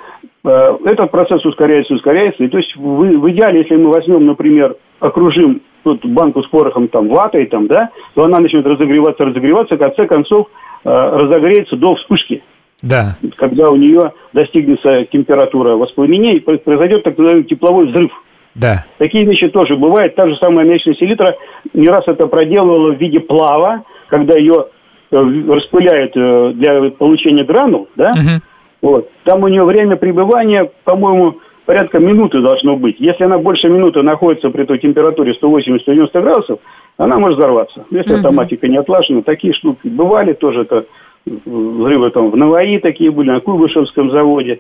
Э, 0.43 0.77
этот 0.83 1.11
процесс 1.11 1.45
ускоряется, 1.45 1.93
ускоряется. 1.93 2.43
И 2.43 2.47
то 2.47 2.57
есть 2.57 2.75
в, 2.75 2.81
в 2.81 3.31
идеале, 3.31 3.61
если 3.61 3.75
мы 3.75 3.91
возьмем, 3.91 4.25
например, 4.25 4.75
окружим 4.99 5.61
вот, 5.83 6.03
банку 6.05 6.41
с 6.43 6.47
порохом 6.47 6.87
там 6.87 7.07
ватой, 7.07 7.45
там, 7.45 7.67
да, 7.67 7.91
то 8.15 8.25
она 8.25 8.39
начнет 8.39 8.65
разогреваться, 8.65 9.23
разогреваться, 9.23 9.75
в 9.75 9.79
конце 9.79 10.07
концов 10.07 10.47
э, 10.83 10.89
разогреется 10.89 11.75
до 11.77 11.95
вспышки. 11.95 12.43
Да. 12.85 13.17
Когда 13.37 13.69
у 13.71 13.75
нее 13.75 14.13
достигнется 14.33 15.05
температура 15.11 15.75
воспламенения, 15.75 16.39
произойдет 16.41 17.03
так 17.03 17.17
называемый 17.17 17.43
тепловой 17.45 17.87
взрыв. 17.87 18.11
Да. 18.53 18.85
Такие 18.99 19.25
вещи 19.25 19.49
тоже 19.49 19.75
бывают. 19.75 20.15
Та 20.15 20.27
же 20.27 20.35
самая 20.37 20.65
мячная 20.65 20.93
селитра 20.93 21.35
не 21.73 21.87
раз 21.87 22.03
это 22.07 22.27
проделывала 22.27 22.93
в 22.93 22.99
виде 22.99 23.19
плава, 23.19 23.83
когда 24.07 24.37
ее 24.37 24.67
э, 25.11 25.17
распыляют 25.17 26.13
для 26.57 26.91
получения 26.91 27.43
гранул, 27.43 27.89
да, 27.95 28.11
угу 28.11 28.41
вот. 28.85 29.09
Там 29.23 29.41
у 29.41 29.47
нее 29.47 29.63
время 29.63 29.95
пребывания, 29.95 30.69
по-моему, 30.83 31.39
порядка 31.65 31.97
минуты 31.97 32.39
должно 32.39 32.75
быть. 32.75 32.97
Если 32.99 33.23
она 33.23 33.39
больше 33.39 33.67
минуты 33.67 34.03
находится 34.03 34.51
при 34.51 34.63
той 34.63 34.77
температуре 34.77 35.33
180-190 35.41 36.21
градусов, 36.21 36.59
она 36.97 37.17
может 37.17 37.39
взорваться. 37.39 37.83
Если 37.89 38.11
угу. 38.11 38.17
автоматика 38.17 38.67
не 38.67 38.77
отлажена, 38.77 39.23
такие 39.23 39.55
штуки 39.55 39.87
бывали 39.87 40.33
тоже. 40.33 40.61
Это 40.61 40.85
взрывы 41.25 42.11
там 42.11 42.31
в 42.31 42.37
Наваи 42.37 42.77
такие 42.77 43.11
были, 43.11 43.31
на 43.31 43.39
Куйбышевском 43.39 44.11
заводе. 44.11 44.59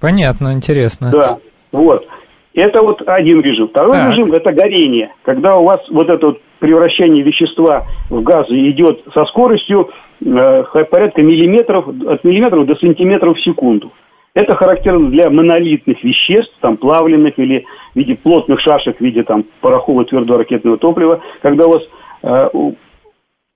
Понятно, 0.00 0.52
интересно. 0.52 1.10
Да, 1.10 1.38
вот. 1.72 2.06
Это 2.54 2.80
вот 2.82 3.02
один 3.06 3.40
режим. 3.40 3.68
Второй 3.68 3.92
так. 3.92 4.10
режим– 4.10 4.32
это 4.32 4.52
горение. 4.52 5.12
Когда 5.22 5.56
у 5.56 5.64
вас 5.64 5.80
вот 5.90 6.08
это 6.08 6.26
вот 6.26 6.40
превращение 6.60 7.24
вещества 7.24 7.84
в 8.10 8.22
газы 8.22 8.54
идет 8.70 9.02
со 9.12 9.24
скоростью 9.24 9.90
э, 10.24 10.64
порядка 10.90 11.22
миллиметров, 11.22 11.88
от 11.88 12.22
миллиметров 12.22 12.66
до 12.66 12.76
сантиметров 12.76 13.36
в 13.36 13.44
секунду. 13.44 13.92
Это 14.34 14.54
характерно 14.54 15.10
для 15.10 15.30
монолитных 15.30 16.02
веществ, 16.02 16.54
там, 16.60 16.76
плавленных 16.76 17.38
или 17.38 17.64
в 17.94 17.98
виде 17.98 18.14
плотных 18.14 18.60
шашек, 18.60 18.98
в 18.98 19.00
виде 19.00 19.24
там, 19.24 19.44
порохового 19.60 20.04
твердого 20.04 20.38
ракетного 20.38 20.76
топлива, 20.78 21.20
когда 21.42 21.66
у 21.66 21.70
вас 21.70 21.82
э, 22.22 22.48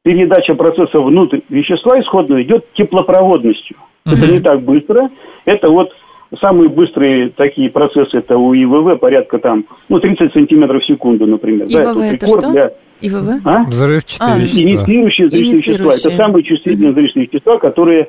передача 0.09 0.55
процесса 0.55 1.03
внутрь 1.03 1.40
вещества 1.51 2.01
исходного 2.01 2.40
идет 2.40 2.64
теплопроводностью. 2.73 3.77
Uh-huh. 4.07 4.14
Это 4.14 4.33
не 4.33 4.40
так 4.40 4.62
быстро. 4.62 5.11
Это 5.44 5.68
вот 5.68 5.90
Самые 6.42 6.68
быстрые 6.68 7.31
такие 7.31 7.71
процессы 7.71 8.18
это 8.18 8.37
у 8.37 8.53
ИВВ 8.53 9.01
порядка 9.01 9.38
там, 9.38 9.64
ну, 9.88 9.99
30 9.99 10.31
сантиметров 10.35 10.83
в 10.83 10.87
секунду, 10.87 11.25
например. 11.25 11.68
ИВВ 11.68 11.73
да, 11.73 11.90
это, 11.90 12.01
это 12.03 12.27
рекорд 12.27 12.44
что? 12.44 12.53
для... 12.53 12.71
ИВВ? 13.01 13.47
А? 13.47 13.64
Взрывчатые 13.64 14.35
а, 14.35 14.38
вещества. 14.38 14.62
Инициирующие 14.62 15.27
взрывчатые 15.29 15.55
вещества. 15.55 16.11
Это 16.11 16.23
самые 16.23 16.42
чувствительные 16.42 16.92
взрывчатые 16.92 17.29
вещества, 17.33 17.59
которые 17.59 18.09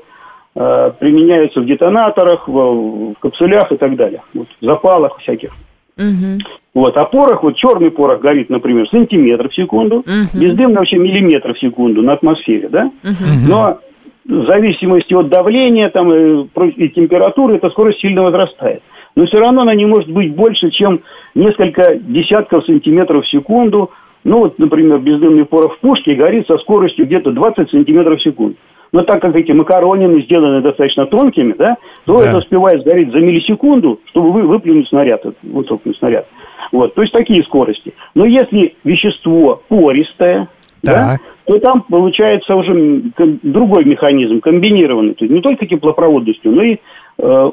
э, 0.53 0.91
применяются 0.99 1.61
в 1.61 1.65
детонаторах, 1.65 2.45
в, 2.49 3.13
в 3.13 3.13
капсулях 3.21 3.71
и 3.71 3.77
так 3.77 3.95
далее. 3.95 4.21
Вот, 4.33 4.47
в 4.59 4.65
запалах 4.65 5.17
всяких. 5.19 5.51
Угу. 5.99 6.39
Вот, 6.75 6.95
а 6.97 7.05
порох, 7.05 7.43
вот 7.43 7.57
черный 7.57 7.91
порох 7.91 8.21
горит, 8.21 8.49
например, 8.49 8.87
сантиметр 8.89 9.49
в 9.49 9.53
секунду, 9.55 9.97
угу. 9.97 10.39
бездымный 10.39 10.77
вообще 10.77 10.97
миллиметр 10.97 11.53
в 11.53 11.59
секунду 11.59 12.01
на 12.01 12.13
атмосфере, 12.13 12.69
да? 12.69 12.91
Угу. 13.03 13.47
Но 13.47 13.79
в 14.25 14.45
зависимости 14.45 15.13
от 15.13 15.27
давления 15.27 15.89
там, 15.89 16.13
и, 16.13 16.47
и 16.77 16.89
температуры 16.89 17.57
эта 17.57 17.69
скорость 17.71 17.99
сильно 17.99 18.23
возрастает. 18.23 18.81
Но 19.15 19.25
все 19.25 19.39
равно 19.39 19.63
она 19.63 19.75
не 19.75 19.85
может 19.85 20.09
быть 20.09 20.33
больше, 20.33 20.69
чем 20.71 21.01
несколько 21.35 21.95
десятков 21.95 22.65
сантиметров 22.65 23.25
в 23.25 23.29
секунду. 23.29 23.91
Ну 24.23 24.39
вот, 24.39 24.59
например, 24.59 24.99
бездымный 24.99 25.45
порох 25.45 25.75
в 25.75 25.79
пушке 25.79 26.13
горит 26.13 26.47
со 26.47 26.57
скоростью 26.59 27.05
где-то 27.05 27.31
20 27.31 27.69
сантиметров 27.69 28.19
в 28.19 28.23
секунду. 28.23 28.55
Но 28.91 29.03
так 29.03 29.21
как 29.21 29.35
эти 29.35 29.51
макаронины 29.51 30.21
сделаны 30.23 30.61
достаточно 30.61 31.05
тонкими, 31.05 31.53
да, 31.57 31.77
то 32.05 32.17
да. 32.17 32.25
это 32.25 32.37
успевает 32.37 32.81
сгореть 32.81 33.11
за 33.11 33.19
миллисекунду, 33.19 33.99
чтобы 34.05 34.31
вы 34.31 34.47
выплюнуть 34.47 34.87
снаряд, 34.89 35.23
высокий 35.43 35.93
снаряд. 35.95 36.27
Вот, 36.71 36.93
то 36.95 37.01
есть 37.01 37.13
такие 37.13 37.43
скорости. 37.43 37.93
Но 38.15 38.25
если 38.25 38.75
вещество 38.83 39.61
пористое, 39.67 40.47
да, 40.83 41.17
то 41.45 41.59
там 41.59 41.81
получается 41.81 42.55
уже 42.55 43.01
другой 43.43 43.85
механизм, 43.85 44.39
комбинированный. 44.39 45.15
То 45.15 45.25
есть 45.25 45.33
не 45.33 45.41
только 45.41 45.65
теплопроводностью, 45.65 46.51
но 46.51 46.63
и 46.63 46.77
э, 47.17 47.51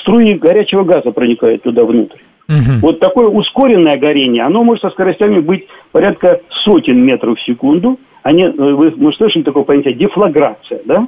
струи 0.00 0.34
горячего 0.34 0.84
газа 0.84 1.10
проникают 1.10 1.62
туда 1.62 1.84
внутрь. 1.84 2.18
Угу. 2.48 2.80
Вот 2.82 3.00
такое 3.00 3.26
ускоренное 3.26 3.98
горение, 3.98 4.44
оно 4.44 4.62
может 4.62 4.82
со 4.82 4.90
скоростями 4.90 5.40
быть 5.40 5.66
порядка 5.92 6.40
сотен 6.64 7.04
метров 7.04 7.38
в 7.38 7.44
секунду. 7.44 7.98
Они, 8.24 8.42
э, 8.42 8.50
вы, 8.50 8.90
вы 8.90 9.12
слышали 9.12 9.42
такое 9.42 9.62
понятие 9.62 9.94
дефлаграция, 9.94 10.80
да? 10.86 11.06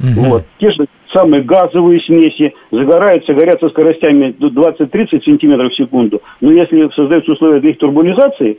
Угу. 0.00 0.28
Вот. 0.28 0.44
Те 0.58 0.70
же 0.70 0.86
самые 1.14 1.42
газовые 1.42 2.00
смеси 2.00 2.54
загораются, 2.70 3.34
горят 3.34 3.60
со 3.60 3.68
скоростями 3.68 4.34
до 4.38 4.48
20-30 4.48 5.24
сантиметров 5.24 5.72
в 5.72 5.76
секунду. 5.76 6.22
Но 6.40 6.50
если 6.50 6.88
создаются 6.94 7.32
условия 7.32 7.60
для 7.60 7.70
их 7.70 7.78
турбулизации, 7.78 8.58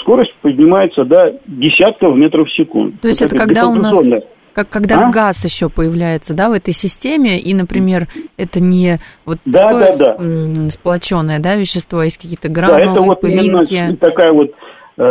скорость 0.00 0.34
поднимается 0.40 1.04
до 1.04 1.38
десятков 1.46 2.16
метров 2.16 2.48
в 2.48 2.56
секунду. 2.56 2.96
То 3.02 3.08
есть 3.08 3.20
это, 3.20 3.34
это 3.34 3.44
когда 3.44 3.68
у 3.68 3.74
нас 3.74 4.10
как 4.54 4.70
когда 4.70 5.08
а? 5.08 5.10
газ 5.10 5.44
еще 5.44 5.68
появляется, 5.68 6.32
да, 6.32 6.48
в 6.48 6.52
этой 6.52 6.72
системе, 6.72 7.38
и, 7.38 7.52
например, 7.52 8.06
это 8.38 8.58
не 8.58 8.98
вот 9.26 9.36
да, 9.44 9.68
такое 9.68 9.92
да, 9.98 10.16
да. 10.16 10.70
сплоченное, 10.70 11.38
да, 11.40 11.56
вещество, 11.56 11.98
а 11.98 12.04
есть 12.04 12.16
какие-то 12.16 12.48
гранулы, 12.48 12.86
да, 12.86 12.92
это 12.92 13.00
вот 13.02 13.20
пылинки. 13.20 13.98
такая 14.00 14.32
вот 14.32 14.52
э, 14.96 15.02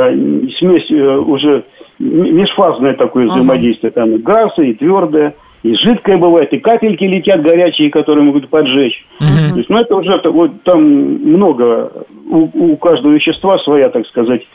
смесь 0.57 0.89
э, 0.89 1.17
уже 1.17 1.63
межфазное 1.99 2.93
такое 2.93 3.27
взаимодействие, 3.27 3.91
ага. 3.95 4.01
там 4.01 4.15
и 4.15 4.17
газ, 4.19 4.51
и 4.57 4.73
твердое, 4.73 5.35
и 5.63 5.75
жидкое 5.75 6.17
бывает, 6.17 6.53
и 6.53 6.59
капельки 6.59 7.03
летят 7.03 7.41
горячие, 7.41 7.89
которые 7.89 8.23
могут 8.23 8.49
поджечь. 8.49 9.05
Угу. 9.19 9.53
То 9.53 9.57
есть, 9.57 9.69
ну, 9.69 9.77
это 9.79 9.95
уже 9.95 10.21
вот, 10.25 10.51
там 10.63 10.83
много, 10.83 11.91
у, 12.29 12.73
у 12.73 12.77
каждого 12.77 13.13
вещества 13.13 13.57
своя, 13.59 13.89
так 13.89 14.05
сказать, 14.07 14.45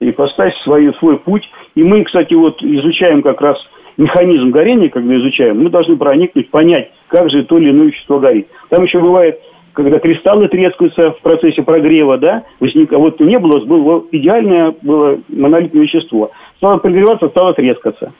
и 0.00 0.10
поставь 0.12 0.54
свой, 0.62 0.92
свой 0.98 1.18
путь. 1.18 1.48
И 1.74 1.82
мы, 1.82 2.04
кстати, 2.04 2.34
вот 2.34 2.62
изучаем 2.62 3.22
как 3.22 3.40
раз 3.40 3.56
механизм 3.96 4.50
горения, 4.50 4.88
когда 4.88 5.16
изучаем, 5.16 5.62
мы 5.62 5.70
должны 5.70 5.96
проникнуть, 5.96 6.50
понять, 6.50 6.90
как 7.08 7.30
же 7.30 7.44
то 7.44 7.58
или 7.58 7.70
иное 7.70 7.86
вещество 7.86 8.18
горит. 8.18 8.48
Там 8.70 8.84
еще 8.84 9.00
бывает, 9.00 9.38
когда 9.72 9.98
кристаллы 9.98 10.48
трескаются 10.48 11.12
в 11.12 11.20
процессе 11.20 11.62
прогрева, 11.62 12.16
да, 12.18 12.44
возник, 12.60 12.92
а 12.92 12.98
вот 12.98 13.20
не 13.20 13.38
было, 13.38 13.60
было 13.64 14.04
идеальное 14.12 14.74
было 14.82 15.18
монолитное 15.28 15.82
вещество. 15.82 16.30
Стало 16.64 16.78
прогреваться, 16.78 17.28
стало 17.28 17.52
трескаться. 17.52 18.14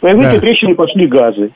По 0.00 0.06
этой 0.06 0.20
да. 0.20 0.38
трещине 0.38 0.74
пошли 0.74 1.06
газы. 1.06 1.50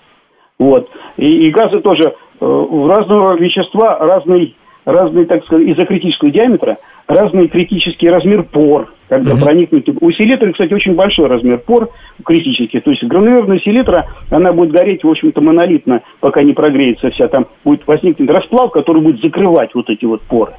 Вот. 0.59 0.87
И, 1.17 1.47
и 1.47 1.51
газы 1.51 1.81
тоже 1.81 2.03
э, 2.03 2.67
разного 2.87 3.39
вещества 3.39 3.97
разный, 3.99 4.55
разный, 4.85 5.25
так 5.25 5.43
сказать, 5.47 5.69
из-за 5.69 5.87
критического 5.87 6.31
диаметра 6.31 6.77
разный 7.07 7.49
критический 7.49 8.11
размер 8.11 8.43
пор, 8.43 8.93
когда 9.09 9.33
угу. 9.33 9.41
проникнуть. 9.41 9.89
У 10.03 10.13
селитры, 10.13 10.53
кстати, 10.53 10.75
очень 10.75 10.97
большой 10.97 11.29
размер 11.29 11.61
пор 11.61 11.89
критический. 12.23 12.81
То 12.81 12.91
есть 12.91 13.03
гранулярная 13.05 13.61
селитра, 13.61 14.07
она 14.31 14.53
будет 14.53 14.73
гореть, 14.73 15.05
в 15.05 15.09
общем-то, 15.09 15.41
монолитно, 15.41 16.03
пока 16.21 16.43
не 16.43 16.53
прогреется 16.53 17.09
вся. 17.09 17.29
Там 17.29 17.47
будет 17.65 17.87
возникнуть 17.87 18.29
расплав, 18.29 18.71
который 18.73 19.01
будет 19.01 19.23
закрывать 19.23 19.71
вот 19.75 19.89
эти 19.89 20.05
вот 20.05 20.21
поры. 20.21 20.53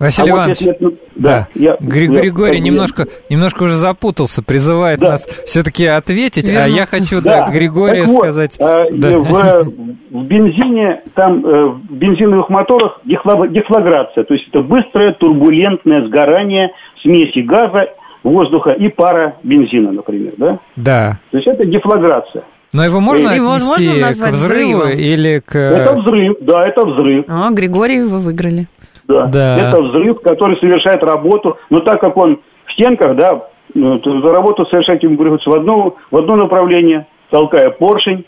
Василий 0.00 0.30
а 0.30 0.32
Иванович, 0.32 0.60
вот 0.62 0.68
это, 0.68 0.90
да, 1.14 1.30
да. 1.30 1.48
Я, 1.54 1.76
Григорий 1.78 2.56
я, 2.56 2.64
немножко, 2.64 3.06
немножко 3.28 3.64
уже 3.64 3.74
запутался, 3.74 4.42
призывает 4.42 4.98
да. 4.98 5.10
нас 5.10 5.26
все-таки 5.44 5.84
ответить, 5.84 6.48
Вернуться. 6.48 6.64
а 6.64 6.68
я 6.68 6.86
хочу 6.86 7.22
да. 7.22 7.46
Да, 7.46 7.52
Григория 7.52 8.06
так 8.06 8.08
сказать. 8.08 8.56
Вот, 8.58 8.98
да. 8.98 9.18
в, 9.18 9.64
в 10.10 10.24
бензине, 10.24 11.02
там 11.14 11.44
э, 11.44 11.66
в 11.66 11.92
бензиновых 11.92 12.48
моторах 12.48 13.00
дефлаграция, 13.04 14.24
то 14.24 14.32
есть 14.32 14.48
это 14.48 14.62
быстрое 14.62 15.12
турбулентное 15.20 16.08
сгорание 16.08 16.70
смеси 17.02 17.40
газа, 17.40 17.90
воздуха 18.24 18.70
и 18.70 18.88
пара 18.88 19.36
бензина, 19.42 19.92
например, 19.92 20.32
да? 20.38 20.58
Да. 20.76 21.18
То 21.30 21.36
есть 21.36 21.46
это 21.46 21.66
дефлаграция. 21.66 22.44
Но 22.72 22.84
его 22.84 23.00
можно 23.00 23.30
его 23.30 23.52
отнести 23.52 23.88
можно 23.88 24.08
к 24.08 24.30
взрыву 24.30 24.84
взрывом? 24.84 24.98
или 24.98 25.42
к... 25.44 25.56
Это 25.56 26.00
взрыв, 26.00 26.36
да, 26.40 26.66
это 26.66 26.86
взрыв. 26.86 27.24
А, 27.28 27.50
Григорий, 27.50 28.02
вы 28.02 28.20
выиграли. 28.20 28.68
Да. 29.10 29.26
да. 29.26 29.68
Это 29.68 29.82
взрыв, 29.82 30.20
который 30.20 30.56
совершает 30.58 31.02
работу, 31.04 31.58
но 31.68 31.80
так 31.80 32.00
как 32.00 32.16
он 32.16 32.40
в 32.66 32.72
стенках, 32.72 33.16
да, 33.16 33.46
ну, 33.74 34.00
за 34.02 34.34
работу 34.34 34.64
совершать 34.66 35.02
ему 35.02 35.16
приходится 35.16 35.50
в 35.50 35.54
одно, 35.54 35.96
в 36.10 36.16
одно 36.16 36.36
направление, 36.36 37.06
толкая 37.30 37.70
поршень, 37.70 38.24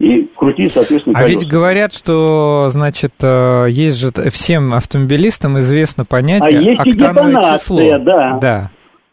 и 0.00 0.28
крутить, 0.36 0.72
соответственно, 0.72 1.16
А 1.16 1.22
колеса. 1.22 1.40
ведь 1.40 1.48
говорят, 1.48 1.92
что, 1.92 2.66
значит, 2.70 3.12
э, 3.22 3.66
есть 3.68 4.00
же 4.00 4.10
всем 4.30 4.74
автомобилистам 4.74 5.58
известно 5.60 6.04
понятие 6.04 6.58
а 6.58 6.62
есть 6.62 6.86
и 6.86 6.92
детонация, 6.92 7.58
число. 7.58 7.98
да. 7.98 8.38
Да. 8.40 8.70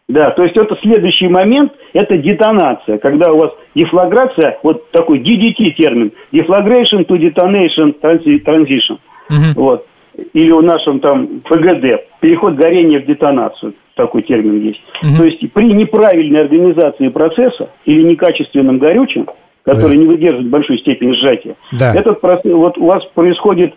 Да, 0.10 0.32
то 0.32 0.44
есть 0.44 0.58
это 0.58 0.76
следующий 0.82 1.30
момент, 1.30 1.72
это 1.94 2.18
детонация, 2.18 2.98
когда 2.98 3.32
у 3.32 3.38
вас 3.38 3.52
дефлаграция, 3.76 4.58
вот 4.62 4.92
такой 4.92 5.20
DDT 5.20 5.72
термин, 5.78 6.12
deflagration 6.34 7.06
to 7.08 7.18
detonation 7.18 7.96
transition. 8.02 8.98
Угу. 9.30 9.62
Вот 9.62 9.86
или 10.34 10.52
в 10.52 10.62
нашем 10.62 11.00
там 11.00 11.42
ПГД, 11.50 12.20
переход 12.20 12.56
горения 12.56 13.00
в 13.00 13.06
детонацию, 13.06 13.74
такой 13.96 14.24
термин 14.24 14.60
есть. 14.62 14.82
Угу. 15.04 15.18
То 15.18 15.26
есть 15.26 15.54
при 15.54 15.74
неправильной 15.74 16.42
организации 16.42 17.10
процесса 17.10 17.70
или 17.86 18.04
некачественном 18.04 18.80
горючем, 18.80 19.28
который 19.64 19.96
да. 19.96 20.02
не 20.02 20.06
выдерживает 20.06 20.50
большой 20.50 20.80
степени 20.80 21.14
сжатия, 21.14 21.56
да. 21.72 21.94
этот 21.94 22.20
процесс, 22.22 22.52
вот 22.52 22.78
у 22.78 22.86
вас 22.86 23.04
происходит 23.14 23.74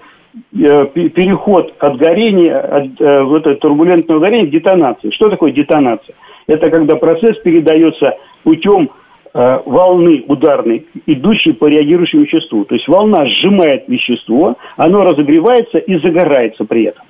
э, 0.53 0.87
переход 0.87 1.74
от 1.78 1.97
горения, 1.99 2.59
от 2.59 3.01
э, 3.01 3.22
вот 3.22 3.43
этого 3.43 3.57
турбулентного 3.57 4.20
горения 4.20 4.47
к 4.47 4.51
детонации. 4.51 5.11
Что 5.11 5.28
такое 5.28 5.53
детонация? 5.53 6.14
Это 6.47 6.70
когда 6.70 6.97
процесс 6.97 7.37
передается 7.39 8.14
путем 8.43 8.91
волны 9.35 10.24
ударной, 10.28 10.87
идущей 11.07 11.55
по 11.55 11.66
реагирующему 11.66 12.22
веществу. 12.22 12.64
То 12.64 12.76
есть 12.76 12.87
волна 12.87 13.26
сжимает 13.26 13.89
вещество, 13.89 14.57
оно 14.76 15.03
разогревается 15.03 15.78
и 15.78 15.99
загорается 15.99 16.64
при 16.64 16.85
этом. 16.85 17.05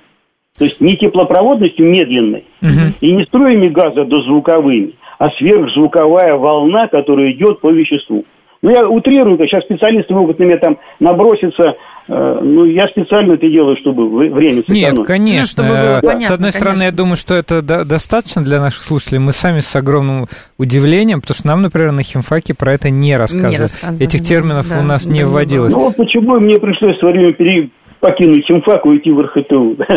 То 0.57 0.65
есть 0.65 0.81
не 0.81 0.97
теплопроводностью 0.97 1.85
медленной 1.85 2.45
угу. 2.61 2.93
и 3.01 3.11
не 3.11 3.25
струями 3.25 3.67
газа 3.67 4.05
дозвуковыми, 4.05 4.93
а 5.19 5.29
сверхзвуковая 5.31 6.35
волна, 6.35 6.87
которая 6.87 7.31
идет 7.31 7.59
по 7.59 7.69
веществу. 7.69 8.25
Ну, 8.61 8.71
я 8.71 8.87
утрирую, 8.89 9.37
сейчас 9.37 9.63
специалисты 9.65 10.13
могут 10.13 10.39
на 10.39 10.45
меня 10.45 10.57
там 10.57 10.77
наброситься. 10.99 11.75
Э, 12.07 12.39
ну, 12.41 12.65
я 12.65 12.87
специально 12.87 13.33
это 13.33 13.49
делаю, 13.49 13.75
чтобы 13.77 14.07
время 14.07 14.61
сэкономить. 14.61 14.97
Нет, 14.97 15.07
конечно. 15.07 15.63
Ну, 15.63 15.73
понятно, 16.01 16.27
С 16.27 16.31
одной 16.31 16.51
конечно. 16.51 16.59
стороны, 16.59 16.83
я 16.83 16.91
думаю, 16.91 17.15
что 17.15 17.33
это 17.33 17.61
достаточно 17.61 18.43
для 18.43 18.59
наших 18.59 18.83
слушателей. 18.83 19.19
Мы 19.19 19.31
сами 19.31 19.59
с 19.59 19.75
огромным 19.75 20.27
удивлением, 20.57 21.21
потому 21.21 21.35
что 21.35 21.47
нам, 21.47 21.61
например, 21.63 21.91
на 21.91 22.03
химфаке 22.03 22.53
про 22.53 22.73
это 22.73 22.89
не 22.89 23.17
рассказывали. 23.17 23.53
Не 23.53 23.57
рассказывали. 23.57 24.03
Этих 24.03 24.21
терминов 24.21 24.69
да, 24.69 24.79
у 24.79 24.83
нас 24.83 25.05
да, 25.05 25.13
не 25.13 25.25
вводилось. 25.25 25.73
Ну, 25.73 25.79
вот 25.79 25.95
почему 25.95 26.39
мне 26.39 26.59
пришлось 26.59 26.95
в 26.95 26.99
свое 26.99 27.15
время 27.15 27.33
пере 27.33 27.69
покинуть 28.05 28.45
химфак 28.45 28.85
и 28.85 28.89
уйти 28.89 29.11
в 29.11 29.21
РХТУ. 29.21 29.77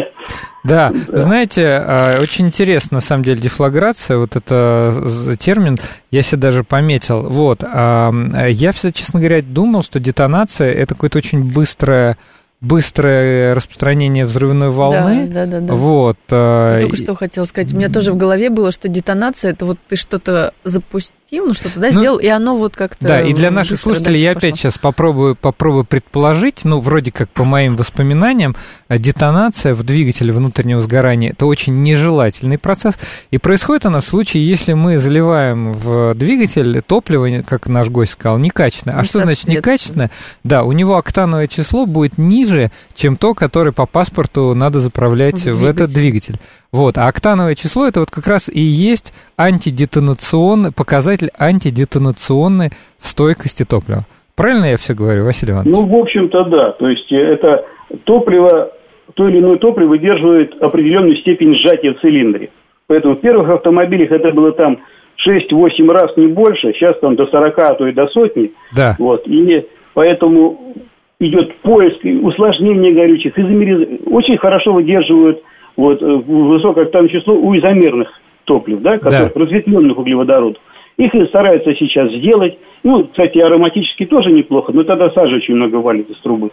Да, 0.65 0.91
знаете, 0.93 1.67
а, 1.67 2.21
очень 2.21 2.49
интересно, 2.49 2.97
на 2.97 3.01
самом 3.01 3.23
деле, 3.23 3.39
дефлаграция, 3.39 4.19
вот 4.19 4.37
это 4.37 5.37
термин, 5.39 5.77
я 6.11 6.21
себе 6.21 6.43
даже 6.43 6.63
пометил. 6.63 7.23
Вот, 7.23 7.63
я, 7.63 8.73
честно 8.73 9.21
говоря, 9.21 9.41
думал, 9.41 9.83
что 9.83 9.99
детонация– 9.99 10.71
это 10.75 10.95
какое-то 10.95 11.19
очень 11.19 11.51
быстрое 11.55 12.19
быстрое 12.61 13.55
распространение 13.55 14.27
взрывной 14.27 14.71
волны. 14.71 15.29
Да, 15.29 15.47
да, 15.47 15.61
да. 15.61 15.67
да. 15.69 15.75
Вот. 15.75 16.19
А, 16.31 16.75
я 16.75 16.81
только 16.81 16.97
что 16.97 17.15
хотела 17.15 17.45
сказать. 17.45 17.73
У 17.73 17.77
меня 17.77 17.89
тоже 17.89 18.11
в 18.11 18.17
голове 18.17 18.51
было, 18.51 18.73
что 18.73 18.89
детонация 18.89 19.53
это 19.53 19.65
вот 19.65 19.79
ты 19.89 19.95
что-то 19.95 20.53
запустил, 20.65 21.47
ну 21.47 21.55
что-то 21.55 21.79
да, 21.79 21.91
ну, 21.93 21.99
сделал, 22.01 22.19
и 22.19 22.27
оно 22.27 22.57
вот 22.57 22.75
как-то. 22.75 23.07
Да, 23.07 23.21
и 23.21 23.33
для 23.33 23.53
наших 23.53 23.81
слушателей 23.81 24.21
я 24.21 24.33
опять 24.33 24.57
сейчас 24.57 24.77
попробую, 24.77 25.37
попробую 25.37 25.85
предположить, 25.85 26.65
ну, 26.65 26.81
вроде 26.81 27.13
как 27.13 27.31
по 27.31 27.45
моим 27.45 27.77
воспоминаниям, 27.77 28.57
детонация 28.89 29.75
в 29.75 29.85
двигателе 29.85 30.33
внутреннего 30.33 30.83
сгорания 30.83 31.31
это 31.31 31.47
очень 31.47 31.83
нежелательный 31.83 32.59
процесс. 32.59 32.95
И 33.31 33.39
происходит 33.39 33.87
она 33.87 34.01
в 34.01 34.07
случае, 34.07 34.49
если 34.49 34.73
мы 34.73 34.99
заливаем 34.99 35.75
в 35.75 36.15
двигатель 36.15 36.83
топливо, 36.83 37.43
как 37.43 37.69
наш 37.69 37.89
гость 37.89 38.13
сказал, 38.13 38.39
некачественное. 38.39 38.99
А 38.99 39.05
что 39.05 39.21
значит 39.21 39.47
некачественное? 39.47 40.11
Да, 40.43 40.65
у 40.65 40.73
него 40.73 40.97
октановое 40.97 41.47
число 41.47 41.87
будет 41.87 42.19
ниже 42.19 42.48
ниже, 42.49 42.71
чем 42.95 43.17
то, 43.17 43.35
которое 43.35 43.73
по 43.73 43.87
паспорту 43.87 44.55
надо 44.55 44.81
заправлять 44.81 45.45
в, 45.45 45.61
в 45.61 45.65
этот 45.65 45.91
двигатель. 45.91 46.37
Вот, 46.73 46.99
а 46.99 47.07
октановое 47.07 47.55
число 47.55 47.87
это 47.87 48.01
вот 48.01 48.11
как 48.11 48.27
раз 48.27 48.49
и 48.49 48.61
есть 48.61 49.13
антидетонационный 49.39 50.73
показатель 50.73 51.31
антидетонационной 51.39 52.71
стойкости 52.99 53.65
топлива. 53.65 54.05
Правильно 54.37 54.67
я 54.67 54.77
все 54.77 54.95
говорю, 54.95 55.25
Василий 55.25 55.53
Иванович? 55.53 55.75
Ну, 55.75 55.87
в 55.87 55.95
общем-то, 55.95 56.45
да. 56.45 56.73
То 56.73 56.89
есть 56.89 57.11
это 57.11 57.65
топливо, 58.05 58.71
то 59.15 59.29
или 59.29 59.39
иное 59.39 59.57
топливо 59.57 59.89
выдерживает 59.89 60.55
определенную 60.63 61.17
степень 61.17 61.55
сжатия 61.55 61.95
в 61.95 62.01
цилиндре. 62.01 62.51
Поэтому 62.87 63.17
в 63.17 63.21
первых 63.21 63.49
автомобилях 63.51 64.13
это 64.13 64.31
было 64.31 64.53
там 64.53 64.79
6-8 65.27 65.91
раз, 65.91 66.17
не 66.17 66.29
больше. 66.29 66.73
Сейчас 66.73 66.99
там 67.01 67.17
до 67.17 67.27
40, 67.27 67.59
а 67.59 67.75
то 67.75 67.87
и 67.87 67.93
до 67.93 68.07
сотни. 68.09 68.53
Да. 68.75 68.95
Вот. 68.99 69.27
И 69.27 69.67
поэтому 69.95 70.75
идет 71.21 71.57
поиск, 71.63 71.99
усложнение 72.05 72.93
горючих, 72.93 73.39
изомеризация. 73.39 73.99
Очень 74.07 74.39
хорошо 74.39 74.73
выдерживают 74.73 75.43
вот, 75.77 76.01
э, 76.01 76.07
высокое 76.07 76.85
октановое 76.85 77.11
число 77.11 77.35
у 77.35 77.57
изомерных 77.57 78.09
топлив, 78.45 78.81
да, 78.81 78.99
которые, 78.99 79.31
да. 79.35 79.41
разветвленных 79.41 79.99
углеводородов. 79.99 80.63
Их 80.97 81.15
и 81.15 81.27
стараются 81.27 81.75
сейчас 81.75 82.11
сделать. 82.13 82.59
Ну, 82.83 83.05
кстати, 83.05 83.39
ароматически 83.39 84.07
тоже 84.07 84.31
неплохо, 84.31 84.73
но 84.73 84.85
тогда 84.85 85.11
сажа 85.11 85.37
очень 85.37 85.55
много 85.55 85.77
валит 85.77 86.09
из 86.11 86.19
трубы. 86.19 86.51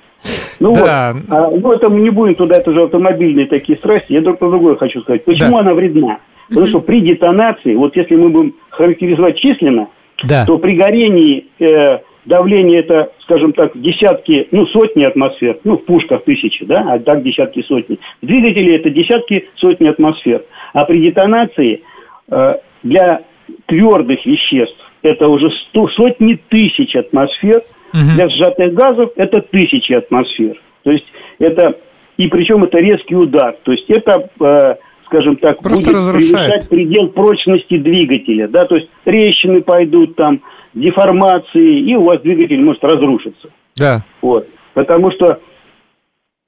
Ну 0.59 0.73
да. 0.73 1.13
вот, 1.13 1.23
а, 1.29 1.49
ну 1.51 1.71
это 1.71 1.89
мы 1.89 2.01
не 2.01 2.09
будем 2.09 2.35
туда, 2.35 2.57
это 2.57 2.71
же 2.71 2.83
автомобильные 2.83 3.47
такие 3.47 3.77
страсти. 3.77 4.13
Я 4.13 4.21
про 4.21 4.47
другое 4.47 4.75
хочу 4.75 5.01
сказать. 5.01 5.25
Почему 5.25 5.53
да. 5.53 5.59
она 5.59 5.73
вредна? 5.73 6.19
Потому 6.49 6.67
что 6.67 6.79
при 6.79 7.01
детонации, 7.01 7.75
вот 7.75 7.95
если 7.95 8.15
мы 8.15 8.29
будем 8.29 8.53
характеризовать 8.69 9.37
численно, 9.37 9.87
да. 10.23 10.45
то 10.45 10.57
при 10.57 10.75
горении 10.75 11.47
э, 11.59 11.99
давление 12.25 12.79
это, 12.79 13.11
скажем 13.21 13.53
так, 13.53 13.79
десятки, 13.79 14.47
ну, 14.51 14.65
сотни 14.67 15.03
атмосфер, 15.03 15.59
ну, 15.63 15.77
в 15.77 15.85
пушках 15.85 16.23
тысячи, 16.23 16.65
да, 16.65 16.85
а 16.93 16.99
так 16.99 17.23
десятки 17.23 17.61
сотни. 17.63 17.99
В 18.21 18.25
двигателе 18.25 18.77
это 18.77 18.89
десятки, 18.89 19.47
сотни 19.55 19.87
атмосфер. 19.87 20.43
А 20.73 20.85
при 20.85 21.01
детонации 21.01 21.81
э, 22.29 22.55
для 22.83 23.21
твердых 23.67 24.25
веществ 24.25 24.79
это 25.01 25.27
уже 25.27 25.49
сто, 25.67 25.87
сотни 25.89 26.39
тысяч 26.49 26.95
атмосфер, 26.95 27.61
угу. 27.93 28.15
для 28.15 28.27
сжатых 28.29 28.73
газов 28.73 29.11
это 29.15 29.41
тысячи 29.41 29.93
атмосфер. 29.93 30.59
То 30.83 30.91
есть 30.91 31.05
это, 31.39 31.77
и 32.17 32.27
причем 32.27 32.63
это 32.63 32.77
резкий 32.79 33.15
удар. 33.15 33.55
То 33.63 33.71
есть 33.71 33.89
это, 33.89 34.29
э, 34.39 34.75
скажем 35.05 35.35
так, 35.37 35.61
Просто 35.61 35.91
будет 35.91 35.95
разрушает. 35.95 36.31
превышать 36.31 36.69
предел 36.69 37.07
прочности 37.09 37.77
двигателя. 37.77 38.47
Да? 38.47 38.65
То 38.65 38.75
есть 38.75 38.89
трещины 39.03 39.61
пойдут 39.61 40.15
там, 40.15 40.41
деформации, 40.75 41.89
и 41.89 41.95
у 41.95 42.03
вас 42.03 42.21
двигатель 42.21 42.61
может 42.61 42.83
разрушиться. 42.83 43.49
Да. 43.77 44.03
Вот. 44.21 44.47
Потому 44.73 45.11
что 45.11 45.39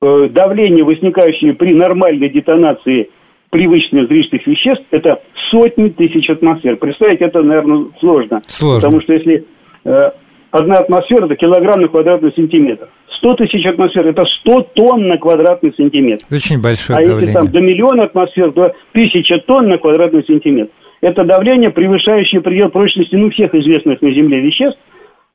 э, 0.02 0.30
давление, 0.30 0.84
возникающее 0.84 1.54
при 1.54 1.74
нормальной 1.74 2.30
детонации 2.30 3.10
привычных 3.50 4.08
зрительных 4.08 4.46
веществ, 4.46 4.86
это 4.92 5.22
сотни 5.50 5.90
тысяч 5.90 6.30
атмосфер. 6.30 6.76
Представить 6.76 7.22
это, 7.22 7.42
наверное, 7.42 7.88
сложно. 8.00 8.42
Сложно. 8.48 8.80
Потому 8.82 9.02
что 9.02 9.14
если 9.14 9.46
э, 9.86 10.12
одна 10.52 10.76
атмосфера, 10.76 11.26
это 11.26 11.36
килограмм 11.38 11.82
на 11.82 11.88
квадратный 11.88 12.34
сантиметр. 12.34 12.90
100 13.20 13.36
тысяч 13.36 13.66
атмосфер– 13.66 14.06
это 14.10 14.26
100 14.42 14.62
тонн 14.76 15.08
на 15.08 15.18
квадратный 15.18 15.74
сантиметр. 15.76 16.24
Очень 16.30 16.62
большое 16.62 17.00
а 17.00 17.02
давление. 17.02 17.22
если 17.22 17.34
там 17.34 17.48
до 17.48 17.62
миллиона 17.62 18.04
атмосфер, 18.04 18.52
то 18.52 18.74
тысяча 18.92 19.40
тонн 19.40 19.70
на 19.70 19.78
квадратный 19.78 20.24
сантиметр 20.26 20.72
это 21.02 21.24
давление, 21.24 21.70
превышающее 21.70 22.42
предел 22.42 22.70
прочности 22.70 23.16
ну, 23.16 23.30
всех 23.30 23.54
известных 23.54 24.02
на 24.02 24.12
Земле 24.12 24.42
веществ. 24.42 24.80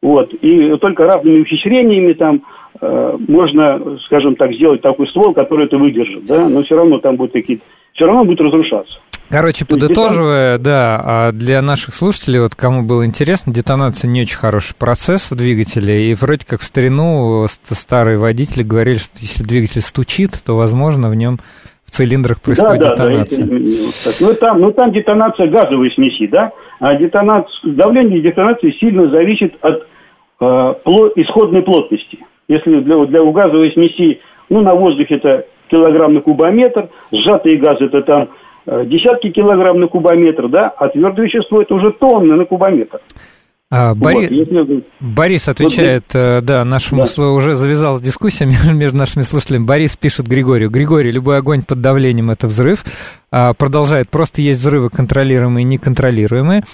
Вот, 0.02 0.34
и 0.34 0.76
только 0.78 1.04
разными 1.04 1.42
ухищрениями 1.42 2.12
там 2.14 2.42
э, 2.80 3.16
можно, 3.28 3.98
скажем 4.06 4.34
так, 4.34 4.52
сделать 4.52 4.82
такой 4.82 5.06
ствол, 5.06 5.32
который 5.32 5.66
это 5.66 5.78
выдержит, 5.78 6.26
да, 6.26 6.48
но 6.48 6.64
все 6.64 6.74
равно 6.74 6.98
там 6.98 7.14
будут 7.14 7.32
какие-то, 7.32 7.62
все 7.92 8.06
равно 8.06 8.24
будет 8.24 8.40
разрушаться. 8.40 8.98
Короче, 9.32 9.64
подытоживая, 9.64 10.58
да, 10.58 11.00
а 11.02 11.32
для 11.32 11.62
наших 11.62 11.94
слушателей, 11.94 12.40
вот 12.40 12.54
кому 12.54 12.82
было 12.82 13.06
интересно, 13.06 13.54
детонация 13.54 14.08
не 14.08 14.22
очень 14.22 14.36
хороший 14.36 14.74
процесс 14.74 15.30
в 15.30 15.36
двигателе, 15.36 16.10
и 16.10 16.14
вроде 16.14 16.44
как 16.46 16.60
в 16.60 16.64
старину 16.64 17.46
старые 17.48 18.18
водители 18.18 18.62
говорили, 18.62 18.98
что 18.98 19.12
если 19.20 19.42
двигатель 19.44 19.80
стучит, 19.80 20.32
то, 20.44 20.54
возможно, 20.54 21.08
в 21.08 21.14
нем 21.14 21.38
цилиндрах 21.92 22.40
происходит 22.40 22.80
да, 22.80 22.90
детонация. 22.90 23.44
Да, 23.44 23.50
да, 23.50 24.10
ну, 24.20 24.34
там, 24.34 24.60
ну, 24.60 24.72
там 24.72 24.92
детонация 24.92 25.48
газовой 25.48 25.90
смеси, 25.92 26.26
да? 26.26 26.52
А 26.80 26.94
детонация, 26.96 27.72
давление 27.72 28.20
детонации 28.20 28.72
сильно 28.80 29.10
зависит 29.10 29.54
от 29.60 29.86
э, 30.40 30.74
пло, 30.84 31.10
исходной 31.16 31.62
плотности. 31.62 32.18
Если 32.48 32.80
для, 32.80 33.04
для 33.06 33.22
у 33.22 33.32
газовой 33.32 33.72
смеси, 33.72 34.20
ну, 34.48 34.62
на 34.62 34.74
воздухе 34.74 35.16
это 35.16 35.46
килограмм 35.70 36.14
на 36.14 36.20
кубометр, 36.20 36.88
сжатые 37.12 37.58
газы 37.58 37.84
это 37.84 38.02
там 38.02 38.28
э, 38.66 38.84
десятки 38.86 39.30
килограмм 39.30 39.78
на 39.78 39.88
кубометр, 39.88 40.48
да, 40.48 40.68
а 40.68 40.88
твердое 40.88 41.26
вещество 41.26 41.60
это 41.60 41.74
уже 41.74 41.92
тонны 41.92 42.36
на 42.36 42.46
кубометр. 42.46 43.00
А, 43.74 43.94
Борис, 43.94 44.28
вот, 44.50 44.84
Борис 45.00 45.48
отвечает, 45.48 46.04
вот, 46.08 46.14
э, 46.14 46.40
да, 46.42 46.62
нашему 46.62 47.06
да. 47.06 47.30
уже 47.30 47.54
завязалась 47.54 48.02
дискуссия 48.02 48.44
между 48.70 48.98
нашими 48.98 49.22
слушателями. 49.22 49.64
Борис 49.64 49.96
пишет 49.96 50.26
Григорию. 50.26 50.68
Григорий, 50.68 51.10
любой 51.10 51.38
огонь 51.38 51.62
под 51.62 51.80
давлением– 51.80 52.30
это 52.32 52.48
взрыв. 52.48 52.84
А, 53.34 53.54
продолжает, 53.54 54.10
просто 54.10 54.42
есть 54.42 54.60
взрывы 54.60 54.90
контролируемые 54.90 55.62
и 55.62 55.66
неконтролируемые. 55.66 56.64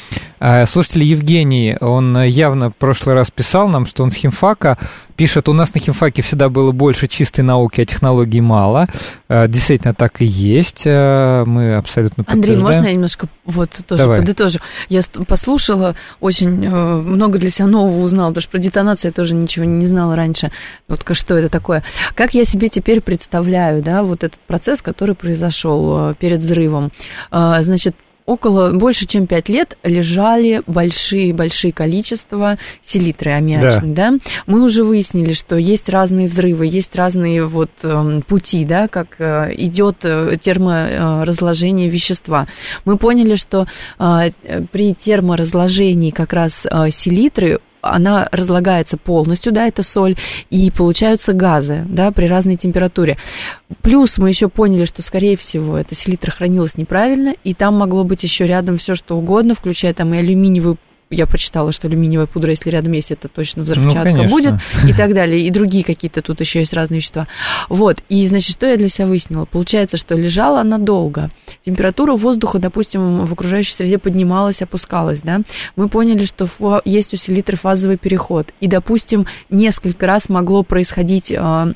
А, 0.41 0.67
слушатель 0.67 1.05
Евгений, 1.05 1.77
он 1.81 2.21
явно 2.25 2.71
в 2.71 2.77
прошлый 2.77 3.15
раз 3.15 3.31
писал 3.31 3.69
нам, 3.69 3.87
что 3.87 4.03
он 4.03 4.11
с 4.11 4.15
химфака, 4.15 4.77
пишет, 5.15 5.49
у 5.49 5.53
нас 5.53 5.73
на 5.73 5.81
химфаке 5.81 6.21
всегда 6.23 6.49
было 6.49 6.73
больше 6.73 7.07
чистой 7.07 7.43
науки, 7.43 7.81
а 7.81 7.85
технологий 7.85 8.41
мало. 8.41 8.89
А, 9.29 9.47
действительно, 9.47 9.95
так 9.95 10.21
и 10.21 10.25
есть. 10.25 10.85
Мы 10.85 11.77
абсолютно 11.77 12.25
Андрей, 12.27 12.57
можно 12.57 12.87
я 12.87 12.93
немножко 12.93 13.29
вот 13.45 13.71
тоже 13.87 14.03
Давай. 14.03 14.21
подытожу? 14.21 14.59
Я 14.89 15.03
послушала, 15.29 15.95
очень 16.21 16.65
э, 16.65 16.69
много 16.71 17.39
для 17.39 17.51
себя 17.51 17.67
нового 17.67 18.03
узнала, 18.03 18.31
потому 18.31 18.43
что 18.43 18.51
про 18.51 18.59
детонацию 18.59 19.11
я 19.11 19.13
тоже 19.13 19.35
ничего 19.35 19.65
не 19.65 19.87
знала 19.87 20.17
раньше. 20.17 20.51
Вот 20.89 21.05
что 21.13 21.37
это 21.37 21.49
такое. 21.49 21.85
Как 22.15 22.35
я 22.35 22.45
себе 22.45 22.69
теперь 22.69 23.01
представляю, 23.01 23.83
да, 23.83 24.03
вот 24.03 24.25
этот 24.25 24.41
процесс, 24.41 24.83
который 24.83 25.15
произошел 25.15 26.11
э, 26.11 26.15
перед 26.19 26.43
взрывом. 26.49 26.91
А, 27.31 27.63
значит, 27.63 27.95
около 28.29 28.73
больше 28.73 29.07
чем 29.07 29.27
пять 29.27 29.49
лет 29.49 29.79
лежали 29.83 30.63
большие-большие 30.67 31.73
количества 31.73 32.57
селитры 32.85 33.31
аммиачной, 33.33 33.95
да. 33.95 34.11
да. 34.11 34.19
Мы 34.47 34.63
уже 34.63 34.85
выяснили, 34.85 35.33
что 35.33 35.57
есть 35.57 35.89
разные 35.89 36.29
взрывы, 36.29 36.67
есть 36.67 36.95
разные 36.95 37.47
вот 37.47 37.71
э, 37.83 38.21
пути, 38.29 38.67
да, 38.67 38.87
как 38.87 39.17
э, 39.19 39.55
идет 39.57 39.99
э, 40.03 40.37
терморазложение 40.41 41.89
вещества. 41.89 42.47
Мы 42.85 42.99
поняли, 42.99 43.35
что 43.35 43.67
э, 43.99 44.31
при 44.73 44.95
терморазложении 44.95 46.11
как 46.11 46.35
раз 46.35 46.67
э, 46.71 46.91
селитры 46.91 47.61
она 47.93 48.29
разлагается 48.33 48.97
полностью, 48.97 49.53
да, 49.53 49.67
это 49.67 49.83
соль, 49.83 50.17
и 50.51 50.71
получаются 50.71 51.33
газы, 51.33 51.85
да, 51.89 52.11
при 52.11 52.27
разной 52.27 52.57
температуре. 52.57 53.17
Плюс 53.83 54.19
мы 54.19 54.29
еще 54.29 54.49
поняли, 54.49 54.85
что, 54.85 55.03
скорее 55.03 55.37
всего, 55.37 55.77
эта 55.77 55.95
селитра 55.95 56.31
хранилась 56.31 56.77
неправильно, 56.77 57.35
и 57.45 57.55
там 57.55 57.77
могло 57.77 58.05
быть 58.05 58.23
еще 58.23 58.47
рядом 58.47 58.79
все 58.79 58.95
что 58.95 59.17
угодно, 59.17 59.55
включая 59.55 59.95
там 59.95 60.15
и 60.15 60.19
алюминиевую 60.19 60.79
я 61.11 61.27
прочитала, 61.27 61.73
что 61.73 61.89
алюминиевая 61.89 62.27
пудра, 62.27 62.51
если 62.51 62.71
рядом 62.71 62.93
есть, 62.93 63.11
это 63.11 63.29
точно 63.29 63.63
взрывчатка 63.63 64.15
ну, 64.15 64.29
будет, 64.29 64.55
и 64.87 64.93
так 64.93 65.15
далее, 65.15 65.41
и 65.43 65.51
другие 65.51 65.85
какие-то 65.85 66.23
тут 66.23 66.41
еще 66.41 66.61
есть 66.61 66.73
разные 66.73 66.99
вещества. 66.99 67.27
Вот, 67.69 68.03
и, 68.09 68.27
значит, 68.27 68.53
что 68.53 68.67
я 68.67 68.77
для 68.77 68.89
себя 68.89 69.07
выяснила? 69.07 69.45
Получается, 69.45 69.97
что 69.97 70.17
лежала 70.17 70.61
она 70.61 70.79
долго. 70.79 71.31
Температура 71.65 72.15
воздуха, 72.15 72.59
допустим, 72.59 73.25
в 73.25 73.33
окружающей 73.33 73.73
среде 73.73 73.99
поднималась, 73.99 74.63
опускалась, 74.63 75.21
да. 75.21 75.41
Мы 75.77 75.89
поняли, 75.89 76.25
что 76.25 76.47
есть 76.85 77.15
у 77.15 77.17
селитры 77.17 77.57
фазовый 77.57 77.97
переход, 77.97 78.53
и, 78.61 78.69
допустим, 78.69 79.27
несколько 79.51 80.07
раз 80.07 80.29
могло 80.29 80.63
происходить 80.63 81.33
а, 81.37 81.73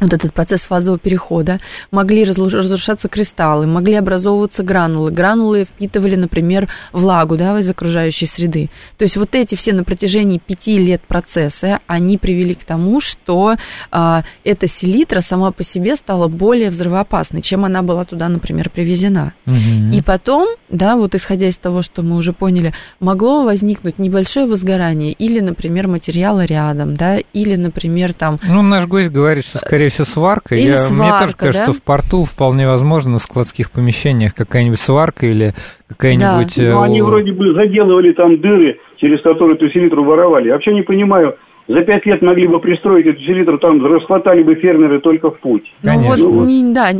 вот 0.00 0.12
этот 0.12 0.32
процесс 0.32 0.66
фазового 0.66 0.98
перехода, 0.98 1.60
могли 1.90 2.24
разрушаться 2.24 3.08
кристаллы, 3.08 3.66
могли 3.66 3.94
образовываться 3.94 4.62
гранулы. 4.62 5.10
Гранулы 5.10 5.64
впитывали, 5.64 6.14
например, 6.14 6.68
влагу 6.92 7.36
да, 7.36 7.58
из 7.58 7.68
окружающей 7.68 8.26
среды. 8.26 8.70
То 8.96 9.02
есть 9.02 9.16
вот 9.16 9.34
эти 9.34 9.54
все 9.54 9.72
на 9.72 9.84
протяжении 9.84 10.38
пяти 10.38 10.78
лет 10.78 11.02
процессы, 11.02 11.80
они 11.86 12.16
привели 12.16 12.54
к 12.54 12.64
тому, 12.64 13.00
что 13.00 13.56
а, 13.90 14.24
эта 14.44 14.68
селитра 14.68 15.20
сама 15.20 15.50
по 15.50 15.64
себе 15.64 15.96
стала 15.96 16.28
более 16.28 16.70
взрывоопасной, 16.70 17.42
чем 17.42 17.64
она 17.64 17.82
была 17.82 18.04
туда, 18.04 18.28
например, 18.28 18.70
привезена. 18.70 19.32
Угу. 19.46 19.96
И 19.96 20.02
потом, 20.02 20.48
да, 20.68 20.96
вот 20.96 21.14
исходя 21.14 21.48
из 21.48 21.58
того, 21.58 21.82
что 21.82 22.02
мы 22.02 22.16
уже 22.16 22.32
поняли, 22.32 22.72
могло 23.00 23.44
возникнуть 23.44 23.98
небольшое 23.98 24.46
возгорание 24.46 25.12
или, 25.12 25.40
например, 25.40 25.88
материала 25.88 26.44
рядом, 26.44 26.96
да, 26.96 27.18
или, 27.18 27.56
например, 27.56 28.14
там... 28.14 28.38
Ну, 28.46 28.62
наш 28.62 28.86
гость 28.86 29.10
говорит, 29.10 29.44
что, 29.44 29.58
скорее 29.58 29.77
скорее 29.78 29.90
всего, 29.90 30.04
сварка. 30.04 30.54
Или 30.56 30.70
Я, 30.70 30.76
сварка, 30.76 31.02
мне 31.02 31.18
тоже 31.20 31.36
кажется, 31.36 31.66
да? 31.66 31.72
что 31.72 31.80
в 31.80 31.84
порту 31.84 32.24
вполне 32.24 32.66
возможно 32.66 33.12
на 33.12 33.18
складских 33.20 33.70
помещениях 33.70 34.34
какая-нибудь 34.34 34.80
сварка 34.80 35.26
или 35.26 35.54
какая-нибудь... 35.88 36.56
Да. 36.56 36.72
Ну, 36.74 36.82
они 36.82 37.02
вроде 37.02 37.32
бы 37.32 37.54
заделывали 37.54 38.12
там 38.12 38.40
дыры, 38.40 38.78
через 38.96 39.22
которые 39.22 39.54
эту 39.54 39.70
селитру 39.70 40.02
воровали. 40.04 40.48
Я 40.48 40.54
вообще 40.54 40.74
не 40.74 40.82
понимаю, 40.82 41.36
за 41.68 41.82
пять 41.82 42.06
лет 42.06 42.22
могли 42.22 42.48
бы 42.48 42.60
пристроить 42.60 43.06
эту 43.06 43.20
селитру, 43.20 43.58
там 43.58 43.84
расхватали 43.84 44.42
бы 44.42 44.54
фермеры 44.54 45.00
только 45.00 45.30
в 45.30 45.38
путь. 45.38 45.64
Ну 45.82 45.98
вот, 45.98 46.18
ну, 46.18 46.44
не, 46.46 46.72
да, 46.72 46.92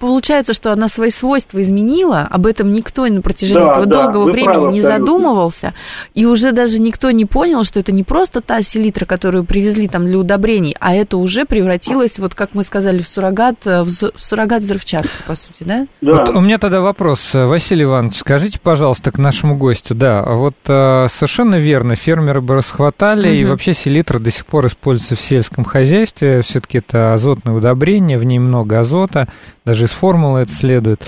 получается, 0.00 0.54
что 0.54 0.72
она 0.72 0.88
свои 0.88 1.10
свойства 1.10 1.60
изменила, 1.60 2.26
об 2.30 2.46
этом 2.46 2.72
никто 2.72 3.06
на 3.06 3.20
протяжении 3.20 3.64
да, 3.64 3.70
этого 3.72 3.86
да, 3.86 4.04
долгого 4.04 4.30
времени 4.30 4.52
правы, 4.52 4.72
не 4.72 4.78
абсолютно. 4.78 5.06
задумывался, 5.06 5.74
и 6.14 6.24
уже 6.24 6.52
даже 6.52 6.80
никто 6.80 7.10
не 7.10 7.26
понял, 7.26 7.62
что 7.64 7.78
это 7.78 7.92
не 7.92 8.04
просто 8.04 8.40
та 8.40 8.62
селитра, 8.62 9.04
которую 9.04 9.44
привезли 9.44 9.86
там 9.86 10.06
для 10.06 10.18
удобрений, 10.18 10.74
а 10.80 10.94
это 10.94 11.18
уже 11.18 11.44
превратилось, 11.44 12.18
вот 12.18 12.34
как 12.34 12.54
мы 12.54 12.62
сказали, 12.62 12.98
в 13.00 13.08
суррогат, 13.08 13.66
в 13.66 13.86
суррогат 14.16 14.62
взрывчатки, 14.62 15.10
по 15.26 15.34
сути, 15.34 15.62
да? 15.62 15.86
да. 16.00 16.12
Вот 16.12 16.30
у 16.30 16.40
меня 16.40 16.56
тогда 16.56 16.80
вопрос, 16.80 17.34
Василий 17.34 17.84
Иванович, 17.84 18.16
скажите, 18.16 18.58
пожалуйста, 18.62 19.12
к 19.12 19.18
нашему 19.18 19.58
гостю, 19.58 19.94
да, 19.94 20.24
вот 20.24 20.54
э, 20.68 21.06
совершенно 21.10 21.56
верно, 21.56 21.96
фермеры 21.96 22.40
бы 22.40 22.54
расхватали, 22.54 23.28
угу. 23.28 23.36
и 23.36 23.44
вообще 23.44 23.74
селитра 23.74 24.05
литр 24.06 24.22
до 24.22 24.30
сих 24.30 24.46
пор 24.46 24.66
используется 24.66 25.16
в 25.16 25.20
сельском 25.20 25.64
хозяйстве. 25.64 26.42
Все-таки 26.42 26.78
это 26.78 27.12
азотное 27.12 27.54
удобрение, 27.54 28.18
в 28.18 28.24
ней 28.24 28.38
много 28.38 28.80
азота, 28.80 29.28
даже 29.64 29.84
из 29.84 29.90
формулы 29.90 30.40
это 30.40 30.52
следует. 30.52 31.00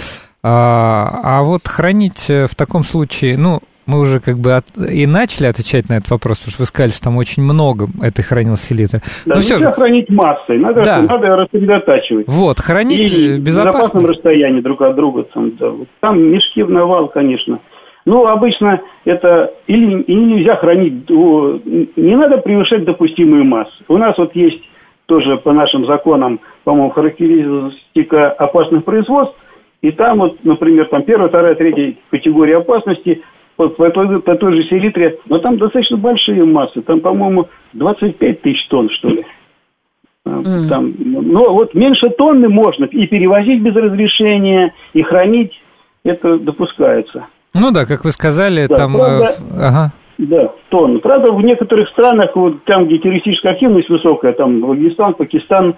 А, 0.42 1.20
а 1.22 1.42
вот 1.42 1.66
хранить 1.66 2.28
в 2.28 2.54
таком 2.56 2.84
случае, 2.84 3.36
ну, 3.36 3.60
мы 3.86 4.00
уже 4.00 4.20
как 4.20 4.38
бы 4.38 4.54
от... 4.54 4.64
и 4.76 5.06
начали 5.06 5.46
отвечать 5.46 5.88
на 5.88 5.94
этот 5.94 6.10
вопрос, 6.10 6.38
потому 6.38 6.52
что 6.52 6.62
вы 6.62 6.66
сказали, 6.66 6.90
что 6.90 7.04
там 7.04 7.16
очень 7.16 7.42
много 7.42 7.86
этой 8.02 8.22
хранилось 8.22 8.60
селитры. 8.60 9.00
Да, 9.24 9.36
Но 9.36 9.40
все 9.40 9.58
же... 9.58 9.72
хранить 9.72 10.10
массой, 10.10 10.58
надо, 10.58 10.84
да. 10.84 11.02
надо 11.02 11.28
рассредотачивать. 11.36 12.26
Вот, 12.28 12.60
хранить 12.60 13.00
и 13.00 13.38
безопасно. 13.38 13.40
в 13.40 13.44
безопасном 13.44 14.06
расстоянии 14.06 14.60
друг 14.60 14.82
от 14.82 14.94
друга. 14.94 15.24
Там, 15.34 15.56
да. 15.56 15.72
там 16.00 16.20
мешки 16.20 16.62
в 16.62 16.70
навал, 16.70 17.08
конечно. 17.08 17.60
Ну, 18.08 18.24
обычно 18.24 18.80
это 19.04 19.52
или, 19.66 20.00
или 20.00 20.24
нельзя 20.24 20.56
хранить, 20.56 21.10
не 21.10 22.16
надо 22.16 22.38
превышать 22.38 22.84
допустимые 22.84 23.44
массы. 23.44 23.84
У 23.86 23.98
нас 23.98 24.16
вот 24.16 24.34
есть 24.34 24.62
тоже 25.04 25.36
по 25.36 25.52
нашим 25.52 25.84
законам, 25.84 26.40
по-моему, 26.64 26.88
характеристика 26.88 28.30
опасных 28.30 28.84
производств, 28.84 29.36
и 29.82 29.90
там 29.90 30.20
вот, 30.20 30.42
например, 30.42 30.88
там 30.88 31.02
первая, 31.02 31.28
вторая, 31.28 31.54
третья 31.54 31.96
категория 32.10 32.56
опасности 32.56 33.20
по, 33.56 33.68
по, 33.68 33.90
той, 33.90 34.22
по 34.22 34.36
той 34.36 34.56
же 34.56 34.68
селитре, 34.70 35.18
но 35.26 35.38
там 35.40 35.58
достаточно 35.58 35.98
большие 35.98 36.46
массы, 36.46 36.80
там, 36.80 37.00
по-моему, 37.00 37.48
25 37.74 38.40
тысяч 38.40 38.68
тонн, 38.68 38.88
что 38.88 39.08
ли. 39.10 39.26
Mm. 40.24 40.68
Там, 40.70 40.94
ну, 40.98 41.44
вот 41.52 41.74
меньше 41.74 42.08
тонны 42.16 42.48
можно 42.48 42.86
и 42.86 43.06
перевозить 43.06 43.60
без 43.60 43.76
разрешения, 43.76 44.72
и 44.94 45.02
хранить, 45.02 45.52
это 46.04 46.38
допускается. 46.38 47.26
Ну 47.60 47.70
да, 47.70 47.86
как 47.86 48.04
вы 48.04 48.12
сказали, 48.12 48.66
да, 48.66 48.76
там... 48.76 48.94
Правда, 48.94 49.24
э, 49.24 49.60
ага. 49.60 49.92
Да, 50.18 50.52
тонн. 50.68 51.00
Правда, 51.00 51.32
в 51.32 51.40
некоторых 51.42 51.88
странах, 51.90 52.34
вот 52.34 52.64
там, 52.64 52.86
где 52.86 52.98
террористическая 52.98 53.52
активность 53.52 53.88
высокая, 53.88 54.32
там 54.32 54.64
Афганистан, 54.64 55.14
Пакистан, 55.14 55.76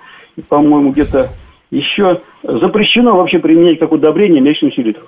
по-моему, 0.49 0.93
где-то 0.93 1.29
еще 1.71 2.23
запрещено 2.43 3.17
вообще 3.17 3.39
применять 3.39 3.79
как 3.79 3.93
удобрение 3.93 4.41
млечную 4.41 4.73
селитру. 4.73 5.05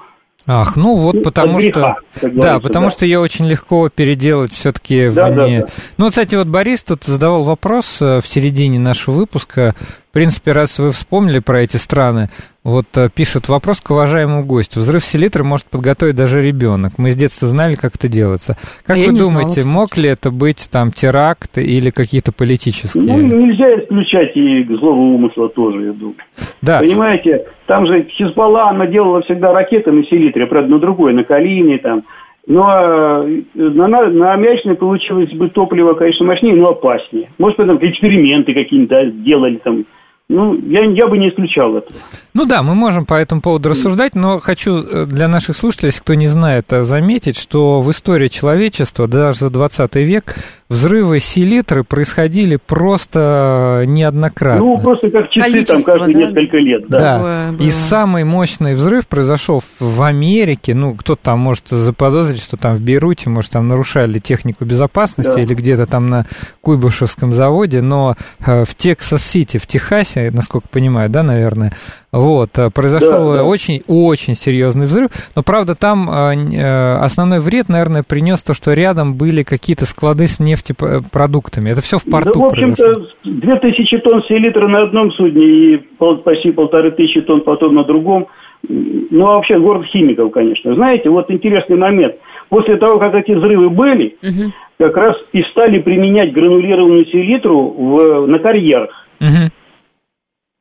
Ах, 0.47 0.75
ну 0.77 0.97
вот 0.97 1.15
ну, 1.15 1.23
потому 1.23 1.59
греха, 1.59 1.97
что... 2.17 2.29
Да, 2.31 2.59
потому 2.59 2.87
да. 2.87 2.91
что 2.91 3.05
ее 3.07 3.21
очень 3.21 3.47
легко 3.47 3.89
переделать 3.89 4.51
все-таки 4.51 5.09
да, 5.11 5.27
вне... 5.27 5.61
Да, 5.61 5.67
да. 5.67 5.73
Ну, 5.99 6.09
кстати, 6.09 6.35
вот 6.35 6.49
Борис 6.49 6.83
тут 6.83 7.05
задавал 7.05 7.45
вопрос 7.45 8.03
э, 8.03 8.21
в 8.21 8.27
середине 8.27 8.81
нашего 8.81 9.15
выпуска. 9.15 9.75
В 10.13 10.15
принципе, 10.15 10.53
раз 10.53 10.79
вы 10.79 10.91
вспомнили 10.91 11.39
про 11.39 11.63
эти 11.63 11.79
страны, 11.79 12.29
вот 12.65 12.85
э, 12.97 13.09
пишет 13.09 13.49
вопрос 13.49 13.81
к 13.81 13.91
уважаемому 13.93 14.45
гостю. 14.45 14.81
Взрыв 14.81 15.03
селитры 15.03 15.43
может 15.43 15.65
подготовить 15.71 16.17
даже 16.17 16.43
ребенок. 16.43 16.99
Мы 16.99 17.13
с 17.13 17.17
детства 17.17 17.49
знали, 17.49 17.77
как 17.77 17.93
это 17.95 18.13
делается. 18.13 18.59
Как 18.87 18.99
а 18.99 19.01
вы 19.01 19.19
думаете, 19.19 19.63
знала, 19.63 19.79
мог 19.79 19.97
ли 19.97 20.11
это 20.11 20.31
быть 20.31 20.69
там 20.71 20.91
теракт 20.91 21.57
или 21.57 21.89
какие-то 21.89 22.31
политические? 22.31 23.03
Ну, 23.03 23.23
нельзя 23.23 23.69
исключать 23.69 24.37
и 24.37 24.65
злого 24.77 25.01
умысла 25.01 25.49
тоже, 25.49 25.81
я 25.81 25.93
думаю. 25.95 26.17
Да. 26.61 26.81
Понимаете, 26.81 27.47
там 27.65 27.87
же 27.87 28.07
Хизбалла, 28.11 28.69
она 28.69 28.87
делала 28.89 29.23
всегда 29.23 29.55
ракеты 29.55 29.93
на 29.93 30.05
селитре, 30.05 30.47
правда, 30.47 30.73
на 30.73 30.79
другой, 30.79 31.15
на 31.15 31.25
калийной 31.25 31.79
там. 31.79 32.03
Но 32.47 32.69
э, 32.69 33.41
на, 33.55 33.89
на 33.89 34.35
аммиачной 34.35 34.75
получилось 34.75 35.33
бы 35.33 35.49
топливо, 35.49 35.95
конечно, 35.95 36.27
мощнее, 36.27 36.55
но 36.55 36.73
опаснее. 36.73 37.31
Может, 37.39 37.57
там 37.57 37.79
эксперименты 37.79 38.53
какие-то 38.53 39.07
делали 39.07 39.57
там 39.57 39.87
ну, 40.33 40.55
я, 40.55 40.85
я 40.85 41.07
бы 41.07 41.19
не 41.19 41.29
исключал 41.29 41.77
это. 41.77 41.93
Ну 42.35 42.47
да, 42.47 42.63
мы 42.63 42.75
можем 42.75 43.05
по 43.05 43.15
этому 43.15 43.43
поводу 43.43 43.69
рассуждать, 43.69 44.15
но 44.15 44.41
хочу 44.41 44.79
э, 44.79 45.07
для 45.07 45.29
наших 45.29 45.57
слушателей, 45.57 45.89
если 45.89 46.01
кто 46.01 46.15
не 46.15 46.27
знает, 46.27 46.73
э, 46.73 46.83
заметить, 46.83 47.39
что 47.39 47.83
в 47.83 47.91
истории 47.91 48.29
человечества 48.29 49.07
даже 49.07 49.41
за 49.41 49.51
20 49.51 49.95
век 49.97 50.37
взрывы 50.73 51.21
селитры 51.21 51.85
происходили 51.85 52.57
просто 52.57 53.85
неоднократно. 53.87 54.65
Ну, 54.65 54.79
просто 54.79 55.11
как 55.11 55.31
часы 55.31 55.65
там 55.65 55.83
каждые 55.83 56.15
да? 56.15 56.21
несколько 56.21 56.57
лет. 56.57 56.85
Да, 56.89 56.99
да. 56.99 57.65
и 57.65 57.71
самый 57.71 58.25
мощный 58.25 58.75
взрыв 58.75 59.07
произошел 59.07 59.63
в 59.79 60.03
Америке. 60.03 60.75
Ну, 60.75 60.95
кто-то 60.95 61.23
там 61.23 61.39
может 61.39 61.69
заподозрить, 61.69 62.43
что 62.43 62.57
там 62.57 62.77
в 62.77 62.81
Бейруте, 62.81 63.29
может, 63.29 63.53
там 63.53 63.69
нарушали 63.69 64.19
технику 64.19 64.65
безопасности 64.65 65.35
да. 65.35 65.41
или 65.41 65.55
где-то 65.55 65.87
там 65.87 66.07
на 66.07 66.27
Куйбышевском 66.63 67.35
заводе, 67.35 67.83
но 67.83 68.17
э, 68.45 68.65
в 68.65 68.75
Тексас-Сити, 68.75 69.59
в 69.59 69.67
Техасе, 69.67 70.31
насколько 70.31 70.69
понимаю, 70.69 71.11
да, 71.11 71.23
наверное, 71.23 71.73
вот, 72.13 72.51
э, 72.59 72.71
произошел 72.71 73.49
очень-очень 73.49 74.35
серьезный 74.35 74.87
взрыв, 74.87 75.11
но, 75.35 75.43
правда, 75.43 75.75
там 75.75 76.09
э, 76.11 76.95
основной 76.97 77.41
вред, 77.41 77.71
наверное, 77.71 78.03
принес 78.07 78.43
то, 78.43 78.53
что 78.53 78.75
рядом 78.75 79.17
были 79.17 79.43
какие-то 79.43 79.87
склады 79.87 80.27
с 80.27 80.39
нефтепродуктами? 80.39 81.71
Это 81.71 81.81
все 81.81 81.97
в 81.97 82.05
порту 82.05 82.35
Да, 82.35 82.39
в 82.41 82.45
общем-то, 82.49 83.07
две 83.25 83.57
тысячи 83.61 83.97
тонн 83.99 84.23
селитры 84.25 84.69
на 84.69 84.83
одном 84.83 85.11
судне 85.13 85.47
и 85.47 85.77
почти 86.25 86.53
полторы 86.53 86.91
тысячи 86.91 87.23
тонн 87.23 87.41
потом 87.41 87.75
на 87.75 87.85
другом. 87.85 88.27
Ну, 88.69 89.27
а 89.27 89.37
вообще 89.37 89.59
город 89.59 89.87
химиков, 89.87 90.31
конечно. 90.31 90.75
Знаете, 90.75 91.09
вот 91.09 91.31
интересный 91.31 91.77
момент. 91.77 92.15
После 92.49 92.77
того, 92.77 92.99
как 92.99 93.15
эти 93.15 93.33
взрывы 93.33 93.71
были, 93.71 94.17
угу. 94.23 94.53
как 94.79 94.97
раз 94.97 95.17
и 95.33 95.43
стали 95.51 95.79
применять 95.81 96.33
гранулированную 96.33 97.07
селитру 97.07 97.71
в, 97.71 98.27
на 98.27 98.39
карьерах. 98.39 98.91
Угу. 99.21 99.51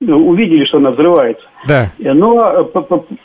Увидели, 0.02 0.66
что 0.66 0.78
она 0.78 0.92
взрывается. 0.92 1.44
Да. 1.68 1.92
Но 2.00 2.32
а, 2.40 2.64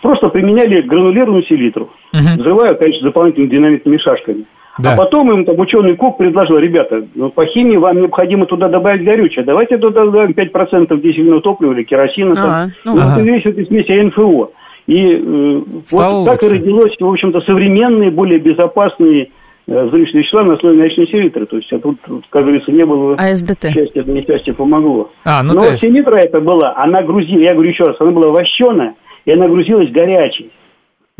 просто 0.02 0.28
применяли 0.28 0.82
гранулированную 0.82 1.44
селитру. 1.44 1.90
Угу. 2.12 2.40
Взрывая, 2.40 2.74
конечно, 2.74 3.08
дополнительными 3.08 3.50
динамитными 3.50 3.96
шашками. 3.96 4.44
Да. 4.78 4.92
А 4.92 4.96
потом 4.96 5.32
им 5.32 5.44
там 5.46 5.58
ученый 5.58 5.96
Кук 5.96 6.18
предложил, 6.18 6.58
ребята, 6.58 7.02
ну, 7.14 7.30
по 7.30 7.46
химии 7.46 7.76
вам 7.76 7.98
необходимо 7.98 8.44
туда 8.44 8.68
добавить 8.68 9.04
горючее. 9.04 9.44
Давайте 9.44 9.78
туда 9.78 10.04
добавим 10.04 10.32
5% 10.32 11.00
дизельного 11.00 11.40
топлива 11.40 11.72
или 11.72 11.84
керосина. 11.84 12.32
Ага. 12.32 12.42
Там. 12.42 12.70
Ну, 12.84 13.00
ага. 13.00 13.12
это 13.14 13.22
весь 13.22 13.46
этой 13.46 13.64
смеси 13.66 14.02
НФО. 14.02 14.50
И 14.86 15.14
э, 15.14 15.62
вот 15.92 16.26
так 16.26 16.42
и 16.42 16.48
родилось, 16.48 16.94
в 17.00 17.06
общем-то, 17.06 17.40
современные, 17.40 18.10
более 18.10 18.38
безопасные 18.38 19.24
э, 19.24 19.28
взрывчатые 19.66 20.22
вещества 20.22 20.44
на 20.44 20.54
основе 20.54 20.78
научной 20.78 21.06
селитры. 21.08 21.46
То 21.46 21.56
есть 21.56 21.72
а 21.72 21.78
тут, 21.78 21.98
как 22.30 22.42
говорится, 22.42 22.70
не 22.70 22.84
было 22.84 23.14
АСДТ. 23.14 23.72
счастья, 23.72 24.00
это 24.00 24.10
несчастье 24.10 24.54
помогло. 24.54 25.10
А, 25.24 25.42
ну 25.42 25.54
Но 25.54 25.60
ты... 25.60 25.76
селитра 25.78 26.16
это 26.16 26.40
была, 26.40 26.74
она 26.76 27.02
грузила, 27.02 27.40
я 27.40 27.54
говорю 27.54 27.70
еще 27.70 27.84
раз, 27.84 27.96
она 28.00 28.12
была 28.12 28.30
вощеная, 28.30 28.94
и 29.24 29.32
она 29.32 29.48
грузилась 29.48 29.90
горячей. 29.90 30.50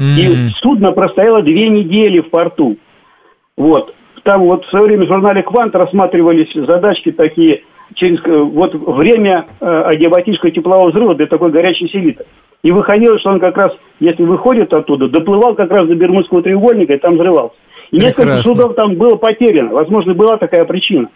Mm-hmm. 0.00 0.18
И 0.18 0.50
судно 0.62 0.92
простояло 0.92 1.42
две 1.42 1.68
недели 1.68 2.20
в 2.20 2.30
порту. 2.30 2.76
Вот. 3.56 3.94
Там 4.22 4.42
вот 4.42 4.64
в 4.64 4.70
свое 4.70 4.86
время 4.86 5.06
в 5.06 5.08
журнале 5.08 5.42
«Квант» 5.42 5.74
рассматривались 5.74 6.52
задачки 6.54 7.12
такие, 7.12 7.62
через 7.94 8.18
э, 8.24 8.36
вот 8.36 8.74
время 8.74 9.46
э, 9.60 9.64
адиабатического 9.64 10.50
теплового 10.50 10.90
взрыва 10.90 11.14
для 11.14 11.26
такой 11.26 11.50
горячей 11.50 11.88
селиты. 11.88 12.26
И 12.62 12.72
выходило, 12.72 13.18
что 13.20 13.30
он 13.30 13.40
как 13.40 13.56
раз, 13.56 13.72
если 14.00 14.24
выходит 14.24 14.72
оттуда, 14.72 15.08
доплывал 15.08 15.54
как 15.54 15.70
раз 15.70 15.86
до 15.86 15.94
Бермудского 15.94 16.42
треугольника 16.42 16.94
и 16.94 16.98
там 16.98 17.14
взрывался. 17.14 17.54
И 17.90 17.98
несколько 17.98 18.42
судов 18.42 18.74
там 18.74 18.94
было 18.94 19.16
потеряно. 19.16 19.72
Возможно, 19.72 20.14
была 20.14 20.36
такая 20.36 20.64
причина. 20.64 21.08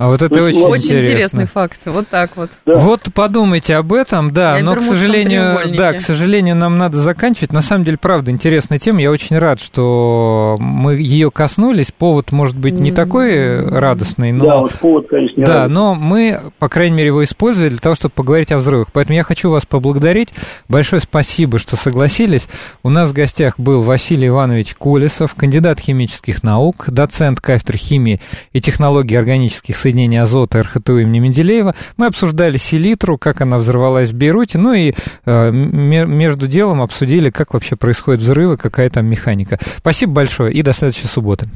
А 0.00 0.06
вот 0.10 0.22
это 0.22 0.44
очень, 0.44 0.62
очень 0.62 0.84
интересно. 0.84 1.10
интересный 1.10 1.44
факт. 1.46 1.80
Вот 1.86 2.06
так 2.06 2.36
вот. 2.36 2.50
Да. 2.64 2.74
Вот 2.76 3.00
подумайте 3.12 3.74
об 3.74 3.92
этом, 3.92 4.32
да. 4.32 4.58
Я 4.58 4.62
но, 4.62 4.76
к 4.76 4.80
сожалению, 4.80 5.76
да, 5.76 5.92
к 5.92 6.00
сожалению, 6.00 6.54
нам 6.54 6.78
надо 6.78 6.98
заканчивать. 6.98 7.52
На 7.52 7.62
самом 7.62 7.84
деле, 7.84 7.98
правда, 8.00 8.30
интересная 8.30 8.78
тема. 8.78 9.02
Я 9.02 9.10
очень 9.10 9.36
рад, 9.38 9.58
что 9.58 10.54
мы 10.60 10.94
ее 10.94 11.32
коснулись. 11.32 11.90
Повод 11.90 12.30
может 12.30 12.56
быть 12.56 12.74
не 12.74 12.90
mm-hmm. 12.90 12.94
такой 12.94 13.68
радостный, 13.68 14.30
но... 14.30 14.44
Да, 14.44 14.58
вот 14.58 14.72
повод, 14.74 15.08
конечно, 15.08 15.44
Да, 15.44 15.52
радостный. 15.52 15.74
но 15.74 15.94
мы, 15.96 16.52
по 16.60 16.68
крайней 16.68 16.94
мере, 16.94 17.08
его 17.08 17.24
использовали 17.24 17.70
для 17.70 17.78
того, 17.78 17.96
чтобы 17.96 18.12
поговорить 18.14 18.52
о 18.52 18.58
взрывах. 18.58 18.92
Поэтому 18.92 19.16
я 19.16 19.24
хочу 19.24 19.50
вас 19.50 19.66
поблагодарить. 19.66 20.28
Большое 20.68 21.02
спасибо, 21.02 21.58
что 21.58 21.74
согласились. 21.74 22.48
У 22.84 22.88
нас 22.88 23.10
в 23.10 23.14
гостях 23.14 23.58
был 23.58 23.82
Василий 23.82 24.28
Иванович 24.28 24.76
Колесов, 24.76 25.34
кандидат 25.34 25.80
химических 25.80 26.44
наук, 26.44 26.84
доцент 26.86 27.40
кафедры 27.40 27.78
химии 27.78 28.20
и 28.52 28.60
технологий 28.60 29.16
органических 29.16 29.76
соединения 29.88 30.22
азота 30.22 30.62
РХТУ 30.62 30.98
имени 30.98 31.18
Менделеева. 31.20 31.74
Мы 31.96 32.06
обсуждали 32.06 32.58
селитру, 32.58 33.16
как 33.16 33.40
она 33.40 33.58
взорвалась 33.58 34.10
в 34.10 34.14
Бейруте, 34.14 34.58
ну 34.58 34.74
и 34.74 34.92
э, 35.24 35.50
между 35.50 36.46
делом 36.46 36.82
обсудили, 36.82 37.30
как 37.30 37.54
вообще 37.54 37.76
происходят 37.76 38.20
взрывы, 38.20 38.56
какая 38.58 38.90
там 38.90 39.06
механика. 39.06 39.58
Спасибо 39.78 40.12
большое 40.12 40.52
и 40.52 40.62
до 40.62 40.72
следующей 40.72 41.06
субботы. 41.06 41.48